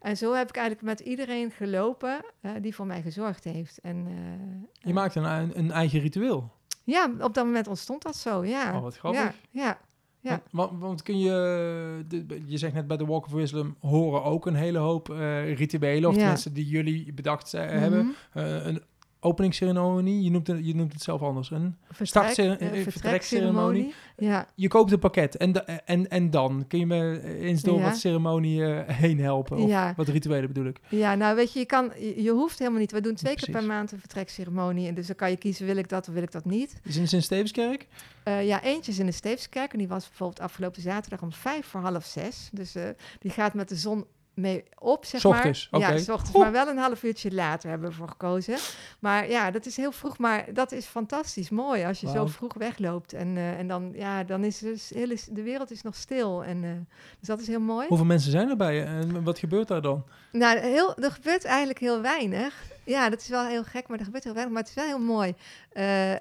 En 0.00 0.16
zo 0.16 0.32
heb 0.34 0.48
ik 0.48 0.56
eigenlijk 0.56 0.86
met 0.86 1.00
iedereen 1.00 1.50
gelopen 1.50 2.20
eh, 2.40 2.50
die 2.60 2.74
voor 2.74 2.86
mij 2.86 3.02
gezorgd 3.02 3.44
heeft. 3.44 3.78
En, 3.78 4.06
eh, 4.08 4.86
Je 4.86 4.92
maakte 4.92 5.20
een, 5.20 5.58
een 5.58 5.70
eigen 5.70 6.00
ritueel. 6.00 6.50
ja, 6.84 7.10
op 7.20 7.34
dat 7.34 7.44
moment 7.44 7.66
ontstond 7.68 8.02
dat 8.02 8.16
zo, 8.16 8.44
ja. 8.44 8.76
Oh, 8.76 8.82
wat 8.82 8.96
grappig. 8.98 9.20
Ja, 9.22 9.32
ja. 9.50 9.78
Ja. 10.22 10.42
Want, 10.50 10.80
want, 10.80 11.02
kun 11.02 11.18
je, 11.18 12.04
je 12.46 12.58
zegt 12.58 12.74
net 12.74 12.86
bij 12.86 12.96
de 12.96 13.06
Walk 13.06 13.26
of 13.26 13.32
Wisdom 13.32 13.76
horen 13.80 14.24
ook 14.24 14.46
een 14.46 14.54
hele 14.54 14.78
hoop 14.78 15.10
eh, 15.10 15.54
rituelen, 15.56 16.10
of 16.10 16.16
Ja. 16.16 16.26
mensen 16.26 16.52
die 16.52 16.66
jullie 16.66 17.12
bedacht 17.12 17.54
eh, 17.54 17.66
hebben. 17.66 18.04
Mhm. 18.32 18.44
Eh, 18.44 18.66
een 18.66 18.82
openingsceremonie, 19.24 20.22
je 20.22 20.30
noemt, 20.30 20.46
het, 20.46 20.66
je 20.66 20.74
noemt 20.74 20.92
het 20.92 21.02
zelf 21.02 21.22
anders. 21.22 21.50
Een, 21.50 21.76
Vertrek, 21.90 22.36
eh, 22.36 22.78
eh, 22.78 22.82
vertrekceremonie. 22.88 23.94
Ja, 24.16 24.46
je 24.54 24.68
koopt 24.68 24.92
een 24.92 24.98
pakket 24.98 25.36
en, 25.36 25.52
da- 25.52 25.64
en, 25.64 26.08
en 26.10 26.30
dan 26.30 26.64
kun 26.68 26.78
je 26.78 26.86
me 26.86 27.20
eens 27.40 27.62
door 27.62 27.78
Ja. 27.78 27.84
wat 27.84 27.96
ceremonie 27.96 28.64
eh, 28.64 28.96
heen 28.96 29.20
helpen. 29.20 29.56
Of 29.56 29.68
Ja. 29.68 29.92
wat 29.96 30.08
rituelen 30.08 30.46
bedoel 30.48 30.66
ik. 30.66 30.80
ja, 30.88 31.14
nou 31.14 31.36
weet 31.36 31.52
je, 31.52 31.58
je, 31.58 31.66
kan, 31.66 31.90
je, 32.16 32.30
hoeft 32.30 32.58
helemaal 32.58 32.80
niet. 32.80 32.92
We 32.92 33.00
doen 33.00 33.14
twee 33.14 33.34
keer 33.34 33.50
per 33.50 33.64
maand 33.64 33.92
een 33.92 33.98
vertrekceremonie. 33.98 34.88
En 34.88 34.94
dus 34.94 35.06
dan 35.06 35.16
kan 35.16 35.30
je 35.30 35.36
kiezen, 35.36 35.66
wil 35.66 35.76
ik 35.76 35.88
dat 35.88 36.08
of 36.08 36.14
wil 36.14 36.22
ik 36.22 36.32
dat 36.32 36.44
niet. 36.44 36.80
Is 36.84 36.96
in? 36.96 37.80
Eh, 38.22 38.46
ja, 38.46 38.62
eentje 38.62 38.92
is 38.92 38.98
in 38.98 39.06
de 39.06 39.12
Steefskerk. 39.12 39.72
En 39.72 39.78
die 39.78 39.88
was 39.88 40.08
bijvoorbeeld 40.08 40.40
afgelopen 40.40 40.82
zaterdag 40.82 41.22
om 41.22 41.32
vijf 41.32 41.66
voor 41.66 41.80
half 41.80 42.04
zes. 42.04 42.48
Dus 42.52 42.74
die 43.18 43.30
gaat 43.30 43.54
met 43.54 43.68
de 43.68 43.76
zon 43.76 44.04
mee 44.34 44.64
op, 44.78 45.04
zeg 45.04 45.24
ochtends, 45.24 45.68
maar. 45.70 45.80
Ja, 45.80 45.98
s 45.98 46.08
ochtends, 46.08 46.38
maar 46.38 46.52
wel 46.52 46.68
een 46.68 46.78
half 46.78 47.02
uurtje 47.02 47.34
later 47.34 47.70
hebben 47.70 47.88
we 47.88 47.94
voor 47.94 48.08
gekozen. 48.08 48.56
Maar 48.98 49.30
ja, 49.30 49.50
dat 49.50 49.66
is 49.66 49.76
heel 49.76 49.92
vroeg. 49.92 50.18
Maar 50.18 50.54
dat 50.54 50.72
is 50.72 50.86
fantastisch 50.86 51.50
mooi 51.50 51.84
als 51.84 52.00
je 52.00 52.08
zo 52.08 52.26
vroeg 52.26 52.54
wegloopt. 52.54 53.12
En, 53.12 53.36
eh, 53.36 53.58
en 53.58 53.68
dan, 53.68 53.90
ja, 53.94 54.24
dan 54.24 54.44
is 54.44 54.58
dus 54.58 54.90
hele, 54.94 55.16
de 55.30 55.42
wereld 55.42 55.70
is 55.70 55.82
nog 55.82 55.94
stil. 55.94 56.44
En, 56.44 56.64
eh, 56.64 56.70
dus 57.18 57.28
dat 57.28 57.40
is 57.40 57.46
heel 57.46 57.60
mooi. 57.60 57.86
Hoeveel 57.88 58.06
mensen 58.06 58.30
zijn 58.30 58.48
er 58.48 58.56
bij 58.56 58.74
je 58.74 58.82
en 58.82 59.24
wat 59.24 59.38
gebeurt 59.38 59.68
daar 59.68 59.82
dan? 59.82 60.04
Nou, 60.32 60.58
heel, 60.58 60.96
er 60.96 61.10
gebeurt 61.10 61.44
eigenlijk 61.44 61.78
heel 61.78 62.00
weinig. 62.00 62.70
Ja, 62.84 63.10
dat 63.10 63.20
is 63.20 63.28
wel 63.28 63.46
heel 63.46 63.64
gek, 63.64 63.88
maar 63.88 63.98
er 63.98 64.04
gebeurt 64.04 64.24
heel 64.24 64.34
weinig. 64.34 64.54
Maar 64.54 64.62
het 64.62 64.70
is 64.76 64.82
wel 64.82 64.98
heel 64.98 65.06
mooi. 65.06 65.34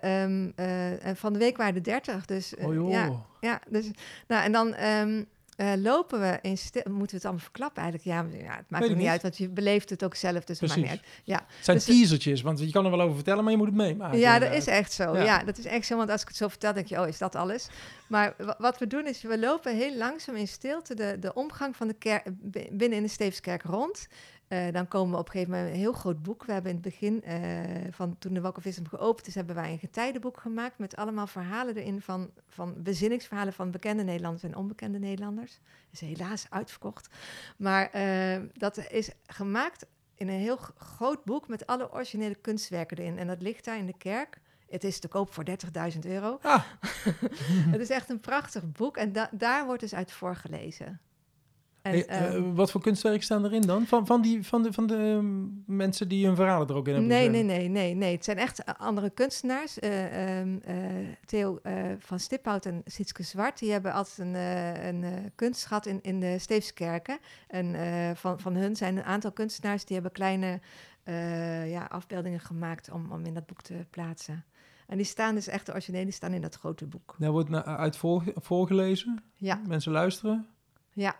En 0.02 0.54
van 1.15 1.34
de 1.34 1.39
week 1.39 1.58
waren 1.58 1.76
er 1.76 1.84
30. 1.84 2.26
Dus 2.26 2.56
Oh 2.56 2.89
ja, 2.89 3.12
ja, 3.39 3.60
dus, 3.69 3.91
nou, 4.28 4.43
en 4.43 4.52
dan 4.52 4.74
ehm, 4.74 5.24
eh, 5.62 5.71
lopen 5.78 6.19
we 6.19 6.39
in 6.41 6.58
stil... 6.58 6.82
Moeten 6.86 7.08
we 7.10 7.15
het 7.15 7.24
allemaal 7.26 7.43
verklappen 7.43 7.84
eigenlijk? 7.84 8.12
Ja, 8.17 8.39
ja 8.47 8.56
het 8.56 8.69
maakt 8.69 8.88
niet 8.88 8.97
niet. 8.97 9.08
uit, 9.08 9.21
want 9.21 9.38
je 9.38 9.50
beleeft 9.50 9.89
het 9.89 10.04
ook 10.04 10.15
zelf, 10.15 10.43
dus 10.43 10.60
het 10.60 10.69
maakt 10.69 10.82
niet 10.82 10.89
Precies. 10.89 11.06
uit. 11.15 11.21
Ja, 11.24 11.45
Het 11.56 11.65
zijn 11.65 11.78
Dus, 11.78 11.88
eh, 11.88 11.95
teasertjes, 11.95 12.41
want 12.41 12.60
je 12.60 12.71
kan 12.71 12.86
er 12.86 12.91
wel 12.91 13.02
over 13.02 13.15
vertellen, 13.15 13.43
maar 13.43 13.52
je 13.52 13.58
moet 13.58 13.67
het 13.67 13.76
meemaken. 13.76 14.19
ja, 14.19 14.34
dat 14.34 14.41
inderdaad. 14.47 14.67
is 14.67 14.74
echt 14.74 14.91
zo. 14.93 15.15
Ja. 15.15 15.24
Ja. 15.24 15.43
dat 15.43 15.58
is 15.58 15.65
echt 15.65 15.86
zo, 15.86 15.97
want 15.97 16.10
als 16.10 16.21
ik 16.21 16.28
het 16.28 16.38
zo 16.38 16.47
vertel, 16.47 16.74
denk 16.74 16.88
je, 16.88 17.00
oh, 17.02 17.08
is 17.08 17.17
dat 17.17 17.36
alles? 17.36 17.67
Maar 18.08 18.34
wa- 18.38 18.56
wat 18.58 18.78
we 18.78 18.88
doen 18.88 19.08
is, 19.08 19.21
we 19.21 19.39
lopen 19.39 19.76
heel 19.76 19.95
langzaam 19.97 20.36
in 20.36 20.47
stilte 20.47 20.95
de, 20.95 21.17
de 21.19 21.34
omgang 21.34 21.76
van 21.76 21.88
de 21.88 21.93
kerk 21.93 22.24
binnen 22.71 22.97
in 22.97 23.04
de 23.04 23.10
Steefskerk 23.10 23.63
rond. 23.63 24.08
Eh, 24.52 24.72
dan 24.72 24.88
komen 24.88 25.12
we 25.12 25.18
op 25.20 25.26
een 25.26 25.32
gegeven 25.32 25.54
moment 25.54 25.74
een 25.74 25.80
heel 25.80 25.94
groot 25.94 26.24
boek. 26.24 26.46
We 26.46 26.52
hebben 26.52 26.72
in 26.72 26.78
het 26.78 26.86
begin, 26.86 27.24
eh, 27.24 27.40
van 27.92 28.18
toen 28.20 28.34
de 28.34 28.54
Wisdom 28.62 28.88
geopend 28.88 29.28
is, 29.28 29.36
hebben 29.36 29.56
wij 29.56 29.72
een 29.72 29.80
getijdenboek 29.80 30.40
gemaakt 30.40 30.78
met 30.78 30.96
allemaal 30.96 31.28
verhalen 31.28 31.76
erin 31.76 32.02
van, 32.02 32.32
van 32.48 32.74
bezinningsverhalen 32.78 33.54
van 33.54 33.72
bekende 33.72 34.04
Nederlanders 34.04 34.44
en 34.44 34.56
onbekende 34.56 35.00
Nederlanders. 35.00 35.60
Is 35.90 36.00
helaas 36.00 36.46
uitverkocht. 36.50 37.10
Maar 37.58 37.90
eh, 37.90 38.42
dat 38.54 38.90
is 38.90 39.12
gemaakt 39.26 39.86
in 40.16 40.28
een 40.28 40.40
heel 40.40 40.58
groot 40.78 41.24
boek 41.24 41.48
met 41.48 41.68
alle 41.68 41.94
originele 41.94 42.36
kunstwerken 42.36 42.98
erin. 42.98 43.18
En 43.18 43.28
dat 43.28 43.42
ligt 43.42 43.66
daar 43.66 43.78
in 43.78 43.86
de 43.86 43.98
kerk. 43.98 44.40
Het 44.70 44.84
is 44.84 45.00
te 45.00 45.08
koop 45.08 45.34
voor 45.34 45.44
30.000 45.94 46.00
euro. 46.00 46.40
Ah, 46.42 46.64
het 47.74 47.82
is 47.82 47.90
echt 47.90 48.10
een 48.10 48.20
prachtig 48.20 48.72
boek 48.72 48.98
en 48.98 49.12
da- 49.12 49.30
daar 49.32 49.66
wordt 49.66 49.82
dus 49.82 49.94
uit 49.96 50.12
voorgelezen. 50.12 51.00
En, 51.82 51.91
hey, 51.91 52.06
eh, 52.06 52.36
ehm, 52.36 52.54
wat 52.54 52.72
voor 52.72 52.82
kunstwerken 52.82 53.24
staan 53.24 53.46
erin 53.46 53.62
dan? 53.62 53.86
Van, 53.86 54.06
van, 54.06 54.22
die, 54.22 54.46
van, 54.46 54.63
de, 54.63 54.74
van 54.74 54.88
de 54.88 54.96
ehm, 54.96 55.76
mensen 55.76 56.08
die 56.08 56.26
hun 56.26 56.36
verhalen 56.36 56.67
er 56.67 56.76
ook 56.76 56.88
in 56.88 56.94
hebben 56.94 57.12
nee, 57.12 57.30
nee, 57.30 57.44
nee, 57.44 57.67
nee, 57.67 57.96
nee. 57.96 58.15
Het 58.15 58.24
zijn 58.24 58.38
echt 58.38 58.63
eh, 58.63 58.74
andere 58.78 59.10
kunstenaars. 59.10 59.80
Eh, 59.80 60.39
ehm, 60.39 60.58
eh, 60.63 60.76
Theo 61.26 61.60
eh, 61.63 61.84
van 62.00 62.20
Stiphout 62.20 62.65
en 62.65 62.82
Sietske 62.86 63.24
Zwart, 63.24 63.60
die 63.60 63.72
hebben 63.72 63.94
altijd 63.94 64.17
een, 64.17 64.36
eh, 64.36 64.88
een 64.88 65.04
eh, 65.04 65.12
kunst 65.36 65.65
gehad 65.65 65.86
in, 65.86 66.02
in 66.02 66.20
de 66.20 66.39
Steefskerken. 66.39 67.20
En 67.48 67.76
eh, 67.76 68.15
van, 68.15 68.39
van 68.39 68.56
hun 68.56 68.76
zijn 68.76 68.98
een 68.98 69.04
aantal 69.04 69.32
kunstenaars 69.32 69.86
die 69.86 69.94
hebben 69.94 70.12
kleine 70.12 70.60
eh, 71.04 71.72
ja, 71.72 71.86
afbeeldingen 71.86 72.39
gemaakt 72.39 72.91
om, 72.91 73.12
om 73.12 73.26
in 73.26 73.34
dat 73.34 73.46
boek 73.46 73.62
te 73.62 73.86
plaatsen. 73.89 74.46
En 74.88 74.98
die 74.98 75.06
staan 75.06 75.36
dus 75.36 75.48
echt, 75.48 75.65
de 75.65 75.72
originele 75.72 76.04
die 76.04 76.13
staan 76.13 76.34
in 76.34 76.41
dat 76.41 76.56
grote 76.56 76.88
boek. 76.88 77.15
Daar 77.20 77.32
wordt 77.32 77.54
uit 77.65 77.98
voor, 77.98 78.24
voorgelezen. 78.36 79.24
Ja. 79.36 79.62
Mensen 79.67 79.91
luisteren. 79.91 80.48
Ja, 80.94 81.15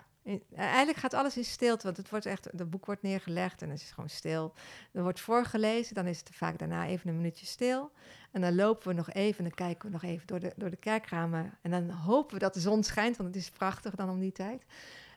eigenlijk 0.56 0.98
gaat 0.98 1.14
alles 1.14 1.38
in 1.38 1.46
stilte, 1.46 1.84
want 1.84 1.98
het 1.98 2.10
wordt 2.10 2.26
echt, 2.26 2.46
het 2.46 2.70
boek 2.70 2.86
wordt 2.86 3.02
neergelegd 3.02 3.62
en 3.62 3.70
het 3.70 3.82
is 3.82 3.92
gewoon 3.92 4.10
stil. 4.10 4.54
Er 4.92 5.02
wordt 5.04 5.20
voorgelezen, 5.20 5.96
dan 5.96 6.06
is 6.06 6.20
het 6.20 6.30
vaak 6.34 6.60
daarna 6.60 6.88
even 6.88 7.10
een 7.10 7.18
minuutje 7.18 7.46
stil. 7.46 7.92
En 8.32 8.42
dan 8.42 8.56
lopen 8.56 8.88
we 8.88 8.94
nog 8.94 9.12
even 9.12 9.38
en 9.38 9.44
dan 9.44 9.68
kijken 9.68 9.86
we 9.86 9.94
nog 9.94 10.04
even 10.04 10.28
door 10.28 10.40
de, 10.40 10.54
door 10.56 10.70
de 10.70 10.78
kerkramen. 10.78 11.58
En 11.62 11.72
dan 11.72 11.90
hopen 11.90 12.34
we 12.34 12.40
dat 12.40 12.54
de 12.54 12.60
zon 12.60 12.84
schijnt, 12.84 13.18
want 13.18 13.30
het 13.34 13.44
is 13.44 13.50
prachtig 13.50 13.96
dan 13.96 14.10
om 14.10 14.20
die 14.20 14.32
tijd. 14.32 14.66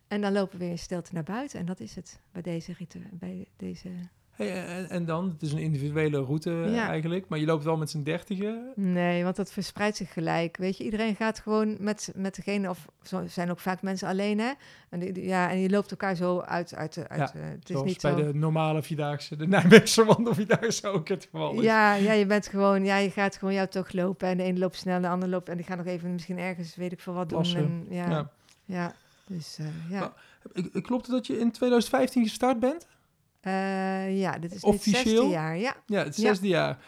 En 0.08 0.20
dan 0.20 0.32
lopen 0.32 0.52
we 0.52 0.64
weer 0.64 0.72
in 0.72 0.78
stilte 0.78 1.14
naar 1.14 1.22
buiten 1.22 1.58
en 1.58 1.66
dat 1.66 1.80
is 1.80 1.94
het 1.94 2.20
bij 2.32 2.42
deze 2.42 2.76
bij 3.12 3.48
deze... 3.56 3.90
Hey, 4.34 4.64
en, 4.66 4.90
en 4.90 5.04
dan? 5.04 5.28
Het 5.28 5.42
is 5.42 5.52
een 5.52 5.58
individuele 5.58 6.18
route 6.24 6.50
eh, 6.64 6.74
Ja. 6.74 6.88
eigenlijk. 6.88 7.28
Maar 7.28 7.38
je 7.38 7.46
loopt 7.46 7.64
wel 7.64 7.76
met 7.76 7.90
z'n 7.90 8.02
dertigen. 8.02 8.72
Nee, 8.74 9.24
want 9.24 9.36
dat 9.36 9.52
verspreidt 9.52 9.96
zich 9.96 10.12
gelijk. 10.12 10.56
Weet 10.56 10.76
je, 10.76 10.84
iedereen 10.84 11.16
gaat 11.16 11.38
gewoon 11.38 11.76
met, 11.80 12.12
met 12.16 12.34
degene, 12.34 12.68
of 12.68 12.86
zo 13.02 13.22
zijn 13.26 13.50
ook 13.50 13.58
vaak 13.60 13.82
mensen 13.82 14.08
alleen, 14.08 14.38
hè? 14.38 14.52
En, 14.88 14.98
die, 15.00 15.24
ja, 15.24 15.50
en 15.50 15.58
je 15.60 15.70
loopt 15.70 15.90
elkaar 15.90 16.14
zo 16.16 16.40
uit. 16.40 16.74
uit, 16.74 16.94
de- 16.94 17.08
uit 17.08 17.32
Ja, 17.34 17.40
eh, 17.40 17.48
het 17.58 17.70
is 17.70 17.82
niet 17.82 18.00
bij 18.02 18.10
zo. 18.10 18.16
de 18.16 18.34
normale 18.34 18.82
Vierdaagse, 18.82 19.36
de 19.36 19.46
Nijmeegse 19.46 20.04
wandelvierdaagse 20.04 20.86
ook 20.88 21.08
het 21.08 21.24
geval 21.30 21.52
is. 21.54 21.62
Ja, 21.62 21.94
ja, 21.94 22.12
je 22.12 22.26
bent 22.26 22.46
gewoon, 22.46 22.84
ja, 22.84 22.96
je 22.96 23.10
gaat 23.10 23.36
gewoon 23.36 23.54
jouw 23.54 23.66
tocht 23.68 23.92
lopen 23.94 24.28
en 24.28 24.36
de 24.36 24.42
ene 24.42 24.58
loopt 24.58 24.76
snel, 24.76 25.00
de 25.00 25.08
ander 25.08 25.28
loopt 25.28 25.48
en 25.48 25.56
die 25.56 25.66
gaat 25.66 25.76
nog 25.76 25.86
even 25.86 26.12
misschien 26.12 26.38
ergens, 26.38 26.76
weet 26.76 26.92
ik 26.92 27.00
veel 27.00 27.14
wat 27.14 27.28
doen. 27.28 27.44
En, 27.56 27.86
ja, 27.88 28.08
Ja. 28.10 28.30
ja. 28.64 28.92
dus 29.26 29.58
eh, 29.58 29.66
ja. 29.90 29.98
Maar- 30.00 30.12
Klopt 30.82 31.06
het 31.06 31.14
dat 31.14 31.26
je 31.26 31.38
in 31.38 31.50
2015 31.50 32.22
gestart 32.22 32.60
bent? 32.60 32.86
Eh, 33.44 34.18
ja, 34.18 34.38
dit 34.38 34.54
is 34.54 34.62
het 34.62 34.82
zesde 34.82 35.26
jaar, 35.26 35.58
ja. 35.58 35.76
Ja, 35.86 36.04
het 36.04 36.16
Ja. 36.16 36.22
zesde 36.22 36.48
jaar. 36.48 36.78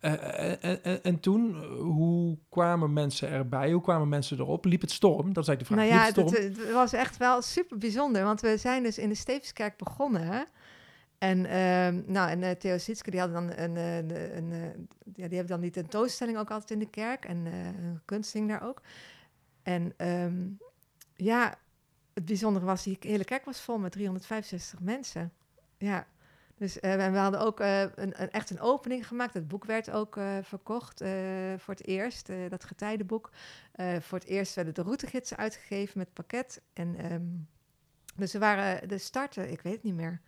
Eh, 0.00 0.64
en, 0.64 0.82
en, 0.84 1.02
en 1.02 1.20
toen, 1.20 1.54
eh, 1.54 1.68
hoe 1.80 2.38
kwamen 2.48 2.92
mensen 2.92 3.28
erbij? 3.28 3.72
Hoe 3.72 3.82
kwamen 3.82 4.08
mensen 4.08 4.38
erop? 4.38 4.64
Liep 4.64 4.80
het 4.80 4.90
storm? 4.90 5.32
Dat 5.32 5.42
is 5.42 5.48
eigenlijk 5.48 5.58
de 5.58 5.74
vraag. 5.74 5.78
Nou 5.78 5.98
ja, 5.98 6.04
het 6.04 6.30
storm? 6.30 6.44
het, 6.54 6.66
het 6.66 6.72
was 6.72 6.92
echt 6.92 7.16
wel 7.16 7.42
super 7.42 7.78
bijzonder, 7.78 8.24
want 8.24 8.40
we 8.40 8.56
zijn 8.56 8.82
dus 8.82 8.98
in 8.98 9.08
de 9.08 9.14
Stevenskerk 9.14 9.76
begonnen. 9.76 10.46
En, 11.18 11.46
ehm, 11.46 12.02
nou, 12.06 12.30
en 12.30 12.42
eh, 12.42 12.50
Theo 12.50 12.78
Sietske, 12.78 13.10
die 13.10 13.20
hadden 13.20 13.46
dan 13.46 13.58
een, 13.58 13.76
eh, 13.76 13.96
een, 13.96 14.36
een, 14.36 14.52
eh, 14.52 14.60
ja, 15.14 15.28
die 15.28 15.36
hebben 15.36 15.46
dan 15.46 15.60
die 15.60 15.70
tentoonstelling 15.70 16.38
ook 16.38 16.50
altijd 16.50 16.70
in 16.70 16.78
de 16.78 16.90
kerk 16.90 17.24
en 17.24 17.46
eh 17.46 17.66
een 17.66 18.00
kunsting 18.04 18.48
daar 18.48 18.62
ook. 18.62 18.82
En 19.62 19.92
ehm, 19.96 20.46
ja, 21.14 21.58
het 22.14 22.24
bijzondere 22.24 22.64
was, 22.64 22.82
die 22.82 22.96
hele 23.00 23.24
kerk 23.24 23.44
was 23.44 23.60
vol 23.60 23.78
met 23.78 23.92
365 23.92 24.80
mensen. 24.80 25.32
Ja, 25.78 26.06
dus 26.58 26.80
eh, 26.80 27.10
we 27.10 27.18
hadden 27.18 27.40
ook 27.40 27.60
eh, 27.60 27.80
een, 27.80 28.22
een, 28.22 28.30
echt 28.30 28.50
een 28.50 28.60
opening 28.60 29.06
gemaakt. 29.06 29.34
Het 29.34 29.48
boek 29.48 29.64
werd 29.64 29.90
ook 29.90 30.16
eh, 30.16 30.38
verkocht 30.42 30.98
voor 31.56 31.74
het 31.74 31.86
eerst, 31.86 32.30
dat 32.48 32.64
getijdenboek. 32.64 33.30
Voor 34.00 34.18
het 34.18 34.28
eerst 34.28 34.54
werden 34.54 34.74
de 34.74 34.82
routegidsen 34.82 35.36
uitgegeven 35.36 35.98
met 35.98 36.12
pakket. 36.12 36.62
En 36.72 36.96
ehm, 36.96 37.26
dus 38.16 38.34
er 38.34 38.40
waren 38.40 38.88
de 38.88 38.98
starten, 38.98 39.50
ik 39.50 39.60
weet 39.60 39.72
het 39.72 39.82
niet 39.82 39.94
meer, 39.94 40.20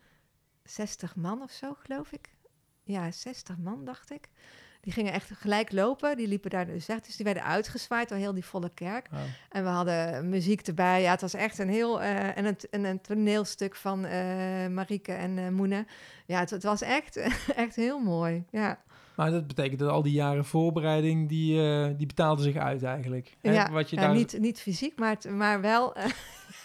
60 0.64 1.16
man 1.16 1.42
of 1.42 1.50
zo, 1.50 1.74
geloof 1.74 2.12
ik. 2.12 2.34
Ja, 2.82 3.10
60 3.10 3.58
man, 3.58 3.84
dacht 3.84 4.10
ik. 4.10 4.28
Die 4.80 4.92
gingen 4.92 5.12
echt 5.12 5.30
gelijk 5.34 5.72
lopen. 5.72 6.16
Die 6.16 6.28
liepen 6.28 6.50
daar 6.50 6.66
dus 6.66 6.88
echt. 6.88 7.06
Dus 7.06 7.16
die 7.16 7.24
werden 7.24 7.44
uitgezwaaid 7.44 8.08
door 8.08 8.18
heel 8.18 8.34
die 8.34 8.44
volle 8.44 8.70
kerk. 8.74 9.08
Oh. 9.12 9.18
En 9.48 9.62
we 9.62 9.68
hadden 9.68 10.28
muziek 10.28 10.60
erbij. 10.60 11.02
Ja, 11.02 11.10
het 11.10 11.20
was 11.20 11.34
echt 11.34 11.58
een 11.58 11.68
heel... 11.68 12.02
eh, 12.02 12.36
en, 12.36 12.44
een, 12.44 12.56
en 12.70 12.84
een 12.84 13.00
toneelstuk 13.00 13.76
van 13.76 14.00
Marieke 14.74 15.12
en 15.12 15.38
eh 15.38 15.48
Moene. 15.48 15.86
Ja, 16.26 16.38
het, 16.38 16.50
het 16.50 16.62
was 16.62 16.82
echt, 16.82 17.16
echt 17.64 17.76
heel 17.76 17.98
mooi. 17.98 18.44
Ja. 18.50 18.78
Maar 19.20 19.30
dat 19.30 19.46
betekent 19.46 19.78
dat 19.78 19.90
al 19.90 20.02
die 20.02 20.12
jaren 20.12 20.44
voorbereiding, 20.44 21.28
die, 21.28 21.62
eh, 21.62 21.88
die 21.96 22.06
betaalden 22.06 22.44
zich 22.44 22.56
uit 22.56 22.82
eigenlijk. 22.82 23.36
Hè? 23.40 23.52
ja, 23.52 23.70
Wat 23.70 23.90
je 23.90 23.96
ja, 23.96 24.02
daar, 24.02 24.14
niet, 24.14 24.38
niet 24.38 24.60
fysiek, 24.60 24.98
maar, 24.98 25.16
maar 25.30 25.60
wel... 25.60 25.94
eh, 25.94 26.04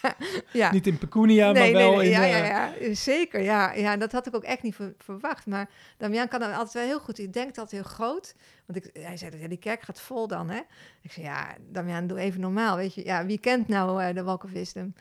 ja. 0.52 0.72
niet 0.72 0.86
in 0.86 0.98
pecunia, 0.98 1.52
maar 1.52 1.72
wel 1.72 2.00
in... 2.00 2.10
ja, 2.10 2.22
eh, 2.24 2.30
ja, 2.30 2.72
ja, 2.80 2.94
zeker. 2.94 3.42
Ja, 3.42 3.72
ja, 3.72 3.96
dat 3.96 4.12
had 4.12 4.26
ik 4.26 4.34
ook 4.34 4.42
echt 4.42 4.62
niet 4.62 4.74
ver- 4.74 4.94
verwacht. 4.98 5.46
Maar 5.46 5.70
Damian 5.96 6.28
kan 6.28 6.40
dan 6.40 6.52
altijd 6.52 6.72
wel 6.72 6.82
heel 6.82 7.00
goed. 7.00 7.16
Hij 7.16 7.30
denkt 7.30 7.58
altijd 7.58 7.82
heel 7.82 7.92
groot. 7.92 8.36
Want 8.66 8.84
ik, 8.84 8.90
hij 9.02 9.16
zei, 9.16 9.30
dat, 9.30 9.40
ja, 9.40 9.48
die 9.48 9.58
kerk 9.58 9.82
gaat 9.82 10.00
vol 10.00 10.28
dan, 10.28 10.50
hè? 10.50 10.60
Ik 11.02 11.12
zei, 11.12 11.26
ja, 11.26 11.54
Damian, 11.70 12.06
doe 12.06 12.18
even 12.18 12.40
normaal, 12.40 12.76
weet 12.76 12.94
je. 12.94 13.04
Ja, 13.04 13.26
wie 13.26 13.38
kent 13.38 13.68
nou 13.68 14.12
de 14.12 14.22
Walk 14.22 14.44
of 14.44 14.50
Wisdom? 14.50 14.94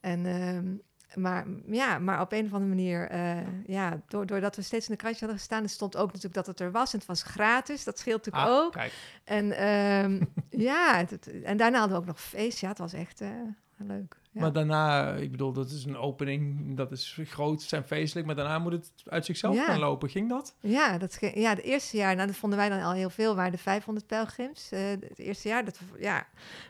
En, 0.00 0.26
ehm, 0.26 0.66
maar 1.14 1.46
ja, 1.66 1.98
maar 1.98 2.20
op 2.20 2.32
een 2.32 2.44
of 2.44 2.52
andere 2.52 2.68
manier, 2.74 3.08
eh, 3.08 3.36
ja, 3.66 4.00
doordat 4.08 4.56
we 4.56 4.62
steeds 4.62 4.86
in 4.88 4.92
de 4.94 5.00
krantje 5.00 5.20
hadden 5.20 5.38
gestaan, 5.38 5.68
stond 5.68 5.96
ook 5.96 6.06
natuurlijk 6.06 6.34
dat 6.34 6.46
het 6.46 6.60
er 6.60 6.70
was 6.70 6.92
en 6.92 6.98
het 6.98 7.08
was 7.08 7.22
gratis. 7.22 7.84
Dat 7.84 7.98
scheelt 7.98 8.24
natuurlijk 8.26 8.52
Ah, 8.52 8.58
ook. 8.64 8.72
Kijk. 8.72 8.92
En 9.24 9.52
ehm, 9.52 10.22
ja, 10.70 10.96
het- 10.96 11.10
het- 11.10 11.42
en 11.42 11.56
daarna 11.56 11.78
hadden 11.78 11.96
we 11.96 12.02
ook 12.02 12.08
nog 12.08 12.20
feest. 12.20 12.58
Ja, 12.58 12.68
het 12.68 12.78
was 12.78 12.92
echt 12.92 13.20
eh, 13.20 13.28
leuk. 13.76 14.16
Ja. 14.30 14.40
Maar 14.40 14.52
daarna, 14.52 15.14
ik 15.14 15.30
bedoel, 15.30 15.52
dat 15.52 15.70
is 15.70 15.84
een 15.84 15.96
opening, 15.96 16.76
dat 16.76 16.92
is 16.92 17.18
groot 17.24 17.72
en 17.72 17.84
feestelijk, 17.84 18.26
maar 18.26 18.36
daarna 18.36 18.58
moet 18.58 18.72
het 18.72 18.92
uit 19.04 19.24
zichzelf 19.24 19.54
Ja. 19.54 19.64
gaan 19.64 19.78
lopen. 19.78 20.08
Ging 20.10 20.28
dat? 20.28 20.56
Ja, 20.60 20.98
dat, 20.98 21.18
ja, 21.34 21.50
het 21.50 21.60
eerste 21.62 21.96
jaar, 21.96 22.14
nou, 22.14 22.26
dat 22.26 22.36
vonden 22.36 22.58
wij 22.58 22.68
dan 22.68 22.80
al 22.82 22.92
heel 22.92 23.10
veel, 23.10 23.34
waren 23.34 23.52
de 23.52 23.58
500 23.58 24.06
pelgrims. 24.06 24.70
Eh, 24.70 24.80
het 24.90 25.18
eerste 25.18 25.48
jaar, 25.48 25.64
dat 25.64 25.78
ja, 25.98 26.26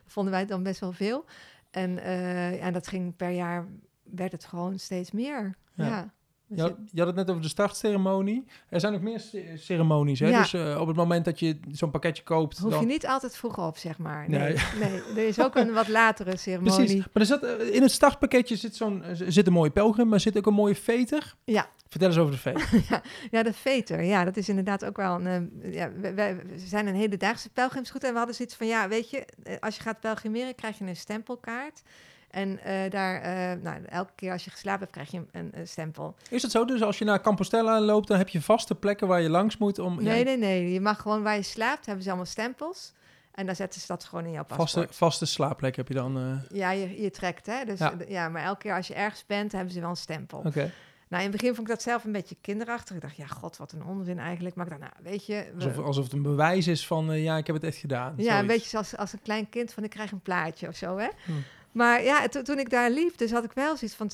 vonden 0.07 0.33
wij 0.33 0.46
dan 0.46 0.62
best 0.62 0.81
wel 0.81 0.92
veel. 0.92 1.24
En 1.70 1.90
ja, 2.59 2.70
dat 2.70 2.88
ging 2.88 3.16
per 3.16 3.31
jaar, 3.31 3.66
werd 4.14 4.33
het 4.33 4.44
gewoon 4.44 4.79
steeds 4.79 5.11
meer. 5.11 5.55
Ja. 5.75 5.87
Ja. 5.87 6.12
Dus 6.51 6.57
Je 6.57 6.62
had, 6.62 6.75
je 6.92 6.99
had 6.99 7.07
het 7.07 7.16
net 7.16 7.31
over 7.31 7.42
de 7.42 7.49
startceremonie. 7.49 8.44
Er 8.68 8.81
zijn 8.81 8.92
nog 8.92 9.03
meer 9.03 9.21
ce- 9.21 9.53
ceremonies. 9.57 10.21
Hè? 10.21 10.29
Ja. 10.29 10.38
Dus 10.40 10.53
eh, 10.55 10.81
op 10.81 10.87
het 10.87 10.97
moment 10.97 11.25
dat 11.25 11.38
je 11.38 11.61
zo'n 11.71 11.90
pakketje 11.90 12.23
koopt. 12.23 12.59
hoef 12.59 12.71
dan... 12.71 12.81
je 12.81 12.87
niet 12.87 13.07
altijd 13.07 13.37
vroeg 13.37 13.66
op, 13.66 13.77
zeg 13.77 13.99
maar. 13.99 14.29
Nee, 14.31 14.38
Nee. 14.40 14.57
nee. 14.81 15.03
er 15.16 15.29
is 15.29 15.40
ook 15.40 15.55
een 15.57 15.73
wat 15.73 15.88
latere 15.88 16.37
ceremonie. 16.47 16.77
Precies. 16.77 16.97
Maar 16.99 17.23
er 17.23 17.25
zat, 17.27 17.42
eh, 17.42 17.75
in 17.75 17.83
het 17.83 17.90
startpakketje 17.90 18.57
zit, 18.57 18.77
zo'n, 18.77 19.03
eh, 19.05 19.11
zit 19.29 19.47
een 19.47 19.53
mooie 19.53 19.71
pelgrim, 19.71 20.09
maar 20.09 20.21
zit 20.21 20.37
ook 20.38 20.47
een 20.47 20.55
mooie 20.55 20.75
veter. 20.75 21.35
Ja. 21.44 21.68
Vertel 21.88 22.09
eens 22.09 22.18
over 22.18 22.33
de 22.33 22.38
veter. 22.38 23.03
Ja, 23.31 23.42
de 23.42 23.53
veter. 23.53 24.03
Ja, 24.03 24.25
dat 24.25 24.37
is 24.37 24.49
inderdaad 24.49 24.85
ook 24.85 24.97
wel 24.97 25.21
een... 25.27 25.62
ja, 25.71 25.90
wij, 26.14 26.40
zijn 26.57 26.87
een 26.87 26.94
hedendaagse 26.94 27.51
pelgrimsgoed 27.51 28.05
en 28.05 28.11
we 28.12 28.16
hadden 28.16 28.35
zoiets 28.37 28.55
van... 28.55 28.66
Ja, 28.66 28.88
weet 28.88 29.11
je, 29.11 29.25
als 29.61 29.77
je 29.77 29.83
gaat 29.83 30.01
pelgrimeren 30.01 30.55
krijg 30.55 30.79
je 30.79 30.85
een 30.85 30.97
stempelkaart. 30.97 31.83
En 32.31 32.59
eh, 32.64 32.91
daar, 32.91 33.21
eh, 33.21 33.62
nou, 33.62 33.85
elke 33.85 34.12
keer 34.14 34.33
als 34.33 34.45
je 34.45 34.51
geslapen 34.51 34.81
hebt, 34.81 34.93
krijg 34.93 35.11
je 35.11 35.23
een, 35.33 35.53
stempel. 35.69 36.14
Is 36.31 36.43
het 36.43 36.51
zo? 36.51 36.64
Dus 36.64 36.83
als 36.83 36.99
je 36.99 37.05
naar 37.05 37.21
Compostela 37.21 37.81
loopt, 37.81 38.09
dan 38.09 38.19
heb 38.19 38.29
je 38.29 38.43
vaste 38.43 38.75
plekken 38.75 39.07
waar 39.09 39.21
je 39.21 39.31
langs 39.31 39.57
moet 39.57 39.79
om... 39.79 40.03
Nee, 40.03 40.19
ja, 40.19 40.25
nee, 40.25 40.37
nee. 40.38 40.73
Je 40.73 40.81
mag 40.81 41.01
gewoon 41.01 41.23
waar 41.23 41.37
je 41.37 41.43
slaapt, 41.43 41.85
hebben 41.87 42.03
ze 42.05 42.09
allemaal 42.09 42.27
stempels. 42.29 42.93
En 43.33 43.47
dan 43.47 43.57
zetten 43.57 43.81
ze 43.81 43.87
dat 43.87 44.05
gewoon 44.05 44.25
in 44.25 44.31
jouw 44.31 44.45
paspoort. 44.45 44.71
vaste, 44.71 44.95
vaste 44.95 45.27
slaapplek 45.27 45.77
heb 45.77 45.88
je 45.88 45.95
dan. 45.95 46.17
eh, 46.19 46.57
Ja, 46.59 46.71
je, 46.71 47.03
je 47.03 47.11
trekt, 47.11 47.47
hè. 47.47 47.64
Dus, 47.64 47.79
Ja. 48.09 48.29
maar 48.29 48.43
elke 48.45 48.61
keer 48.61 48.75
als 48.75 48.87
je 48.87 48.95
ergens 48.95 49.27
bent, 49.27 49.53
hebben 49.53 49.73
ze 49.73 49.81
wel 49.81 49.91
een 49.91 49.97
stempel. 49.97 50.38
Oké. 50.38 50.73
Nou, 51.09 51.23
in 51.23 51.29
het 51.31 51.41
begin 51.41 51.55
vond 51.55 51.69
ik 51.69 51.75
dat 51.75 51.83
zelf 51.83 52.05
een 52.05 52.12
beetje 52.12 52.37
kinderachtig. 52.41 52.97
Ik 52.97 53.03
dacht, 53.03 53.17
ja, 53.17 53.27
god, 53.27 53.57
wat 53.57 53.73
een 53.73 53.85
onzin 53.85 54.19
eigenlijk. 54.19 54.55
Maar 54.55 54.64
ik 54.67 54.71
dacht, 54.79 54.83
nou, 54.83 54.93
weet 55.03 55.27
je... 55.27 55.51
we- 55.57 55.64
Alsof, 55.64 55.85
alsof 55.85 56.05
het 56.05 56.12
een 56.12 56.23
bewijs 56.23 56.67
is 56.67 56.87
van, 56.87 57.21
ja, 57.21 57.37
ik 57.37 57.47
heb 57.47 57.57
het 57.57 57.64
echt 57.64 57.77
gedaan. 57.77 58.14
Ja, 58.17 58.23
Zoiets. 58.23 58.41
een 58.41 58.47
beetje 58.47 58.69
zoals 58.69 58.97
als 58.97 59.12
een 59.12 59.23
klein 59.23 59.49
kind 59.49 59.73
van 59.73 59.85
ik 59.85 59.91
krijg 59.91 60.11
een 60.12 60.21
plaatje 60.21 60.69
of 60.69 60.77
zo, 60.77 60.97
hè. 60.99 61.09
Hm. 61.25 61.33
Maar 61.79 62.03
ja, 62.03 62.29
to- 62.29 62.43
toen 62.43 62.59
ik 62.59 62.71
daar 62.71 62.91
liep, 62.91 63.19
dus 63.19 63.31
had 63.33 63.45
ik 63.45 63.53
wel 63.53 63.77
zoiets 63.77 63.97
van... 63.97 64.11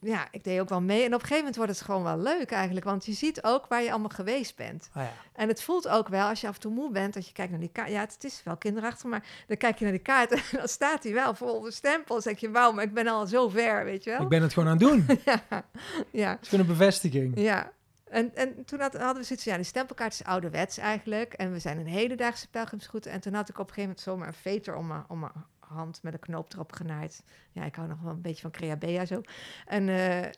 Ja, 0.00 0.28
ik 0.30 0.44
deed 0.44 0.60
ook 0.60 0.68
wel 0.68 0.80
mee. 0.80 0.98
En 1.00 1.06
op 1.06 1.12
een 1.12 1.18
gegeven 1.20 1.36
moment 1.38 1.56
wordt 1.56 1.72
het 1.72 1.80
gewoon 1.80 2.02
wel 2.02 2.18
leuk 2.18 2.50
eigenlijk. 2.50 2.84
Want 2.86 3.06
je 3.06 3.12
ziet 3.12 3.42
ook 3.42 3.66
waar 3.66 3.82
je 3.82 3.90
allemaal 3.90 4.08
geweest 4.08 4.56
bent. 4.56 4.88
Ah, 4.92 5.02
ja. 5.02 5.12
En 5.32 5.48
het 5.48 5.62
voelt 5.62 5.88
ook 5.88 6.08
wel, 6.08 6.28
als 6.28 6.40
je 6.40 6.46
af 6.48 6.54
en 6.54 6.60
toe 6.60 6.72
moe 6.72 6.90
bent, 6.92 7.14
dat 7.14 7.26
je 7.26 7.32
kijkt 7.32 7.50
naar 7.50 7.60
die 7.60 7.68
kaart. 7.72 7.90
Ja, 7.90 8.00
het, 8.00 8.12
het 8.12 8.24
is 8.24 8.40
wel 8.44 8.56
kinderachtig, 8.56 9.04
maar 9.10 9.24
dan 9.46 9.56
kijk 9.56 9.76
je 9.78 9.84
naar 9.84 9.92
die 9.92 10.02
kaart 10.02 10.30
en 10.32 10.40
dan 10.58 10.68
staat 10.68 11.02
hij 11.02 11.12
wel 11.12 11.34
vol 11.34 11.60
de 11.60 11.70
stempels. 11.70 12.24
Dan 12.24 12.32
denk 12.32 12.38
je, 12.38 12.50
wauw, 12.50 12.72
maar 12.72 12.84
ik 12.84 12.94
ben 12.94 13.06
al 13.06 13.26
zo 13.26 13.48
ver, 13.48 13.84
weet 13.84 14.04
je 14.04 14.10
wel. 14.10 14.22
Ik 14.22 14.28
ben 14.28 14.42
het 14.42 14.52
gewoon 14.52 14.68
aan 14.68 14.78
het 14.78 14.88
doen. 14.88 15.04
het 15.06 15.22
ja, 15.50 15.64
ja, 16.12 16.38
is 16.40 16.48
gewoon 16.48 16.64
een 16.64 16.70
bevestiging. 16.76 17.40
ja. 17.40 17.72
En, 18.06 18.34
en 18.34 18.64
toen 18.64 18.80
had- 18.80 18.96
hadden 18.96 19.16
we 19.16 19.22
zoiets 19.24 19.44
van, 19.44 19.52
ja, 19.52 19.58
die 19.58 19.66
stempelkaart 19.68 20.12
is 20.12 20.24
ouderwets 20.24 20.78
eigenlijk. 20.78 21.32
En 21.32 21.52
we 21.52 21.58
zijn 21.58 21.78
een 21.78 21.86
hedendaagse 21.86 22.48
pelgrimsgoed. 22.48 23.06
En 23.06 23.20
toen 23.20 23.34
had 23.34 23.48
ik 23.48 23.58
op 23.58 23.68
een 23.68 23.74
gegeven 23.74 23.82
moment 23.88 24.00
zomaar 24.00 24.26
een 24.28 24.34
veter 24.54 24.76
om 24.76 24.86
mijn, 24.86 25.04
om 25.08 25.18
mijn 25.18 25.32
hand 25.68 26.02
met 26.02 26.12
een 26.12 26.18
knoop 26.18 26.52
erop 26.52 26.72
genaaid. 26.72 27.22
Ja, 27.52 27.64
ik 27.64 27.74
hou 27.74 27.88
nog 27.88 28.00
wel 28.00 28.12
een 28.12 28.20
beetje 28.20 28.40
van 28.40 28.50
Creabea 28.50 29.04
zo. 29.04 29.20
En 29.66 29.88
eh, 29.88 30.30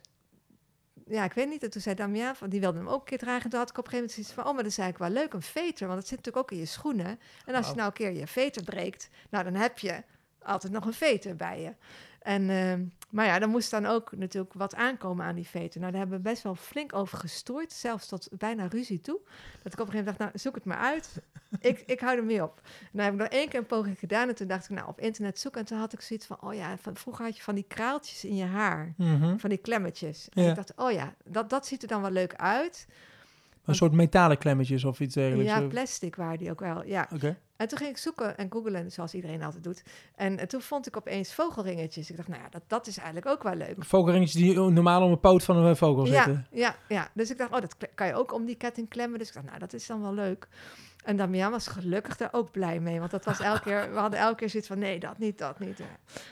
ja, 1.06 1.24
ik 1.24 1.32
weet 1.32 1.48
niet. 1.48 1.62
En 1.62 1.70
toen 1.70 1.80
zei 1.80 1.94
Damian, 1.94 2.36
van, 2.36 2.48
die 2.48 2.60
wilde 2.60 2.78
hem 2.78 2.88
ook 2.88 3.00
een 3.00 3.04
keer 3.04 3.18
dragen. 3.18 3.44
En 3.44 3.50
toen 3.50 3.58
had 3.58 3.70
ik 3.70 3.78
op 3.78 3.84
een 3.84 3.90
gegeven 3.90 4.08
moment 4.08 4.12
zoiets 4.12 4.32
van, 4.32 4.44
oh, 4.44 4.54
maar 4.54 4.62
dat 4.62 4.72
is 4.72 4.78
eigenlijk 4.78 5.12
wel 5.12 5.22
leuk, 5.22 5.32
een 5.32 5.42
veter. 5.42 5.86
Want 5.86 6.00
dat 6.00 6.08
zit 6.08 6.16
natuurlijk 6.16 6.44
ook 6.44 6.50
in 6.52 6.58
je 6.58 6.66
schoenen. 6.66 7.20
En 7.44 7.54
als 7.54 7.68
je 7.68 7.74
nou 7.74 7.86
een 7.86 7.92
keer 7.92 8.12
je 8.12 8.26
veter 8.26 8.62
breekt, 8.62 9.10
nou, 9.30 9.44
dan 9.44 9.54
heb 9.54 9.78
je 9.78 10.02
altijd 10.42 10.72
nog 10.72 10.86
een 10.86 10.92
veter 10.92 11.36
bij 11.36 11.60
je. 11.60 11.74
En, 12.18 12.50
ehm, 12.50 12.84
maar 13.10 13.26
ja, 13.26 13.38
dan 13.38 13.50
moest 13.50 13.70
dan 13.70 13.86
ook 13.86 14.16
natuurlijk 14.16 14.52
wat 14.54 14.74
aankomen 14.74 15.24
aan 15.26 15.34
die 15.34 15.46
veter. 15.46 15.80
Nou, 15.80 15.92
daar 15.92 16.00
hebben 16.00 16.18
we 16.22 16.28
best 16.28 16.42
wel 16.42 16.54
flink 16.54 16.94
over 16.94 17.18
gestoord. 17.18 17.72
Zelfs 17.72 18.06
tot 18.08 18.28
bijna 18.38 18.66
ruzie 18.66 19.00
toe. 19.00 19.18
Dat 19.62 19.72
ik 19.72 19.80
op 19.80 19.86
een 19.86 19.92
gegeven 19.92 19.96
moment 19.96 20.06
dacht, 20.06 20.18
nou, 20.18 20.30
zoek 20.38 20.54
het 20.54 20.64
maar 20.64 20.76
uit. 20.78 21.22
ik, 21.60 21.82
ik 21.86 22.00
hou 22.00 22.16
er 22.16 22.24
mee 22.24 22.42
op. 22.42 22.60
En 22.64 22.88
dan 22.92 23.04
heb 23.04 23.12
ik 23.14 23.18
nog 23.20 23.28
één 23.28 23.48
keer 23.48 23.58
een 23.58 23.66
poging 23.66 23.98
gedaan. 23.98 24.28
En 24.28 24.34
toen 24.34 24.46
dacht 24.46 24.64
ik, 24.64 24.70
nou, 24.76 24.88
op 24.88 25.00
internet 25.00 25.38
zoeken. 25.38 25.60
En 25.60 25.66
toen 25.66 25.78
had 25.78 25.92
ik 25.92 26.00
zoiets 26.00 26.26
van, 26.26 26.36
oh 26.40 26.54
ja, 26.54 26.76
van, 26.78 26.96
vroeger 26.96 27.24
had 27.24 27.36
je 27.36 27.42
van 27.42 27.54
die 27.54 27.64
kraaltjes 27.68 28.24
in 28.24 28.36
je 28.36 28.44
haar. 28.44 28.94
Mhm. 28.96 29.36
Van 29.38 29.50
die 29.50 29.58
klemmetjes. 29.58 30.28
En 30.32 30.42
Ja. 30.42 30.48
ik 30.48 30.56
dacht, 30.56 30.72
oh 30.76 30.92
ja, 30.92 31.14
dat, 31.24 31.50
dat 31.50 31.66
ziet 31.66 31.82
er 31.82 31.88
dan 31.88 32.02
wel 32.02 32.10
leuk 32.10 32.34
uit. 32.34 32.86
Een 33.68 33.74
soort 33.74 33.92
metalen 33.92 34.38
klemmetjes 34.38 34.84
of 34.84 35.00
iets 35.00 35.14
dergelijks. 35.14 35.50
Ja, 35.52 35.62
eh. 35.62 35.68
plastic 35.68 36.16
waren 36.16 36.38
die 36.38 36.50
ook 36.50 36.60
wel, 36.60 36.84
ja. 36.84 37.08
En 37.56 37.68
toen 37.68 37.78
ging 37.78 37.90
ik 37.90 37.96
zoeken 37.96 38.36
en 38.36 38.46
googlen, 38.50 38.92
zoals 38.92 39.14
iedereen 39.14 39.42
altijd 39.42 39.64
doet. 39.64 39.82
En 40.16 40.38
eh, 40.38 40.46
toen 40.46 40.60
vond 40.60 40.86
ik 40.86 40.96
opeens 40.96 41.34
vogelringetjes. 41.34 42.10
Ik 42.10 42.16
dacht, 42.16 42.28
nou 42.28 42.42
ja, 42.42 42.48
dat, 42.48 42.62
dat 42.66 42.86
is 42.86 42.96
eigenlijk 42.96 43.26
ook 43.26 43.42
wel 43.42 43.54
leuk. 43.54 43.84
Vogelringetjes 43.84 44.42
die 44.42 44.60
normaal 44.60 45.02
om 45.02 45.10
een 45.10 45.20
poot 45.20 45.44
van 45.44 45.56
een 45.56 45.76
vogel 45.76 46.06
Ja, 46.06 46.12
zitten. 46.12 46.46
ja, 46.50 46.76
ja. 46.88 47.08
Dus 47.14 47.30
ik 47.30 47.38
dacht, 47.38 47.52
oh, 47.52 47.60
dat 47.60 47.76
kan 47.94 48.06
je 48.06 48.14
ook 48.14 48.32
om 48.32 48.44
die 48.44 48.56
ketting 48.56 48.88
klemmen. 48.88 49.18
Dus 49.18 49.28
ik 49.28 49.34
dacht, 49.34 49.46
nou, 49.46 49.58
dat 49.58 49.72
is 49.72 49.86
dan 49.86 50.02
wel 50.02 50.14
leuk. 50.14 50.48
En 51.08 51.16
Damian 51.16 51.50
was 51.50 51.66
gelukkig 51.66 52.16
daar 52.16 52.32
ook 52.32 52.50
blij 52.50 52.80
mee. 52.80 52.98
Want 52.98 53.10
dat 53.10 53.24
was 53.24 53.40
elke 53.40 53.62
keer, 53.62 53.90
we 53.92 53.98
hadden 53.98 54.20
elke 54.20 54.34
keer 54.34 54.48
zoiets 54.48 54.68
van, 54.68 54.78
nee, 54.78 54.98
dat 54.98 55.18
niet, 55.18 55.38
dat 55.38 55.58
niet. 55.58 55.80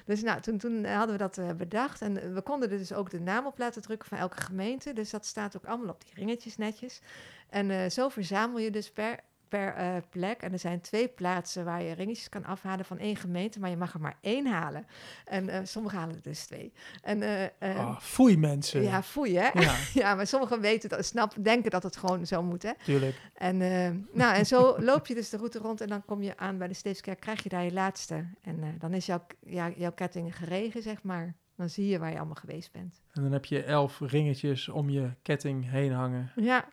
Dus 0.05 0.23
nou, 0.23 0.41
toen, 0.41 0.59
toen 0.59 0.85
hadden 0.85 1.17
we 1.17 1.23
dat 1.23 1.39
eh, 1.39 1.51
bedacht. 1.51 2.01
En 2.03 2.23
eh, 2.23 2.33
we 2.33 2.41
konden 2.41 2.71
er 2.71 2.79
dus 2.79 2.93
ook 2.93 3.11
de 3.11 3.21
naam 3.21 3.47
op 3.47 3.59
laten 3.59 3.83
drukken 3.83 4.09
van 4.09 4.19
elke 4.19 4.41
gemeente. 4.41 4.93
Dus 4.93 5.11
dat 5.11 5.27
staat 5.27 5.57
ook 5.57 5.65
allemaal 5.65 5.89
op 5.89 6.05
die 6.05 6.15
ringetjes 6.15 6.57
netjes. 6.57 7.01
En 7.49 7.71
eh, 7.71 7.91
zo 7.91 8.09
verzamel 8.09 8.59
je 8.59 8.71
dus 8.71 8.91
per, 8.91 9.21
per 9.49 9.75
eh, 9.75 9.97
plek. 10.11 10.41
En 10.43 10.53
er 10.53 10.59
zijn 10.59 10.81
twee 10.81 11.09
plaatsen 11.09 11.65
waar 11.65 11.83
je 11.83 11.93
ringetjes 11.95 12.29
kan 12.29 12.45
afhalen 12.45 12.85
van 12.85 12.99
één 12.99 13.17
gemeente. 13.17 13.61
Maar 13.61 13.71
je 13.71 13.77
mag 13.77 13.95
er 13.95 14.01
maar 14.01 14.17
één 14.21 14.47
halen. 14.47 14.87
En 15.25 15.49
eh 15.49 15.61
sommigen 15.65 15.99
halen 15.99 16.15
er 16.17 16.23
dus 16.23 16.45
twee. 16.47 16.73
En 17.03 17.23
eh, 17.59 17.77
Ah, 17.79 17.99
foei 18.01 18.37
mensen. 18.39 18.83
ja, 18.83 19.03
foei 19.03 19.37
hè? 19.39 19.49
ja, 19.61 19.75
Ja, 20.03 20.15
maar 20.15 20.27
sommigen 20.27 20.61
weten 20.61 20.89
dat, 20.89 21.05
snap, 21.05 21.35
denken 21.41 21.71
dat 21.71 21.83
het 21.83 21.97
gewoon 21.97 22.27
zo 22.27 22.43
moet, 22.43 22.63
hè? 22.63 22.73
tuurlijk. 22.85 23.21
En, 23.35 23.61
eh, 23.63 23.91
nou, 24.13 24.35
en 24.35 24.47
zo 24.47 24.77
loop 24.91 25.07
je 25.07 25.15
dus 25.15 25.31
de 25.31 25.37
route 25.37 25.59
rond 25.59 25.81
en 25.81 25.89
dan 25.89 26.05
kom 26.05 26.23
je 26.23 26.37
aan 26.37 26.59
bij 26.59 26.69
de 26.69 26.75
Steefskerk, 26.75 27.21
krijg 27.21 27.43
je 27.43 27.49
daar 27.49 27.65
je 27.65 27.73
laatste. 27.73 28.25
En 28.43 28.75
dan 28.79 28.93
is 28.95 29.07
jouw, 29.07 29.27
ja, 29.41 29.71
jouw 29.77 29.93
ketting 29.93 30.37
geregen, 30.37 30.83
zeg 30.83 31.03
maar. 31.03 31.35
Dan 31.57 31.69
zie 31.71 31.87
je 31.89 31.99
waar 31.99 32.11
je 32.11 32.17
allemaal 32.17 32.35
geweest 32.35 32.73
bent. 32.73 33.03
En 33.13 33.23
dan 33.23 33.33
heb 33.33 33.45
je 33.45 33.63
elf 33.63 34.01
ringetjes 34.01 34.69
om 34.69 34.91
je 34.91 35.11
ketting 35.23 35.71
heen 35.71 35.93
hangen. 35.93 36.33
Ja, 36.35 36.69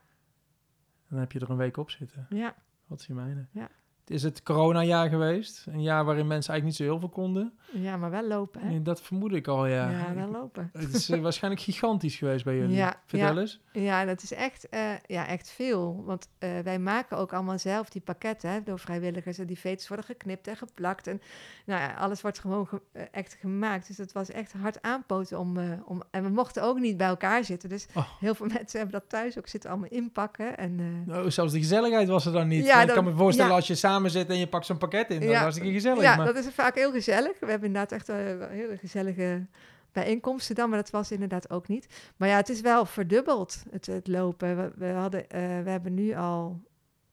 dan 1.13 1.21
heb 1.21 1.31
je 1.31 1.39
er 1.39 1.49
een 1.49 1.57
week 1.57 1.77
op 1.77 1.89
zitten. 1.89 2.25
ja, 2.29 2.55
Wat 2.87 3.01
zie 3.01 3.15
je 3.15 3.21
mijnen? 3.21 3.49
Ja. 3.51 3.69
Is 4.07 4.23
het 4.23 4.43
coronajaar 4.43 5.09
geweest. 5.09 5.65
Een 5.69 5.81
jaar 5.81 6.05
waarin 6.05 6.27
mensen 6.27 6.51
eigenlijk 6.53 6.63
niet 6.79 6.87
zo 6.87 6.93
heel 6.93 6.99
veel 6.99 7.23
konden. 7.23 7.53
ja, 7.71 7.97
maar 7.97 8.09
wel 8.11 8.27
lopen, 8.27 8.61
hè? 8.61 8.75
En 8.75 8.83
Dat 8.83 9.01
vermoed 9.01 9.33
ik 9.33 9.47
al, 9.47 9.65
ja. 9.65 9.89
Ja, 9.89 10.13
wel 10.15 10.27
lopen. 10.29 10.69
Het 10.73 10.93
is 10.93 11.09
eh, 11.09 11.19
waarschijnlijk 11.21 11.63
gigantisch 11.63 12.15
geweest 12.15 12.43
bij 12.43 12.55
jullie. 12.57 12.75
Ja, 12.75 12.95
Vertel 13.05 13.33
ja. 13.35 13.41
eens. 13.41 13.61
Ja, 13.71 14.05
dat 14.05 14.21
is 14.23 14.33
echt, 14.33 14.69
eh, 14.69 14.81
ja, 15.07 15.27
echt 15.27 15.49
veel. 15.51 16.03
Want 16.05 16.27
eh, 16.39 16.49
wij 16.63 16.79
maken 16.79 17.17
ook 17.17 17.33
allemaal 17.33 17.59
zelf 17.59 17.89
die 17.89 18.01
pakketten 18.01 18.49
hè, 18.49 18.63
door 18.63 18.79
vrijwilligers. 18.79 19.37
En 19.37 19.45
die 19.45 19.59
veters 19.59 19.87
worden 19.87 20.05
geknipt 20.05 20.47
en 20.47 20.55
geplakt. 20.57 21.07
En 21.07 21.21
nou 21.65 21.81
ja, 21.81 21.93
alles 21.93 22.21
wordt 22.21 22.39
gewoon 22.39 22.67
ge- 22.67 22.81
echt 23.11 23.37
gemaakt. 23.39 23.87
Dus 23.87 23.97
het 23.97 24.11
was 24.11 24.29
echt 24.31 24.53
hard 24.61 24.81
aanpoten 24.81 25.39
om, 25.39 25.57
om... 25.85 26.01
En 26.11 26.23
we 26.23 26.29
mochten 26.29 26.63
ook 26.63 26.79
niet 26.79 26.97
bij 26.97 27.07
elkaar 27.07 27.43
zitten. 27.43 27.69
Dus 27.69 27.85
Oh. 27.95 28.07
heel 28.19 28.35
veel 28.35 28.47
mensen 28.57 28.79
hebben 28.79 28.99
dat 28.99 29.09
thuis 29.09 29.37
ook 29.37 29.47
zitten 29.47 29.69
allemaal 29.69 29.89
inpakken. 29.89 30.57
En, 30.57 31.03
Nou, 31.05 31.31
zelfs 31.31 31.51
de 31.53 31.59
gezelligheid 31.59 32.07
was 32.07 32.25
er 32.25 32.31
dan 32.31 32.47
niet. 32.47 32.65
Ja, 32.65 32.81
ik 32.81 32.85
dat- 32.87 32.95
kan 32.95 33.05
me 33.05 33.13
voorstellen 33.15 33.51
ja. 33.51 33.57
als 33.57 33.67
je 33.67 33.75
samen 33.75 33.91
zit 34.01 34.29
en 34.29 34.37
je 34.37 34.47
pakt 34.47 34.65
zo'n 34.65 34.77
pakket 34.77 35.09
in. 35.09 35.19
Dan 35.19 35.29
Ja. 35.29 35.43
was 35.43 35.55
het 35.55 35.63
gezellig. 35.63 36.01
ja, 36.01 36.15
maar... 36.15 36.25
dat 36.25 36.35
is 36.35 36.47
vaak 36.53 36.75
heel 36.75 36.91
gezellig. 36.91 37.39
We 37.39 37.49
hebben 37.49 37.67
inderdaad 37.67 37.91
echt 37.91 38.09
eh, 38.09 38.15
wel 38.15 38.47
hele 38.47 38.77
gezellige 38.77 39.45
bijeenkomsten 39.93 40.55
dan, 40.55 40.69
maar 40.69 40.77
dat 40.77 40.89
was 40.89 41.11
inderdaad 41.11 41.49
ook 41.49 41.67
niet. 41.67 41.87
Maar 42.17 42.29
ja, 42.29 42.35
het 42.35 42.49
is 42.49 42.61
wel 42.61 42.85
verdubbeld, 42.85 43.63
het, 43.69 43.85
het 43.85 44.07
lopen. 44.07 44.57
We, 44.57 44.71
we, 44.75 44.85
hadden, 44.85 45.29
eh, 45.29 45.39
we 45.39 45.69
hebben 45.69 45.93
nu 45.93 46.13
al, 46.13 46.61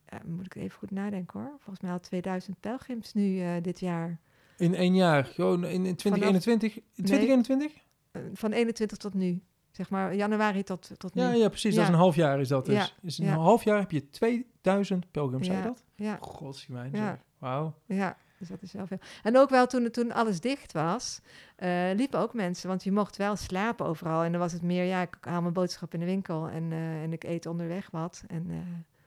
ja, 0.07 0.21
moet 0.27 0.47
ik 0.47 0.55
even 0.55 0.79
goed 0.79 0.91
nadenken 0.91 1.41
hoor, 1.41 1.51
volgens 1.59 1.81
mij 1.81 1.93
al 1.93 2.01
2000 2.01 2.61
pelgrims 2.61 3.13
nu 3.13 3.41
eh, 3.41 3.49
dit 3.63 3.81
jaar. 3.81 4.19
In 4.57 4.75
één 4.75 4.95
jaar. 4.95 5.25
Gewoon 5.25 5.65
in, 5.65 5.87
in 5.87 5.97
2021. 5.97 6.77
In 6.77 7.05
2021? 7.05 7.73
Eh, 8.11 8.23
van 8.33 8.53
21 8.53 8.99
tot 8.99 9.15
nu, 9.15 9.43
zeg 9.81 9.91
maar 9.91 10.15
januari 10.15 10.63
tot, 10.63 10.91
tot 10.99 11.15
nu. 11.15 11.23
Ja, 11.23 11.31
ja, 11.33 11.49
precies. 11.49 11.75
Dat 11.75 11.83
is 11.83 11.89
Ja. 11.89 11.95
een 11.95 12.01
half 12.01 12.15
jaar 12.17 12.41
is 12.41 12.49
dat 12.49 12.67
dus. 12.67 12.75
Ja, 12.75 13.25
ja. 13.25 13.33
een 13.33 13.39
half 13.39 13.65
jaar 13.65 13.79
heb 13.79 13.91
je 13.91 14.11
2000 14.11 15.11
pelgrims, 15.11 15.47
zei 15.47 15.59
je 15.59 15.63
Ja, 15.63 15.69
dat? 15.69 15.85
ja, 15.95 16.19
God, 16.21 16.57
zie 16.57 16.75
mij. 16.75 16.89
Ja. 16.93 17.19
Wauw. 17.39 17.75
ja, 17.87 18.17
dus 18.39 18.49
dat 18.49 18.63
is 18.63 18.73
wel 18.73 18.87
veel. 18.87 18.99
En 19.23 19.37
ook 19.39 19.51
wel 19.51 19.67
toen, 19.67 19.91
toen 19.91 20.13
alles 20.13 20.41
dicht 20.41 20.73
was, 20.73 21.21
eh, 21.57 21.91
liepen 21.95 22.21
ook 22.21 22.35
mensen, 22.35 22.69
want 22.69 22.85
je 22.85 22.93
mocht 22.93 23.17
wel 23.17 23.37
slapen 23.37 23.87
overal. 23.87 24.23
En 24.23 24.31
dan 24.31 24.41
was 24.41 24.53
het 24.53 24.63
meer, 24.63 24.85
ja, 24.85 25.01
ik 25.03 25.17
haal 25.21 25.41
mijn 25.41 25.53
boodschap 25.53 25.95
in 25.95 26.01
de 26.01 26.07
winkel 26.07 26.49
en, 26.49 26.73
eh, 26.73 27.03
en 27.03 27.13
ik 27.13 27.25
eet 27.25 27.47
onderweg 27.47 27.89
wat. 27.91 28.23
En, 28.29 28.47
eh, 28.51 28.57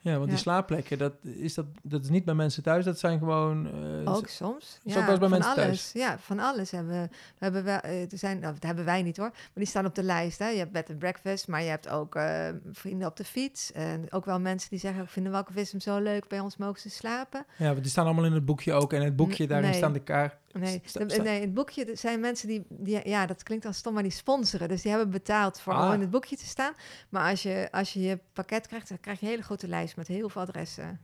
Ja, 0.03 0.17
want 0.17 0.29
die 0.29 0.37
slaapplekken, 0.37 0.97
dat 0.97 1.13
is, 1.21 1.53
dat, 1.53 1.65
dat 1.81 2.03
is 2.03 2.09
niet 2.09 2.25
bij 2.25 2.33
mensen 2.33 2.63
thuis. 2.63 2.85
Dat 2.85 2.99
zijn 2.99 3.19
gewoon... 3.19 3.67
eh, 4.05 4.13
Ook 4.15 4.27
soms. 4.27 4.79
Ja, 4.83 4.99
ook 4.99 5.05
bij 5.05 5.17
van 5.17 5.29
mensen 5.29 5.53
thuis. 5.55 5.67
alles. 5.67 5.91
Ja, 5.93 6.17
van 6.19 6.39
alles 6.39 6.71
hebben 6.71 7.01
we. 7.01 7.07
we 7.09 7.17
hebben 7.39 7.63
wel, 7.63 7.79
eh, 7.79 8.11
er 8.11 8.17
zijn, 8.17 8.39
nou, 8.39 8.53
dat 8.53 8.63
hebben 8.63 8.85
wij 8.85 9.01
niet 9.01 9.17
hoor, 9.17 9.29
maar 9.29 9.49
die 9.53 9.65
staan 9.65 9.85
op 9.85 9.95
de 9.95 10.03
lijst. 10.03 10.39
Hè. 10.39 10.47
Je 10.47 10.57
hebt 10.57 10.71
bed 10.71 10.89
and 10.89 10.99
breakfast, 10.99 11.47
maar 11.47 11.61
je 11.61 11.69
hebt 11.69 11.89
ook 11.89 12.15
eh, 12.15 12.49
vrienden 12.71 13.07
op 13.07 13.17
de 13.17 13.23
fiets. 13.23 13.71
En 13.71 14.05
ook 14.09 14.25
wel 14.25 14.39
mensen 14.39 14.69
die 14.69 14.79
zeggen, 14.79 15.03
ik 15.03 15.09
vind 15.09 15.25
de 15.25 15.31
Walk 15.31 15.49
of 15.55 15.81
zo 15.81 15.99
leuk, 15.99 16.27
bij 16.27 16.39
ons 16.39 16.57
mogen 16.57 16.79
ze 16.79 16.89
slapen. 16.89 17.45
Ja, 17.57 17.67
want 17.67 17.81
die 17.81 17.91
staan 17.91 18.05
allemaal 18.05 18.25
in 18.25 18.33
het 18.33 18.45
boekje 18.45 18.73
ook. 18.73 18.93
En 18.93 19.01
het 19.01 19.15
boekje, 19.15 19.47
daarin 19.47 19.69
nee. 19.69 19.77
staan 19.77 19.93
de 19.93 19.99
kaart. 19.99 20.35
Nee, 20.53 20.81
Sta- 20.85 20.99
de- 21.05 21.09
sta- 21.13 21.23
nee, 21.23 21.35
in 21.35 21.41
het 21.41 21.53
boekje 21.53 21.85
er 21.85 21.97
zijn 21.97 22.19
mensen 22.19 22.47
die, 22.47 22.65
die, 22.69 23.09
ja, 23.09 23.25
dat 23.25 23.43
klinkt 23.43 23.65
als 23.65 23.77
stom, 23.77 23.93
maar 23.93 24.03
die 24.03 24.11
sponsoren. 24.11 24.67
Dus 24.67 24.81
die 24.81 24.91
hebben 24.91 25.09
betaald 25.09 25.59
voor 25.59 25.73
Ah. 25.73 25.87
om 25.87 25.93
in 25.93 25.99
het 26.01 26.09
boekje 26.09 26.37
te 26.37 26.45
staan. 26.45 26.73
Maar 27.09 27.29
als 27.29 27.43
je, 27.43 27.67
als 27.71 27.93
je 27.93 28.01
je 28.01 28.19
pakket 28.33 28.67
krijgt, 28.67 28.89
dan 28.89 28.99
krijg 28.99 29.19
je 29.19 29.25
een 29.25 29.31
hele 29.31 29.43
grote 29.43 29.67
lijst 29.67 29.95
met 29.95 30.07
heel 30.07 30.29
veel 30.29 30.41
adressen. 30.41 30.99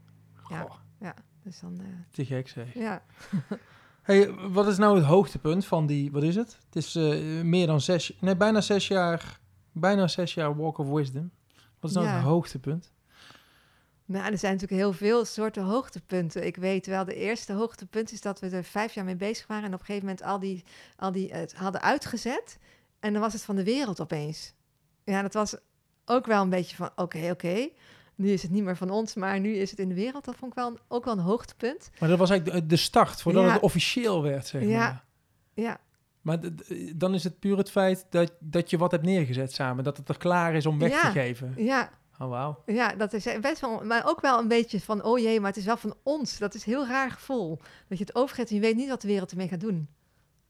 Ja. 0.48 0.60
Goh, 0.60 1.10
Dus 1.42 1.60
dan, 1.60 1.80
eh, 1.80 1.86
te 2.10 2.24
gek 2.24 2.48
zeg. 2.48 2.74
ja. 2.74 3.02
Hey, 4.02 4.32
wat 4.32 4.66
is 4.66 4.78
nou 4.78 4.96
het 4.96 5.04
hoogtepunt 5.04 5.66
van 5.66 5.86
die, 5.86 6.10
wat 6.12 6.22
is 6.22 6.34
het? 6.36 6.58
Het 6.66 6.76
is 6.76 6.94
eh, 6.94 7.40
meer 7.42 7.66
dan 7.66 7.80
zes, 7.80 8.16
nee, 8.20 8.36
bijna 8.36 8.60
zes 8.60 8.88
jaar, 8.88 9.40
bijna 9.72 10.08
zes 10.08 10.34
jaar 10.34 10.56
Walk 10.56 10.78
of 10.78 10.88
Wisdom. 10.88 11.30
Wat 11.80 11.90
is 11.90 11.96
nou 11.96 12.08
Ja. 12.08 12.14
het 12.14 12.22
hoogtepunt? 12.24 12.92
Nou, 14.10 14.32
er 14.32 14.38
zijn 14.38 14.52
natuurlijk 14.52 14.80
heel 14.80 14.92
veel 14.92 15.24
soorten 15.24 15.62
hoogtepunten. 15.62 16.46
Ik 16.46 16.56
weet 16.56 16.86
wel, 16.86 17.04
de 17.04 17.14
eerste 17.14 17.52
hoogtepunt 17.52 18.12
is 18.12 18.20
dat 18.20 18.40
we 18.40 18.48
er 18.48 18.64
vijf 18.64 18.92
jaar 18.94 19.04
mee 19.04 19.16
bezig 19.16 19.46
waren 19.46 19.64
en 19.64 19.74
op 19.74 19.80
een 19.80 19.84
gegeven 19.86 20.06
moment 20.08 20.24
al 20.26 20.38
die, 20.38 20.64
al 20.96 21.12
die 21.12 21.32
het 21.32 21.54
hadden 21.54 21.80
uitgezet. 21.82 22.58
En 23.00 23.12
dan 23.12 23.22
was 23.22 23.32
het 23.32 23.42
van 23.42 23.56
de 23.56 23.64
wereld 23.64 24.00
opeens. 24.00 24.54
Ja, 25.04 25.22
dat 25.22 25.34
was 25.34 25.56
ook 26.04 26.26
wel 26.26 26.42
een 26.42 26.48
beetje 26.50 26.76
van, 26.76 26.90
oké, 26.96 27.30
oké. 27.30 27.68
Nu 28.14 28.30
is 28.30 28.42
het 28.42 28.50
niet 28.50 28.62
meer 28.64 28.76
van 28.76 28.90
ons, 28.90 29.14
maar 29.14 29.40
nu 29.40 29.54
is 29.56 29.70
het 29.70 29.78
in 29.78 29.88
de 29.88 29.94
wereld. 29.94 30.24
Dat 30.24 30.36
vond 30.36 30.50
ik 30.52 30.58
wel 30.58 30.68
een- 30.68 30.78
ook 30.88 31.04
wel 31.04 31.14
een 31.14 31.20
hoogtepunt. 31.20 31.90
Maar 31.98 32.08
dat 32.08 32.18
was 32.18 32.30
eigenlijk 32.30 32.68
de, 32.68 32.76
start, 32.76 33.20
voordat 33.22 33.44
Ja. 33.44 33.52
het 33.52 33.62
officieel 33.62 34.22
werd, 34.22 34.46
zeg 34.46 34.62
Ja. 34.62 34.78
maar. 34.78 35.04
Ja, 35.54 35.78
Maar 36.20 36.40
d- 36.40 36.56
d- 36.56 37.00
dan 37.00 37.14
is 37.14 37.24
het 37.24 37.38
puur 37.38 37.56
het 37.56 37.70
feit 37.70 38.06
dat, 38.10 38.32
dat 38.40 38.70
je 38.70 38.78
wat 38.78 38.90
hebt 38.90 39.04
neergezet 39.04 39.52
samen. 39.52 39.84
Dat 39.84 39.96
het 39.96 40.08
er 40.08 40.18
klaar 40.18 40.54
is 40.54 40.66
om 40.66 40.78
weg 40.78 40.90
Ja. 40.90 41.00
te 41.00 41.10
geven. 41.20 41.54
ja, 41.56 41.90
Oh, 42.20 42.28
wauw. 42.28 42.62
ja, 42.66 42.94
dat 42.94 43.12
is 43.12 43.40
best 43.40 43.60
wel, 43.60 43.84
maar 43.84 44.08
ook 44.08 44.20
wel 44.20 44.38
een 44.38 44.48
beetje 44.48 44.80
van, 44.80 45.02
oh 45.02 45.18
jee, 45.18 45.40
maar 45.40 45.48
het 45.48 45.58
is 45.58 45.64
wel 45.64 45.76
van 45.76 45.94
ons. 46.02 46.38
Dat 46.38 46.54
is 46.54 46.66
een 46.66 46.72
heel 46.72 46.86
raar 46.86 47.10
gevoel. 47.10 47.58
Dat 47.88 47.98
je 47.98 48.04
het 48.04 48.14
overgeeft 48.14 48.48
en 48.48 48.54
je 48.54 48.60
weet 48.60 48.76
niet 48.76 48.88
wat 48.88 49.00
de 49.00 49.08
wereld 49.08 49.30
ermee 49.30 49.48
gaat 49.48 49.60
doen. 49.60 49.88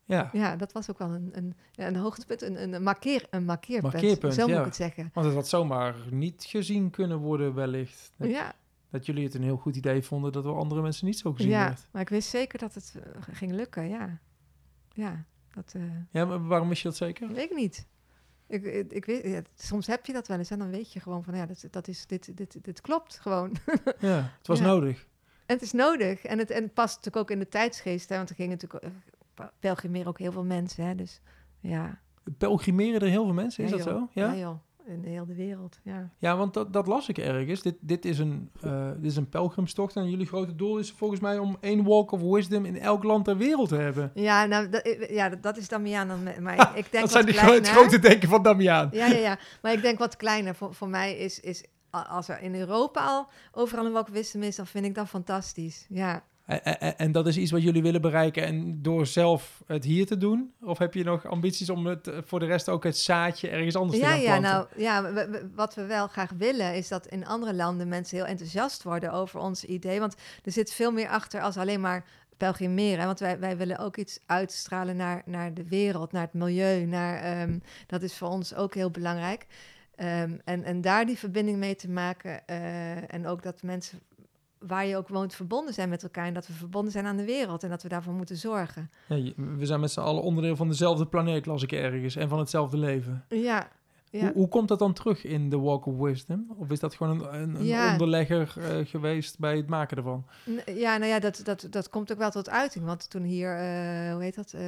Ja, 0.05 0.31
Ja, 0.33 0.57
dat 0.57 0.73
was 0.73 0.91
ook 0.91 0.99
wel 0.99 1.11
een, 1.11 1.31
een, 1.33 1.55
een 1.75 1.97
hoogtepunt, 1.97 2.43
een, 2.43 2.75
een, 2.75 2.83
markeer, 2.83 3.27
een 3.31 3.45
markeerpunt. 3.45 3.93
Markeerpunt, 3.93 4.35
Zo 4.35 4.47
moet 4.47 4.59
ik 4.59 4.65
het 4.65 4.77
zeggen. 4.77 5.11
want 5.15 5.27
het 5.27 5.35
had 5.35 5.49
zomaar 5.49 5.95
niet 6.11 6.45
gezien 6.49 6.91
kunnen 6.91 7.19
worden 7.19 7.55
wellicht. 7.55 8.13
Dat, 8.17 8.31
Ja, 8.31 8.55
dat 8.91 9.07
jullie 9.07 9.25
het 9.25 9.35
een 9.35 9.43
heel 9.43 9.57
goed 9.57 9.77
idee 9.77 10.03
vonden 10.03 10.33
dat 10.33 10.45
door 10.45 10.59
andere 10.59 10.83
mensen 10.83 11.07
niet 11.07 11.19
zo 11.19 11.33
gezien 11.33 11.51
ja, 11.51 11.67
werd. 11.67 11.89
maar 11.91 12.03
ik 12.03 12.09
wist 12.09 12.29
zeker 12.29 12.59
dat 12.59 12.75
het 12.75 12.95
eh, 12.97 13.23
ging 13.31 13.53
lukken, 13.53 13.89
ja. 13.89 14.19
Ja, 14.93 15.25
dat 15.55 15.73
eh, 15.77 15.83
Ja, 16.11 16.25
maar 16.25 16.47
waarom 16.47 16.69
wist 16.69 16.83
je 16.83 16.89
dat 16.89 16.97
zeker? 16.97 17.29
weet 17.29 17.51
ik 17.51 17.57
niet. 17.57 17.87
Ik, 18.51 18.65
ik, 18.65 18.93
ik 18.93 19.05
weet, 19.05 19.25
ja, 19.25 19.43
soms 19.55 19.87
heb 19.87 20.07
je 20.07 20.13
dat 20.13 20.29
wel 20.29 20.39
eens 20.39 20.51
en 20.51 20.59
dan 20.59 20.71
weet 20.71 20.93
je 20.93 21.01
gewoon 21.01 21.25
van, 21.25 21.35
ja, 21.37 21.47
dat, 21.47 21.65
dat 21.71 21.89
is, 21.89 22.07
dit, 22.07 22.37
dit, 22.37 22.65
dit 22.65 22.81
klopt 22.81 23.19
gewoon. 23.19 23.57
Ja, 23.99 24.31
het 24.39 24.47
was 24.47 24.59
Ja. 24.59 24.65
nodig. 24.67 25.07
En 25.47 25.55
het 25.57 25.63
is 25.63 25.73
nodig. 25.73 26.25
En 26.25 26.39
het, 26.39 26.51
en 26.51 26.63
het 26.63 26.75
past 26.75 26.97
natuurlijk 26.97 27.17
ook 27.25 27.31
in 27.31 27.39
de 27.39 27.49
tijdsgeest, 27.49 28.09
hè, 28.09 28.17
want 28.17 28.29
er 28.29 28.35
gingen 28.35 28.59
natuurlijk 28.61 28.95
pelgrimeren 29.61 30.07
ook 30.09 30.19
heel 30.19 30.33
veel 30.33 30.45
mensen, 30.45 30.85
hè, 30.85 30.95
dus 30.95 31.21
ja. 31.61 32.01
Pelgrimeren 32.39 33.01
er 33.01 33.09
heel 33.09 33.25
veel 33.25 33.35
mensen, 33.35 33.65
is 33.65 33.71
Ja, 33.71 33.77
dat 33.77 33.87
zo? 33.87 34.09
Ja, 34.13 34.33
Ja, 34.33 34.39
joh. 34.39 34.59
In 34.87 35.03
de 35.03 35.09
hele 35.09 35.35
wereld, 35.35 35.79
ja. 35.83 36.11
ja 36.19 36.37
want 36.37 36.55
dat, 36.55 36.73
dat 36.73 36.87
las 36.87 37.09
ik 37.09 37.19
ergens. 37.19 37.63
Dit, 37.63 37.75
dit, 37.81 38.05
is 38.05 38.19
een, 38.19 38.51
eh, 38.61 38.91
dit 38.97 39.11
is 39.11 39.17
een 39.17 39.29
pelgrimstocht 39.29 39.97
en 39.97 40.11
jullie 40.11 40.27
grote 40.27 40.55
doel 40.55 40.79
is 40.79 40.93
volgens 40.93 41.21
mij 41.21 41.39
om 41.39 41.57
één 41.61 41.85
walk 41.85 42.11
of 42.11 42.21
wisdom 42.21 42.65
in 42.65 42.79
elk 42.79 43.03
land 43.05 43.25
ter 43.25 43.37
wereld 43.37 43.69
te 43.69 43.77
hebben. 43.77 44.11
Ja, 44.15 44.45
nou, 44.47 44.69
dat, 44.69 44.97
ja, 45.11 45.29
dat- 45.29 45.57
is 45.57 45.69
Damian 45.69 46.09
Maar 46.41 46.55
ik, 46.55 46.77
ik 46.85 46.91
denk 46.91 47.03
dat 47.05 47.11
zijn 47.11 47.27
de 47.27 47.33
kleiner. 47.33 47.65
grote 47.71 47.99
denken 47.99 48.29
van 48.29 48.43
Damiaan. 48.43 48.89
Ja, 48.93 49.07
ja, 49.07 49.17
ja. 49.19 49.39
Maar 49.63 49.73
ik 49.73 49.83
denk 49.83 49.99
wat 49.99 50.17
kleiner. 50.17 50.55
Voor, 50.55 50.75
voor 50.75 50.89
mij 50.89 51.17
is, 51.17 51.41
is 51.41 51.65
als 51.91 52.29
er 52.29 52.41
in 52.41 52.55
Europa 52.55 53.05
al 53.05 53.29
overal 53.53 53.87
een 53.87 53.93
walk 53.93 54.09
wisdom 54.09 54.43
is, 54.43 54.57
dan 54.57 54.67
vind 54.67 54.85
ik 54.85 54.95
dat 54.95 55.09
fantastisch. 55.09 55.87
Ja. 55.89 56.23
En, 56.97 57.13
dat 57.13 57.27
is 57.27 57.37
iets 57.37 57.51
wat 57.51 57.63
jullie 57.63 57.83
willen 57.83 58.01
bereiken 58.01 58.43
en 58.45 58.83
door 58.83 59.07
zelf 59.07 59.63
het 59.67 59.85
hier 59.85 60.07
te 60.07 60.17
doen? 60.17 60.53
Of 60.63 60.79
heb 60.79 60.95
je 60.95 61.05
nog 61.05 61.27
ambities 61.27 61.71
om 61.71 61.87
het 61.87 62.07
eh, 62.09 62.19
voor 62.25 62.41
de 62.41 62.47
rest 62.47 62.69
ook 62.69 62.85
het 62.85 62.97
zaadje 62.99 63.49
ergens 63.49 63.77
anders 63.77 63.99
te 63.99 64.05
Ja, 64.05 64.11
gaan 64.11 64.21
ja, 64.21 64.39
planten? 64.39 64.51
nou, 64.51 64.83
ja, 64.83 65.13
we- 65.13 65.29
we- 65.31 65.49
wat 65.55 65.75
we 65.75 65.85
wel 65.85 66.07
graag 66.07 66.31
willen 66.39 66.75
is 66.75 66.89
dat 66.89 67.07
in 67.07 67.27
andere 67.27 67.55
landen 67.55 67.89
mensen 67.89 68.17
heel 68.17 68.27
enthousiast 68.27 68.83
worden 68.83 69.13
over 69.13 69.41
ons 69.41 69.65
idee. 69.65 70.01
Want 70.01 70.15
er 70.45 70.53
zit 70.53 70.73
veel 70.73 70.93
meer 70.93 71.09
achter 71.09 71.41
als 71.41 71.57
alleen 71.57 71.81
maar 71.81 72.05
pelgrimeren. 72.37 73.07
Want 73.07 73.19
wij, 73.21 73.39
wij 73.39 73.57
willen 73.57 73.79
ook 73.79 73.97
iets 73.97 74.19
uitstralen 74.27 74.97
naar, 74.97 75.23
naar 75.25 75.55
de 75.55 75.69
wereld, 75.69 76.13
naar 76.13 76.23
het 76.23 76.33
milieu. 76.35 76.85
Naar, 76.87 77.21
ehm, 77.23 77.59
dat 77.87 78.03
is 78.03 78.17
voor 78.17 78.29
ons 78.29 78.55
ook 78.55 78.75
heel 78.75 78.91
belangrijk. 78.91 79.47
Ehm, 79.97 80.39
en, 80.45 80.65
en 80.65 80.81
daar 80.81 81.07
die 81.07 81.19
verbinding 81.19 81.59
mee 81.59 81.77
te 81.77 81.89
maken. 81.91 82.47
eh, 82.47 83.15
en 83.15 83.27
ook 83.27 83.43
dat 83.43 83.63
mensen 83.63 84.01
waar 84.67 84.87
je 84.87 84.97
ook 84.97 85.09
woont 85.09 85.35
verbonden 85.35 85.75
zijn 85.75 85.89
met 85.89 86.03
elkaar. 86.03 86.27
En 86.27 86.35
dat 86.35 86.47
we 86.47 86.53
verbonden 86.53 86.93
zijn 86.93 87.07
aan 87.07 87.17
de 87.17 87.25
wereld. 87.25 87.63
En 87.63 87.71
dat 87.71 87.83
we 87.83 87.89
daarvoor 87.89 88.13
moeten 88.13 88.37
zorgen. 88.37 88.91
Ja, 89.09 89.33
we 89.37 89.67
zijn 89.67 89.81
met 89.81 89.91
z'n 89.91 90.01
allen 90.01 90.23
onderdeel 90.23 90.57
van 90.57 90.69
dezelfde 90.69 91.07
planeet, 91.07 91.47
las 91.47 91.63
ik 91.63 91.73
ergens, 91.73 92.17
en 92.17 92.29
van 92.29 92.39
hetzelfde 92.39 92.77
leven. 92.77 93.25
Ja, 93.29 93.69
ja. 94.11 94.21
Hoe, 94.21 94.33
hoe 94.33 94.49
komt 94.49 94.69
dat 94.69 94.79
dan 94.79 94.93
terug 94.93 95.25
in 95.25 95.51
de 95.51 95.59
Walk 95.59 95.87
of 95.87 95.97
Wisdom? 95.97 96.47
Of 96.57 96.71
is 96.71 96.81
dat 96.81 96.95
gewoon 96.95 97.21
een, 97.21 97.35
een, 97.35 97.55
een 97.55 97.65
Ja. 97.65 97.93
onderlegger 97.93 98.55
eh, 98.59 98.87
geweest 98.87 99.39
bij 99.39 99.57
het 99.57 99.67
maken 99.69 99.97
ervan? 99.97 100.27
Ja, 100.65 100.97
nou 100.97 101.11
ja, 101.11 101.19
dat, 101.19 101.41
dat, 101.45 101.67
dat 101.71 101.89
komt 101.89 102.13
ook 102.13 102.19
wel 102.19 102.31
tot 102.31 102.51
uiting. 102.51 102.85
Want 102.85 103.11
toen 103.11 103.23
hier, 103.23 103.57
eh, 103.57 104.13
hoe 104.13 104.23
heet 104.23 104.35
dat, 104.35 104.53
eh, 104.53 104.63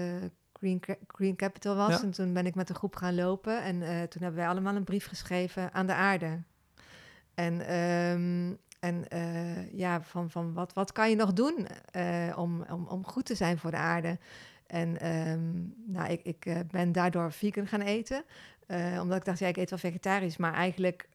Green, 0.52 0.82
Green 1.06 1.36
Capital 1.36 1.76
was... 1.76 1.88
Ja. 1.90 2.02
en 2.02 2.10
toen 2.10 2.32
ben 2.32 2.46
ik 2.46 2.54
met 2.54 2.68
een 2.68 2.74
groep 2.74 2.96
gaan 2.96 3.14
lopen... 3.14 3.62
en 3.62 3.78
toen 4.08 4.22
hebben 4.22 4.40
wij 4.40 4.48
allemaal 4.48 4.76
een 4.76 4.84
brief 4.84 5.06
geschreven 5.06 5.72
aan 5.72 5.86
de 5.86 5.94
aarde. 5.94 6.42
En, 7.34 7.60
ehm, 7.66 8.54
en 8.82 9.08
eh, 9.08 9.72
ja, 9.72 10.02
van, 10.02 10.30
van 10.30 10.52
wat, 10.52 10.72
wat 10.72 10.92
kan 10.92 11.10
je 11.10 11.16
nog 11.16 11.32
doen 11.32 11.66
eh, 11.90 12.34
om, 12.36 12.62
om, 12.70 12.86
om 12.86 13.06
goed 13.06 13.24
te 13.24 13.34
zijn 13.34 13.58
voor 13.58 13.70
de 13.70 13.76
aarde? 13.76 14.18
En 14.66 15.00
ehm, 15.00 15.50
nou, 15.86 16.10
ik, 16.10 16.22
ik 16.22 16.46
eh, 16.46 16.58
ben 16.70 16.92
daardoor 16.92 17.32
vegan 17.32 17.66
gaan 17.66 17.80
eten. 17.80 18.24
eh, 18.66 18.98
omdat 19.02 19.16
ik 19.16 19.24
dacht, 19.24 19.38
ja, 19.38 19.46
ik 19.46 19.56
eet 19.56 19.70
wel 19.70 19.78
vegetarisch. 19.78 20.36
Maar 20.36 20.54
eigenlijk, 20.54 21.08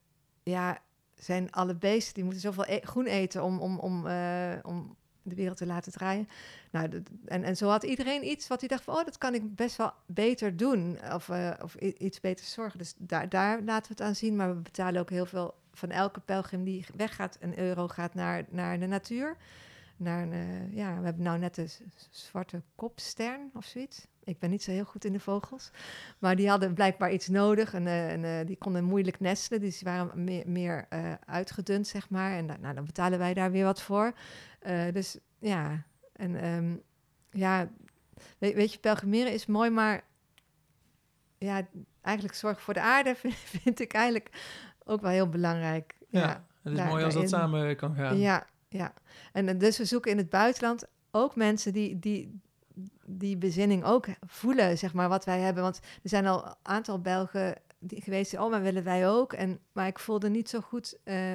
ja, 0.44 0.78
zijn 1.16 1.52
alle 1.52 1.76
beesten... 1.76 2.14
die 2.14 2.24
moeten 2.24 2.42
zoveel 2.42 2.66
e- 2.68 2.80
groen 2.84 3.06
eten 3.06 3.44
om, 3.44 3.60
om, 3.60 3.80
om, 3.80 4.08
om 4.64 4.96
de 5.22 5.36
wereld 5.36 5.58
te 5.58 5.66
laten 5.66 5.92
draaien. 5.92 6.30
Nou, 6.72 7.04
en, 7.26 7.44
en 7.44 7.58
zo 7.58 7.70
had 7.70 7.84
iedereen 7.84 8.28
iets 8.28 8.48
wat 8.48 8.60
hij 8.60 8.70
dacht 8.70 8.84
van... 8.84 8.96
oh, 8.98 9.06
dat 9.06 9.18
kan 9.18 9.34
ik 9.34 9.56
best 9.56 9.76
wel 9.78 9.92
beter 10.06 10.58
doen. 10.58 10.98
Of, 11.14 11.30
of 11.62 11.76
iets 11.76 12.20
beter 12.20 12.46
zorgen. 12.46 12.78
Dus 12.80 12.94
daar, 12.98 13.30
daar 13.30 13.62
laten 13.62 13.88
we 13.92 13.98
het 13.98 14.08
aan 14.08 14.16
zien. 14.16 14.36
Maar 14.36 14.56
we 14.56 14.62
betalen 14.62 15.02
ook 15.02 15.10
heel 15.10 15.26
veel... 15.26 15.54
van 15.78 15.92
elke 15.92 16.20
pelgrim 16.20 16.64
die 16.64 16.86
weggaat... 16.96 17.38
een 17.40 17.60
euro 17.60 17.88
gaat 17.88 18.14
naar, 18.14 18.44
naar 18.50 18.80
de 18.80 18.88
natuur. 18.88 19.38
Naar 19.98 20.24
een, 20.24 20.34
eh, 20.34 20.74
ja, 20.74 20.98
we 20.98 21.06
hebben 21.06 21.24
nou 21.24 21.40
net 21.40 21.56
de 21.56 21.68
zwarte 22.10 22.62
kopstern 22.76 23.50
of 23.54 23.66
zoiets. 23.66 24.08
Ik 24.24 24.40
ben 24.40 24.50
niet 24.50 24.64
zo 24.64 24.72
heel 24.72 24.84
goed 24.84 25.06
in 25.06 25.14
de 25.14 25.20
vogels. 25.20 25.72
Maar 26.20 26.36
die 26.36 26.50
hadden 26.50 26.74
blijkbaar 26.74 27.12
iets 27.12 27.28
nodig. 27.28 27.74
En, 27.74 27.88
eh, 27.88 28.12
en 28.12 28.24
eh, 28.24 28.46
die 28.46 28.58
konden 28.58 28.84
moeilijk 28.84 29.20
nestelen. 29.20 29.62
Dus 29.62 29.80
die 29.80 29.88
waren 29.88 30.24
meer, 30.24 30.44
meer 30.50 30.88
uitgedund, 31.26 31.88
zeg 31.88 32.10
maar. 32.10 32.32
En 32.32 32.46
nou, 32.46 32.76
dan 32.76 32.86
betalen 32.86 33.20
wij 33.20 33.34
daar 33.34 33.52
weer 33.52 33.66
wat 33.66 33.82
voor. 33.82 34.14
Dus 34.92 35.18
ja, 35.40 35.84
en 36.14 36.36
ehm, 36.42 36.76
ja, 37.32 37.70
weet, 38.38 38.74
je, 38.74 38.80
pelgrimeren 38.80 39.34
is 39.34 39.46
mooi, 39.46 39.70
maar 39.70 40.04
ja, 41.38 41.68
eigenlijk 42.02 42.36
zorgen 42.36 42.62
voor 42.62 42.74
de 42.74 42.82
aarde 42.82 43.16
vind 43.62 43.80
ik 43.80 43.94
eigenlijk 43.94 44.30
ook 44.88 45.02
wel 45.02 45.12
heel 45.12 45.30
belangrijk. 45.30 45.96
Ja, 46.10 46.20
Ja, 46.20 46.44
het 46.64 46.72
is 46.72 46.78
daar- 46.78 46.88
mooi 46.88 47.04
als 47.04 47.14
dat 47.14 47.30
samen 47.30 47.76
kan 47.76 47.96
gaan. 47.96 48.18
ja, 48.18 48.46
ja. 48.70 48.94
En 49.34 49.48
eh, 49.48 49.60
dus 49.60 49.78
we 49.78 49.86
zoeken 49.86 50.12
in 50.12 50.18
het 50.18 50.30
buitenland 50.30 50.84
ook 51.12 51.36
mensen 51.36 51.74
die, 51.74 52.00
die 52.00 52.40
die 53.06 53.38
bezinning 53.38 53.84
ook 53.84 54.06
voelen, 54.28 54.78
zeg 54.78 54.94
maar, 54.94 55.10
wat 55.10 55.26
wij 55.26 55.40
hebben. 55.40 55.64
Want 55.64 55.80
er 56.04 56.10
zijn 56.10 56.28
al 56.28 56.46
een 56.46 56.54
aantal 56.62 57.02
Belgen 57.02 57.56
die 57.80 58.02
geweest 58.02 58.30
zijn, 58.30 58.42
oh, 58.42 58.50
maar 58.52 58.62
willen 58.62 58.84
wij 58.84 59.10
ook. 59.10 59.34
En, 59.34 59.60
maar 59.72 59.88
ik 59.88 60.00
voelde 60.00 60.30
niet 60.30 60.50
zo 60.50 60.60
goed 60.62 60.98
eh, 61.04 61.34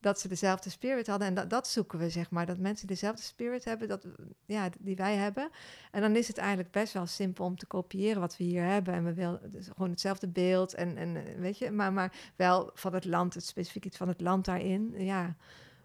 dat 0.00 0.20
ze 0.20 0.28
dezelfde 0.28 0.70
spirit 0.70 1.06
hadden. 1.06 1.28
En 1.28 1.34
dat, 1.34 1.50
dat 1.50 1.68
zoeken 1.68 1.98
we, 1.98 2.10
zeg 2.10 2.30
maar. 2.30 2.46
Dat 2.46 2.58
mensen 2.58 2.86
dezelfde 2.86 3.22
spirit 3.22 3.64
hebben 3.64 3.88
dat, 3.88 4.06
ja, 4.46 4.68
die 4.80 4.96
wij 4.96 5.16
hebben. 5.16 5.50
En 5.90 6.00
dan 6.00 6.16
is 6.16 6.28
het 6.28 6.38
eigenlijk 6.38 6.70
best 6.70 6.92
wel 6.92 7.06
simpel 7.06 7.44
om 7.44 7.56
te 7.56 7.66
kopiëren 7.66 8.20
wat 8.20 8.36
we 8.36 8.44
hier 8.44 8.64
hebben. 8.64 8.94
En 8.94 9.04
we 9.04 9.14
willen 9.14 9.40
dus 9.50 9.68
gewoon 9.74 9.90
hetzelfde 9.90 10.28
beeld. 10.28 10.74
En, 10.74 10.96
en 10.96 11.16
eh, 11.16 11.38
weet 11.38 11.58
je, 11.58 11.70
maar, 11.70 11.92
maar 11.92 12.12
wel 12.36 12.70
van 12.74 12.94
het 12.94 13.04
land, 13.04 13.34
het 13.34 13.44
specifiek 13.46 13.84
iets 13.84 13.96
van 13.96 14.08
het 14.08 14.20
land 14.20 14.44
daarin. 14.44 14.94
Ja, 14.96 15.36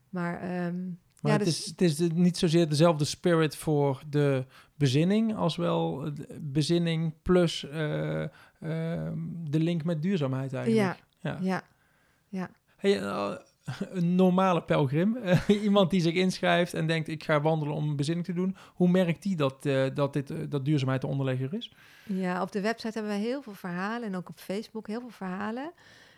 maar... 0.09 0.41
ehm, 0.41 0.85
Maar 1.21 1.31
ja, 1.31 1.37
het, 1.37 1.45
dus- 1.45 1.59
is, 1.59 1.65
het 1.65 1.81
is 1.81 1.95
de- 1.95 2.09
niet 2.13 2.37
zozeer 2.37 2.69
dezelfde 2.69 3.05
spirit 3.05 3.55
voor 3.55 4.03
de 4.09 4.45
bezinning 4.75 5.35
als 5.35 5.55
wel 5.55 6.13
de 6.13 6.37
bezinning 6.41 7.13
plus 7.21 7.63
eh, 7.69 8.21
ehm, 8.21 9.17
de 9.49 9.59
link 9.59 9.83
met 9.83 10.01
duurzaamheid 10.01 10.53
eigenlijk. 10.53 10.97
Ja, 11.19 11.37
ja. 11.41 11.63
ja, 12.29 12.49
Hey, 12.77 12.99
eh, 13.01 13.35
een 13.89 14.15
normale 14.15 14.63
pelgrim. 14.63 15.17
Iemand 15.47 15.89
die 15.89 16.01
zich 16.01 16.13
inschrijft 16.13 16.73
en 16.73 16.87
denkt 16.87 17.07
ik 17.07 17.23
ga 17.23 17.41
wandelen 17.41 17.75
om 17.75 17.95
bezinning 17.95 18.25
te 18.25 18.33
doen. 18.33 18.55
Hoe 18.73 18.89
merkt 18.89 19.23
die 19.23 19.35
dat, 19.35 19.65
eh, 19.65 19.85
dat, 19.93 20.13
dit, 20.13 20.29
eh, 20.29 20.37
dat 20.49 20.65
duurzaamheid 20.65 21.01
de 21.01 21.07
onderlegger 21.07 21.53
is? 21.53 21.73
Ja, 22.05 22.41
op 22.41 22.51
de 22.51 22.61
website 22.61 22.99
hebben 22.99 23.17
we 23.17 23.23
heel 23.23 23.41
veel 23.41 23.53
verhalen 23.53 24.07
en 24.07 24.15
ook 24.15 24.29
op 24.29 24.39
Facebook 24.39 24.87
heel 24.87 24.99
veel 24.99 25.09
verhalen. 25.09 25.71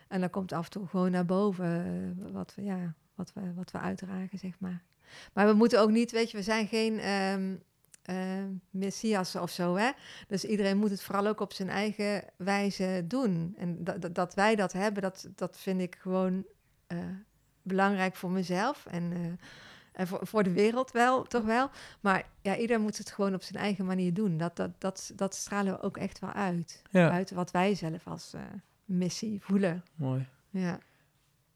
En 0.07 0.19
dan 0.19 0.29
komt 0.29 0.51
af 0.51 0.65
en 0.65 0.71
toe 0.71 0.87
gewoon 0.87 1.11
naar 1.11 1.25
boven 1.25 1.85
eh, 1.85 2.33
wat 2.33 2.53
we, 2.55 2.63
ja, 2.63 2.93
wat 3.15 3.33
we, 3.33 3.53
wat 3.53 3.71
we 3.71 3.77
uitdragen, 3.77 4.37
zeg 4.37 4.59
maar. 4.59 4.81
Maar 5.33 5.47
we 5.47 5.53
moeten 5.53 5.81
ook 5.81 5.91
niet, 5.91 6.11
weet 6.11 6.31
je, 6.31 6.37
we 6.37 6.43
zijn 6.43 6.67
geen 6.67 6.99
ehm 6.99 7.55
ehm, 8.03 8.49
messias 8.69 9.35
of 9.35 9.49
zo, 9.49 9.75
hè. 9.75 9.91
Dus 10.27 10.45
iedereen 10.45 10.77
moet 10.77 10.89
het 10.89 11.03
vooral 11.03 11.27
ook 11.27 11.39
op 11.39 11.53
zijn 11.53 11.69
eigen 11.69 12.23
wijze 12.37 13.03
doen. 13.07 13.55
En 13.57 13.83
dat, 13.83 14.15
dat, 14.15 14.33
wij 14.33 14.55
dat 14.55 14.73
hebben, 14.73 15.01
dat, 15.01 15.29
dat 15.35 15.57
vind 15.59 15.81
ik 15.81 15.95
gewoon 15.99 16.45
belangrijk 17.63 18.15
voor 18.15 18.31
mezelf 18.31 18.85
en, 18.85 19.11
eh, 19.13 19.19
en 19.91 20.07
voor, 20.07 20.19
voor 20.27 20.43
de 20.43 20.51
wereld 20.51 20.91
wel, 20.91 21.23
toch 21.23 21.43
wel. 21.43 21.69
Maar 22.01 22.25
ja, 22.41 22.57
ieder 22.57 22.79
moet 22.79 22.97
het 22.97 23.11
gewoon 23.11 23.33
op 23.33 23.43
zijn 23.43 23.63
eigen 23.63 23.85
manier 23.85 24.13
doen. 24.13 24.37
Dat, 24.37 24.55
dat, 24.55 24.69
dat, 24.77 25.11
dat 25.15 25.35
stralen 25.35 25.73
we 25.73 25.81
ook 25.81 25.97
echt 25.97 26.19
wel 26.19 26.31
uit. 26.31 26.81
Ja, 26.89 27.09
Uit 27.11 27.31
wat 27.31 27.51
wij 27.51 27.75
zelf 27.75 28.07
als 28.07 28.33
eh, 28.33 28.41
missie 28.85 29.37
voelen. 29.41 29.83
mooi. 29.95 30.27
Ja. 30.49 30.79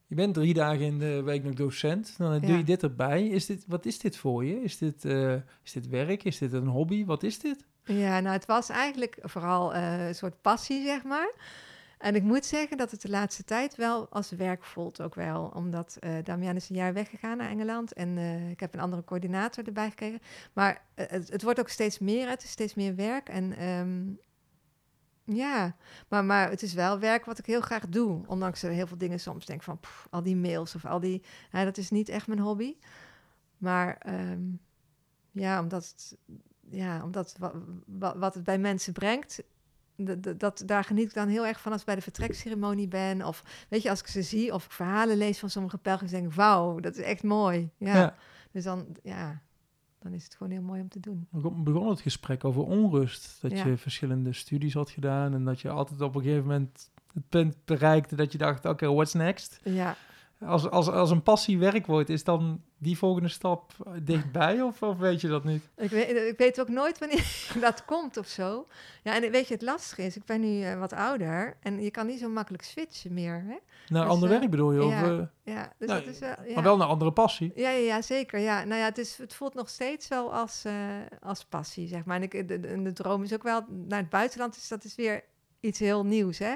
Je 0.08 0.16
bent 0.16 0.34
drie 0.34 0.54
dagen 0.54 0.86
in 0.86 1.00
de 1.00 1.22
week 1.22 1.44
nog 1.44 1.54
docent. 1.54 2.18
Dan 2.18 2.40
doe 2.40 2.52
Ja. 2.52 2.58
je 2.58 2.64
dit 2.64 2.84
erbij. 2.84 3.28
Is 3.28 3.46
dit, 3.46 3.64
wat 3.68 3.86
is 3.86 4.00
dit 4.00 4.18
voor 4.18 4.46
je? 4.46 4.62
Is 4.62 4.78
dit, 4.78 5.06
eh, 5.06 5.34
is 5.64 5.72
dit 5.72 5.88
werk? 5.88 6.24
Is 6.24 6.38
dit 6.38 6.54
een 6.54 6.68
hobby? 6.68 7.06
Wat 7.06 7.24
is 7.24 7.40
dit? 7.40 7.66
ja, 7.84 8.20
nou 8.20 8.34
het 8.36 8.46
was 8.46 8.70
eigenlijk 8.70 9.18
vooral 9.22 9.76
een 9.76 10.16
soort 10.16 10.42
passie, 10.42 10.84
zeg 10.86 11.04
maar. 11.04 11.32
En 11.98 12.16
ik 12.16 12.24
moet 12.24 12.46
zeggen 12.46 12.78
dat 12.78 12.92
het 12.92 13.02
de 13.02 13.10
laatste 13.10 13.44
tijd 13.44 13.76
wel 13.76 14.10
als 14.10 14.30
werk 14.32 14.64
voelt 14.64 15.02
ook 15.02 15.16
wel. 15.16 15.52
Omdat 15.56 15.98
eh 16.00 16.12
Damian 16.24 16.56
is 16.56 16.70
een 16.70 16.76
jaar 16.76 16.94
weggegaan 16.94 17.38
naar 17.38 17.50
Engeland. 17.50 17.94
En 17.94 18.18
eh, 18.18 18.50
ik 18.50 18.60
heb 18.60 18.74
een 18.74 18.80
andere 18.80 19.04
coördinator 19.04 19.64
erbij 19.66 19.90
gekregen. 19.90 20.20
Maar 20.54 20.82
eh, 20.94 21.06
het, 21.10 21.30
het 21.30 21.44
wordt 21.44 21.60
ook 21.60 21.70
steeds 21.70 22.00
meer. 22.00 22.30
Het 22.30 22.44
is 22.44 22.50
steeds 22.50 22.74
meer 22.74 22.96
werk. 22.96 23.30
En 23.30 23.58
ehm, 23.58 24.06
ja, 25.38 25.76
maar, 26.08 26.26
maar 26.26 26.50
het 26.50 26.62
is 26.62 26.74
wel 26.74 27.00
werk 27.00 27.26
wat 27.26 27.38
ik 27.40 27.46
heel 27.46 27.62
graag 27.62 27.88
doe. 27.88 28.24
Ondanks 28.28 28.64
er 28.64 28.72
heel 28.72 28.88
veel 28.88 28.98
dingen 28.98 29.20
soms 29.20 29.46
denk 29.46 29.64
van... 29.64 29.80
al 30.10 30.24
die 30.24 30.36
mails 30.36 30.76
of 30.76 30.86
al 30.86 31.00
die... 31.00 31.24
Dat 31.52 31.78
is 31.78 31.90
niet 31.90 32.10
echt 32.10 32.28
mijn 32.28 32.40
hobby. 32.40 32.76
Maar 33.58 33.98
ehm, 33.98 34.42
ja, 35.32 35.60
omdat, 35.62 35.86
het, 35.88 36.18
ja, 36.70 37.04
omdat 37.04 37.36
wa, 37.40 37.52
wa- 37.86 38.18
wat 38.18 38.34
het 38.34 38.44
bij 38.44 38.58
mensen 38.60 38.94
brengt... 38.94 39.44
d- 40.06 40.24
d- 40.24 40.40
Dat, 40.40 40.64
daar 40.66 40.84
geniet 40.84 41.08
ik 41.08 41.14
dan 41.14 41.28
heel 41.28 41.46
erg 41.46 41.62
van 41.62 41.72
als 41.72 41.80
ik 41.82 41.88
bij 41.88 41.96
de 41.96 42.02
vertrekceremonie 42.02 42.88
ben. 42.88 43.22
Of 43.22 43.44
weet 43.70 43.82
je, 43.82 43.90
als 43.90 44.00
ik 44.00 44.08
ze 44.08 44.22
zie 44.22 44.54
of 44.54 44.66
ik 44.66 44.72
verhalen 44.72 45.18
lees 45.18 45.40
van 45.40 45.50
sommige 45.50 45.78
pelgrims... 45.78 46.12
denk 46.12 46.26
ik, 46.26 46.34
wauw, 46.34 46.80
dat 46.80 46.96
is 46.96 47.04
echt 47.04 47.24
mooi. 47.24 47.70
Ja. 47.78 47.96
Ja. 47.96 48.16
Dus 48.52 48.64
dan, 48.64 48.86
ja, 49.04 49.42
dan 50.00 50.14
is 50.14 50.24
het 50.24 50.36
gewoon 50.36 50.52
heel 50.54 50.62
mooi 50.62 50.82
om 50.82 50.90
te 50.90 51.00
doen. 51.00 51.28
We 51.32 51.50
begon 51.52 51.90
het 51.90 52.02
gesprek 52.02 52.44
over 52.46 52.64
onrust. 52.64 53.38
Dat 53.42 53.52
Ja. 53.52 53.66
je 53.66 53.78
verschillende 53.78 54.34
studies 54.34 54.74
had 54.74 54.90
gedaan. 54.90 55.34
En 55.34 55.46
dat 55.46 55.60
je 55.62 55.70
altijd 55.70 56.02
op 56.02 56.16
een 56.16 56.22
gegeven 56.22 56.44
moment 56.44 56.90
het 57.14 57.30
punt 57.30 57.56
bereikte 57.66 58.16
dat 58.16 58.32
je 58.32 58.38
dacht, 58.38 58.66
oké, 58.66 58.88
what's 58.94 59.14
next? 59.14 59.60
Ja, 59.64 59.96
Als, 60.46 60.70
als, 60.70 60.88
als 60.90 61.12
een 61.12 61.24
passie 61.24 61.58
werk 61.60 61.86
wordt, 61.86 62.10
is 62.10 62.24
dan 62.24 62.62
die 62.78 62.98
volgende 62.98 63.30
stap 63.30 63.72
dichtbij? 64.04 64.62
Of, 64.62 64.82
of 64.84 64.98
weet 64.98 65.22
je 65.22 65.28
dat 65.28 65.44
niet? 65.44 65.70
Ik 65.78 65.90
weet, 65.90 66.10
ik 66.32 66.38
weet 66.38 66.60
ook 66.62 66.70
nooit 66.70 66.98
wanneer 67.00 67.48
dat 67.62 67.86
komt 67.86 68.18
of 68.18 68.28
zo. 68.28 68.68
Ja, 69.04 69.16
en 69.22 69.32
weet 69.32 69.48
je, 69.48 69.54
het 69.54 69.64
lastige 69.64 70.04
is, 70.04 70.16
ik 70.16 70.26
ben 70.26 70.40
nu 70.42 70.62
eh, 70.62 70.80
wat 70.80 70.94
ouder 70.94 71.58
en 71.60 71.82
je 71.82 71.92
kan 71.92 72.06
niet 72.06 72.20
zo 72.20 72.30
makkelijk 72.30 72.64
switchen 72.64 73.14
meer. 73.14 73.44
Hè? 73.48 73.56
Naar 73.88 74.04
Dus, 74.04 74.14
ander 74.14 74.32
eh, 74.32 74.38
werk 74.40 74.52
bedoel 74.52 74.72
je? 74.72 74.84
Of, 74.84 74.92
ja. 74.92 75.04
eh, 75.04 75.54
Ja, 75.54 75.74
dus 75.78 75.88
Nou, 75.88 76.04
dat 76.04 76.14
is 76.14 76.20
wel... 76.20 76.36
Ja. 76.48 76.54
Maar 76.54 76.64
wel 76.64 76.78
naar 76.78 76.88
andere 76.88 77.12
passie. 77.12 77.52
Ja, 77.56 77.70
ja, 77.70 77.78
ja, 77.86 78.02
zeker. 78.02 78.40
Ja. 78.40 78.64
Nou 78.64 78.80
ja, 78.80 78.86
het, 78.86 78.98
is, 78.98 79.18
het 79.18 79.34
voelt 79.34 79.54
nog 79.54 79.70
steeds 79.70 80.08
wel 80.08 80.34
als, 80.34 80.64
als 81.22 81.46
passie, 81.46 81.88
zeg 81.88 82.06
maar. 82.06 82.16
En 82.16 82.24
ik, 82.24 82.32
de, 82.48 82.60
de, 82.60 82.82
de 82.82 82.94
droom 82.94 83.24
is 83.24 83.34
ook 83.34 83.44
wel 83.44 83.62
naar 83.70 84.00
het 84.00 84.10
buitenland. 84.10 84.54
Dus 84.54 84.68
dat 84.68 84.84
is 84.84 84.96
weer 84.96 85.24
iets 85.60 85.80
heel 85.80 86.06
nieuws, 86.06 86.38
hè? 86.38 86.54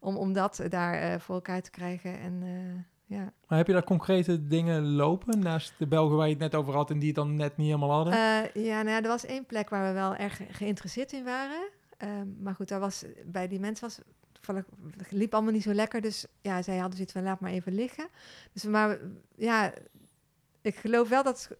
Om, 0.00 0.16
om 0.16 0.32
dat 0.32 0.60
daar 0.68 1.20
voor 1.20 1.34
elkaar 1.34 1.62
te 1.62 1.70
krijgen. 1.70 2.18
En 2.20 2.42
ja. 3.12 3.32
Maar 3.46 3.58
heb 3.58 3.66
je 3.66 3.72
daar 3.72 3.84
concrete 3.84 4.46
dingen 4.46 4.86
lopen 4.92 5.38
naast 5.38 5.72
de 5.78 5.86
Belgen 5.86 6.16
waar 6.16 6.26
je 6.26 6.32
het 6.32 6.42
net 6.42 6.54
over 6.54 6.74
had 6.74 6.90
en 6.90 6.98
die 6.98 7.06
het 7.06 7.16
dan 7.16 7.36
net 7.36 7.56
niet 7.56 7.66
helemaal 7.66 7.90
hadden? 7.90 8.12
Eh, 8.12 8.64
ja, 8.64 8.82
nou 8.82 8.88
ja, 8.88 9.02
er 9.02 9.08
was 9.08 9.24
één 9.26 9.46
plek 9.46 9.68
waar 9.70 9.86
we 9.86 9.92
wel 9.92 10.14
erg 10.14 10.40
geïnteresseerd 10.50 11.12
in 11.12 11.24
waren. 11.24 11.68
Ehm, 11.98 12.26
maar 12.42 12.54
goed, 12.54 12.68
daar 12.68 12.80
was, 12.80 13.04
bij 13.24 13.48
die 13.48 13.60
mensen 13.60 13.86
was 13.86 14.00
toevallig, 14.32 14.64
het 14.96 15.12
liep 15.12 15.34
allemaal 15.34 15.52
niet 15.52 15.62
zo 15.62 15.72
lekker. 15.72 16.00
Dus 16.00 16.26
ja, 16.40 16.62
zij 16.62 16.76
hadden 16.76 16.94
zoiets 16.94 17.12
van, 17.12 17.22
laat 17.22 17.40
maar 17.40 17.50
even 17.50 17.74
liggen. 17.74 18.08
Dus 18.52 18.64
maar 18.64 18.98
ja, 19.36 19.72
ik 20.60 20.76
geloof 20.76 21.08
wel 21.08 21.22
dat 21.22 21.50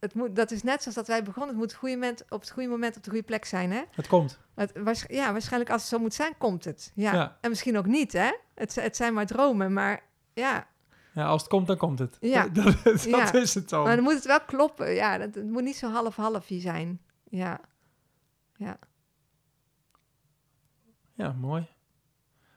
het 0.00 0.14
moet, 0.14 0.36
dat 0.36 0.50
is 0.50 0.62
net 0.62 0.80
zoals 0.80 0.96
dat 0.96 1.06
wij 1.06 1.22
begonnen. 1.22 1.48
Het 1.48 1.58
moet 1.58 1.70
het 1.70 1.78
goede 1.80 1.94
moment, 1.94 2.24
op 2.28 2.40
het 2.40 2.50
goede 2.50 2.68
moment 2.68 2.96
op 2.96 3.02
de 3.02 3.10
goede 3.10 3.24
plek 3.24 3.44
zijn, 3.44 3.70
hè? 3.72 3.82
het 3.90 4.06
komt. 4.06 4.38
Het, 4.54 4.72
waarsch- 4.74 5.10
ja, 5.10 5.32
waarschijnlijk 5.32 5.70
als 5.70 5.80
het 5.80 5.90
zo 5.90 5.98
moet 5.98 6.14
zijn, 6.14 6.32
komt 6.38 6.64
het. 6.64 6.92
Ja. 6.94 7.14
Ja. 7.14 7.38
En 7.40 7.50
misschien 7.50 7.78
ook 7.78 7.86
niet, 7.86 8.12
hè? 8.12 8.30
Het, 8.54 8.74
het 8.74 8.96
zijn 8.96 9.14
maar 9.14 9.26
dromen, 9.26 9.72
maar 9.72 10.02
ja. 10.32 10.66
Ja, 11.14 11.26
als 11.26 11.40
het 11.42 11.50
komt, 11.50 11.66
dan 11.66 11.76
komt 11.76 11.98
het. 11.98 12.16
Ja. 12.20 12.48
dat 12.48 12.82
dat 12.84 13.02
Ja. 13.04 13.32
is 13.32 13.54
het 13.54 13.68
dan. 13.68 13.82
Maar 13.82 13.94
dan 13.94 14.04
moet 14.04 14.14
het 14.14 14.24
wel 14.26 14.40
kloppen. 14.40 14.90
Ja, 14.94 15.18
dat, 15.18 15.34
het 15.34 15.50
moet 15.50 15.62
niet 15.62 15.76
zo 15.76 15.90
half-halfje 15.90 16.60
zijn. 16.60 17.00
Ja. 17.28 17.60
Ja, 21.14 21.32
mooi. 21.32 21.66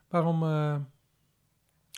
Waarom, 0.09 0.43
eh, 0.43 0.75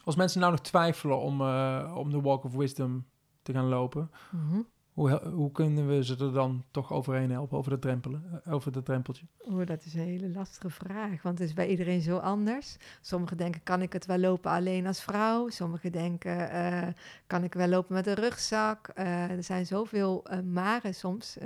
als 0.03 0.16
mensen 0.16 0.39
nou 0.39 0.51
nog 0.51 0.62
twijfelen 0.62 1.18
om, 1.20 1.41
eh, 1.41 1.93
om 1.97 2.10
de 2.12 2.22
Walk 2.22 2.43
of 2.43 2.53
Wisdom 2.53 3.05
te 3.41 3.53
gaan 3.53 3.66
lopen, 3.68 4.12
Mhm. 4.32 4.62
Hoe, 4.98 5.22
hoe 5.30 5.52
kunnen 5.52 5.88
we 5.88 6.04
ze 6.04 6.18
er 6.18 6.34
dan 6.34 6.64
toch 6.72 6.91
overheen 6.91 7.32
helpen, 7.32 7.58
over 7.58 7.80
drempelen, 7.80 8.41
eh, 8.43 8.54
over 8.54 8.72
dat 8.72 8.86
drempeltje? 8.86 9.26
Oeh, 9.45 9.66
dat 9.66 9.86
is 9.86 9.93
een 9.93 10.00
hele 10.00 10.30
lastige 10.30 10.70
vraag, 10.70 11.22
want 11.22 11.39
het 11.39 11.48
is 11.48 11.54
bij 11.54 11.68
iedereen 11.68 12.02
zo 12.02 12.18
anders. 12.18 12.78
Sommigen 13.02 13.38
denken, 13.38 13.64
kan 13.64 13.82
ik 13.82 13.93
het 13.93 14.06
wel 14.06 14.18
lopen 14.18 14.52
alleen 14.52 14.88
als 14.88 15.04
vrouw? 15.04 15.50
Sommigen 15.50 15.91
denken, 15.91 16.50
eh, 16.50 16.88
kan 17.28 17.43
ik 17.43 17.54
wel 17.54 17.68
lopen 17.68 17.93
met 17.93 18.08
een 18.08 18.14
rugzak? 18.14 18.88
Eh, 18.88 19.32
er 19.32 19.43
zijn 19.43 19.66
zoveel 19.66 20.26
eh 20.26 20.39
maren 20.41 20.93
soms. 20.93 21.38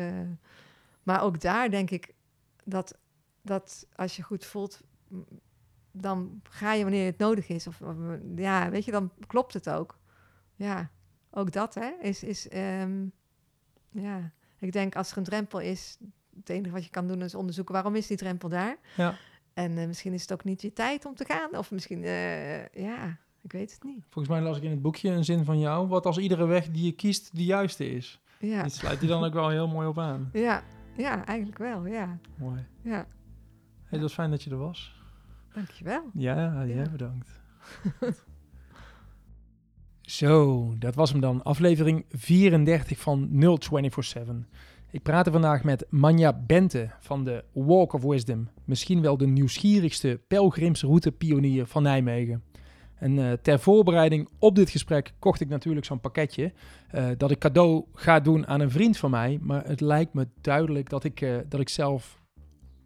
maar 1.03 1.23
ook 1.23 1.41
daar 1.41 1.69
denk 1.69 1.89
ik 1.89 2.13
dat, 2.63 2.97
dat 3.41 3.87
als 3.95 4.15
je 4.15 4.23
goed 4.23 4.45
voelt, 4.45 4.81
dan 5.91 6.41
ga 6.43 6.73
je 6.73 6.83
wanneer 6.83 7.05
het 7.05 7.17
nodig 7.17 7.47
is. 7.47 7.67
Of, 7.67 7.81
of, 7.81 7.95
ja, 8.35 8.69
weet 8.69 8.85
je, 8.85 8.91
dan 8.91 9.11
klopt 9.27 9.53
het 9.53 9.69
ook. 9.69 9.99
Ja, 10.55 10.89
ook 11.31 11.51
dat 11.51 11.73
hè, 11.73 11.91
is, 12.01 12.23
is 12.23 12.49
ehm, 12.49 13.05
ja, 13.91 14.31
ik 14.59 14.71
denk 14.71 14.95
als 14.95 15.11
er 15.11 15.17
een 15.17 15.23
drempel 15.23 15.59
is, 15.59 15.97
het 16.35 16.49
enige 16.49 16.73
wat 16.73 16.83
je 16.83 16.89
kan 16.89 17.07
doen 17.07 17.21
is 17.21 17.35
onderzoeken 17.35 17.73
waarom 17.73 17.95
is 17.95 18.07
die 18.07 18.17
drempel 18.17 18.49
daar. 18.49 18.77
Ja. 18.97 19.15
En 19.53 19.77
eh, 19.77 19.87
misschien 19.87 20.13
is 20.13 20.21
het 20.21 20.31
ook 20.33 20.43
niet 20.43 20.61
je 20.61 20.73
tijd 20.73 21.05
om 21.05 21.15
te 21.15 21.25
gaan. 21.25 21.57
Of 21.57 21.71
misschien, 21.71 22.03
eh, 22.03 22.67
ja, 22.67 23.17
ik 23.41 23.51
weet 23.51 23.71
het 23.71 23.83
niet. 23.83 24.03
Volgens 24.09 24.33
mij 24.33 24.43
las 24.43 24.57
ik 24.57 24.63
in 24.63 24.69
het 24.71 24.81
boekje 24.81 25.09
een 25.09 25.25
zin 25.25 25.45
van 25.45 25.59
jou, 25.59 25.87
wat 25.87 26.05
als 26.05 26.17
iedere 26.17 26.45
weg 26.45 26.69
die 26.71 26.85
je 26.85 26.91
kiest 26.91 27.35
de 27.35 27.43
juiste 27.43 27.89
is. 27.89 28.19
Ja, 28.39 28.63
Dit 28.63 28.73
sluit 28.73 28.99
die 28.99 29.09
dan 29.09 29.23
ook 29.23 29.33
wel 29.33 29.49
heel 29.49 29.67
mooi 29.67 29.87
op 29.87 29.99
aan. 29.99 30.29
ja, 30.47 30.63
ja 30.97 31.25
eigenlijk 31.25 31.57
wel, 31.57 31.85
ja. 31.85 32.19
Mooi. 32.37 32.65
Ja, 32.81 33.07
Hey, 33.83 33.99
dat 33.99 34.01
was 34.01 34.13
fijn 34.13 34.29
dat 34.29 34.43
je 34.43 34.49
er 34.49 34.57
was. 34.57 34.95
dankjewel. 35.53 36.09
Ja, 36.13 36.65
jij 36.65 36.75
Ja. 36.75 36.89
bedankt. 36.89 37.29
Zo, 40.11 40.73
dat 40.79 40.95
was 40.95 41.11
hem 41.11 41.21
dan. 41.21 41.43
Aflevering 41.43 42.05
34 42.09 42.99
van 42.99 43.29
0247. 43.31 44.35
Ik 44.91 45.01
praatte 45.01 45.31
vandaag 45.31 45.63
met 45.63 45.85
Manja 45.89 46.33
Bente 46.45 46.89
van 46.99 47.23
de 47.23 47.43
Walk 47.53 47.93
of 47.93 48.01
Wisdom. 48.01 48.49
Misschien 48.65 49.01
wel 49.01 49.17
de 49.17 49.27
nieuwsgierigste 49.27 50.21
pelgrimsroutepionier 50.27 51.65
van 51.65 51.83
Nijmegen. 51.83 52.43
En 52.95 53.19
eh, 53.19 53.31
ter 53.41 53.59
voorbereiding 53.59 54.29
op 54.39 54.55
dit 54.55 54.69
gesprek 54.69 55.13
kocht 55.19 55.41
ik 55.41 55.49
natuurlijk 55.49 55.85
zo'n 55.85 55.99
pakketje. 55.99 56.53
eh, 56.89 57.09
dat 57.17 57.31
ik 57.31 57.39
cadeau 57.39 57.85
ga 57.93 58.19
doen 58.19 58.47
aan 58.47 58.61
een 58.61 58.71
vriend 58.71 58.97
van 58.97 59.11
mij. 59.11 59.39
Maar 59.41 59.65
het 59.65 59.81
lijkt 59.81 60.13
me 60.13 60.27
duidelijk 60.41 60.89
dat 60.89 61.03
ik, 61.03 61.21
eh, 61.21 61.35
dat 61.49 61.59
ik 61.59 61.69
zelf 61.69 62.20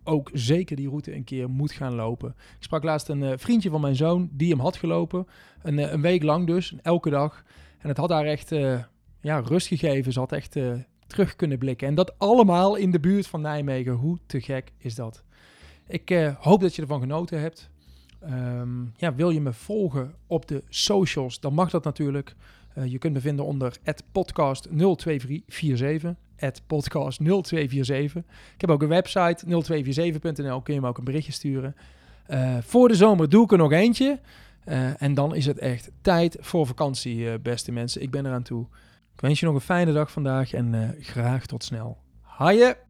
ook 0.06 0.30
zeker 0.34 0.76
die 0.76 0.90
route 0.90 1.16
een 1.16 1.24
keer 1.24 1.50
moet 1.50 1.72
gaan 1.72 1.96
lopen. 1.96 2.30
Ik 2.30 2.64
sprak 2.64 2.84
laatst 2.84 3.10
een 3.10 3.24
eh, 3.24 3.38
vriendje 3.38 3.70
van 3.70 3.82
mijn 3.82 3.96
zoon 3.96 4.30
die 4.32 4.50
hem 4.50 4.60
had 4.60 4.76
gelopen. 4.76 5.28
Een, 5.62 5.80
eh, 5.80 5.92
een 5.92 6.02
week 6.02 6.24
lang 6.24 6.48
dus, 6.48 6.76
elke 6.82 7.10
dag. 7.10 7.44
En 7.78 7.88
het 7.88 7.98
had 7.98 8.10
haar 8.10 8.26
echt 8.26 8.52
eh, 8.52 8.80
ja, 9.22 9.40
rust 9.40 9.68
gegeven. 9.68 10.14
Ze 10.14 10.20
had 10.20 10.32
echt 10.32 10.58
terug 11.08 11.36
kunnen 11.36 11.58
blikken. 11.58 11.88
En 11.88 11.96
dat 11.96 12.20
allemaal 12.20 12.76
in 12.76 12.92
de 12.92 13.00
buurt 13.00 13.28
van 13.28 13.42
Nijmegen. 13.42 13.94
Hoe 13.94 14.18
te 14.26 14.42
gek 14.42 14.72
is 14.78 14.96
dat? 14.96 15.24
Ik 15.88 16.34
hoop 16.40 16.62
dat 16.62 16.76
je 16.76 16.82
ervan 16.82 17.00
genoten 17.00 17.40
hebt. 17.40 17.70
Ehm, 18.20 18.84
ja, 18.96 19.16
wil 19.16 19.30
je 19.30 19.42
me 19.42 19.54
volgen 19.54 20.14
op 20.28 20.48
de 20.48 20.64
socials, 20.70 21.40
dan 21.40 21.54
mag 21.54 21.70
dat 21.70 21.84
natuurlijk. 21.84 22.36
Je 22.86 22.98
kunt 22.98 23.14
me 23.14 23.20
vinden 23.20 23.46
onder 23.46 23.78
podcast0247. 26.42 26.44
podcast0247. 26.62 28.24
Ik 28.54 28.62
heb 28.62 28.70
ook 28.70 28.82
een 28.82 28.88
website, 28.88 29.46
0247.nl. 29.46 30.62
Kun 30.62 30.74
je 30.74 30.82
me 30.82 30.88
ook 30.88 30.98
een 30.98 31.04
berichtje 31.04 31.32
sturen. 31.32 31.76
Eh, 32.26 32.58
voor 32.62 32.88
de 32.88 32.96
zomer 32.96 33.30
doe 33.30 33.44
ik 33.44 33.52
er 33.52 33.58
nog 33.58 33.72
eentje. 33.72 34.20
Eh, 34.64 35.02
en 35.02 35.14
dan 35.14 35.36
is 35.36 35.46
het 35.46 35.60
echt 35.60 35.92
tijd 36.02 36.38
voor 36.40 36.68
vakantie, 36.68 37.30
eh, 37.30 37.40
beste 37.42 37.72
mensen. 37.72 38.02
Ik 38.02 38.12
ben 38.12 38.26
eraan 38.26 38.44
toe. 38.44 38.66
Ik 39.14 39.22
wens 39.22 39.40
je 39.40 39.46
nog 39.46 39.56
een 39.56 39.62
fijne 39.62 39.94
dag 39.94 40.12
vandaag 40.12 40.54
en 40.54 40.96
graag 41.00 41.46
tot 41.46 41.64
snel. 41.64 41.98
Haaien! 42.22 42.85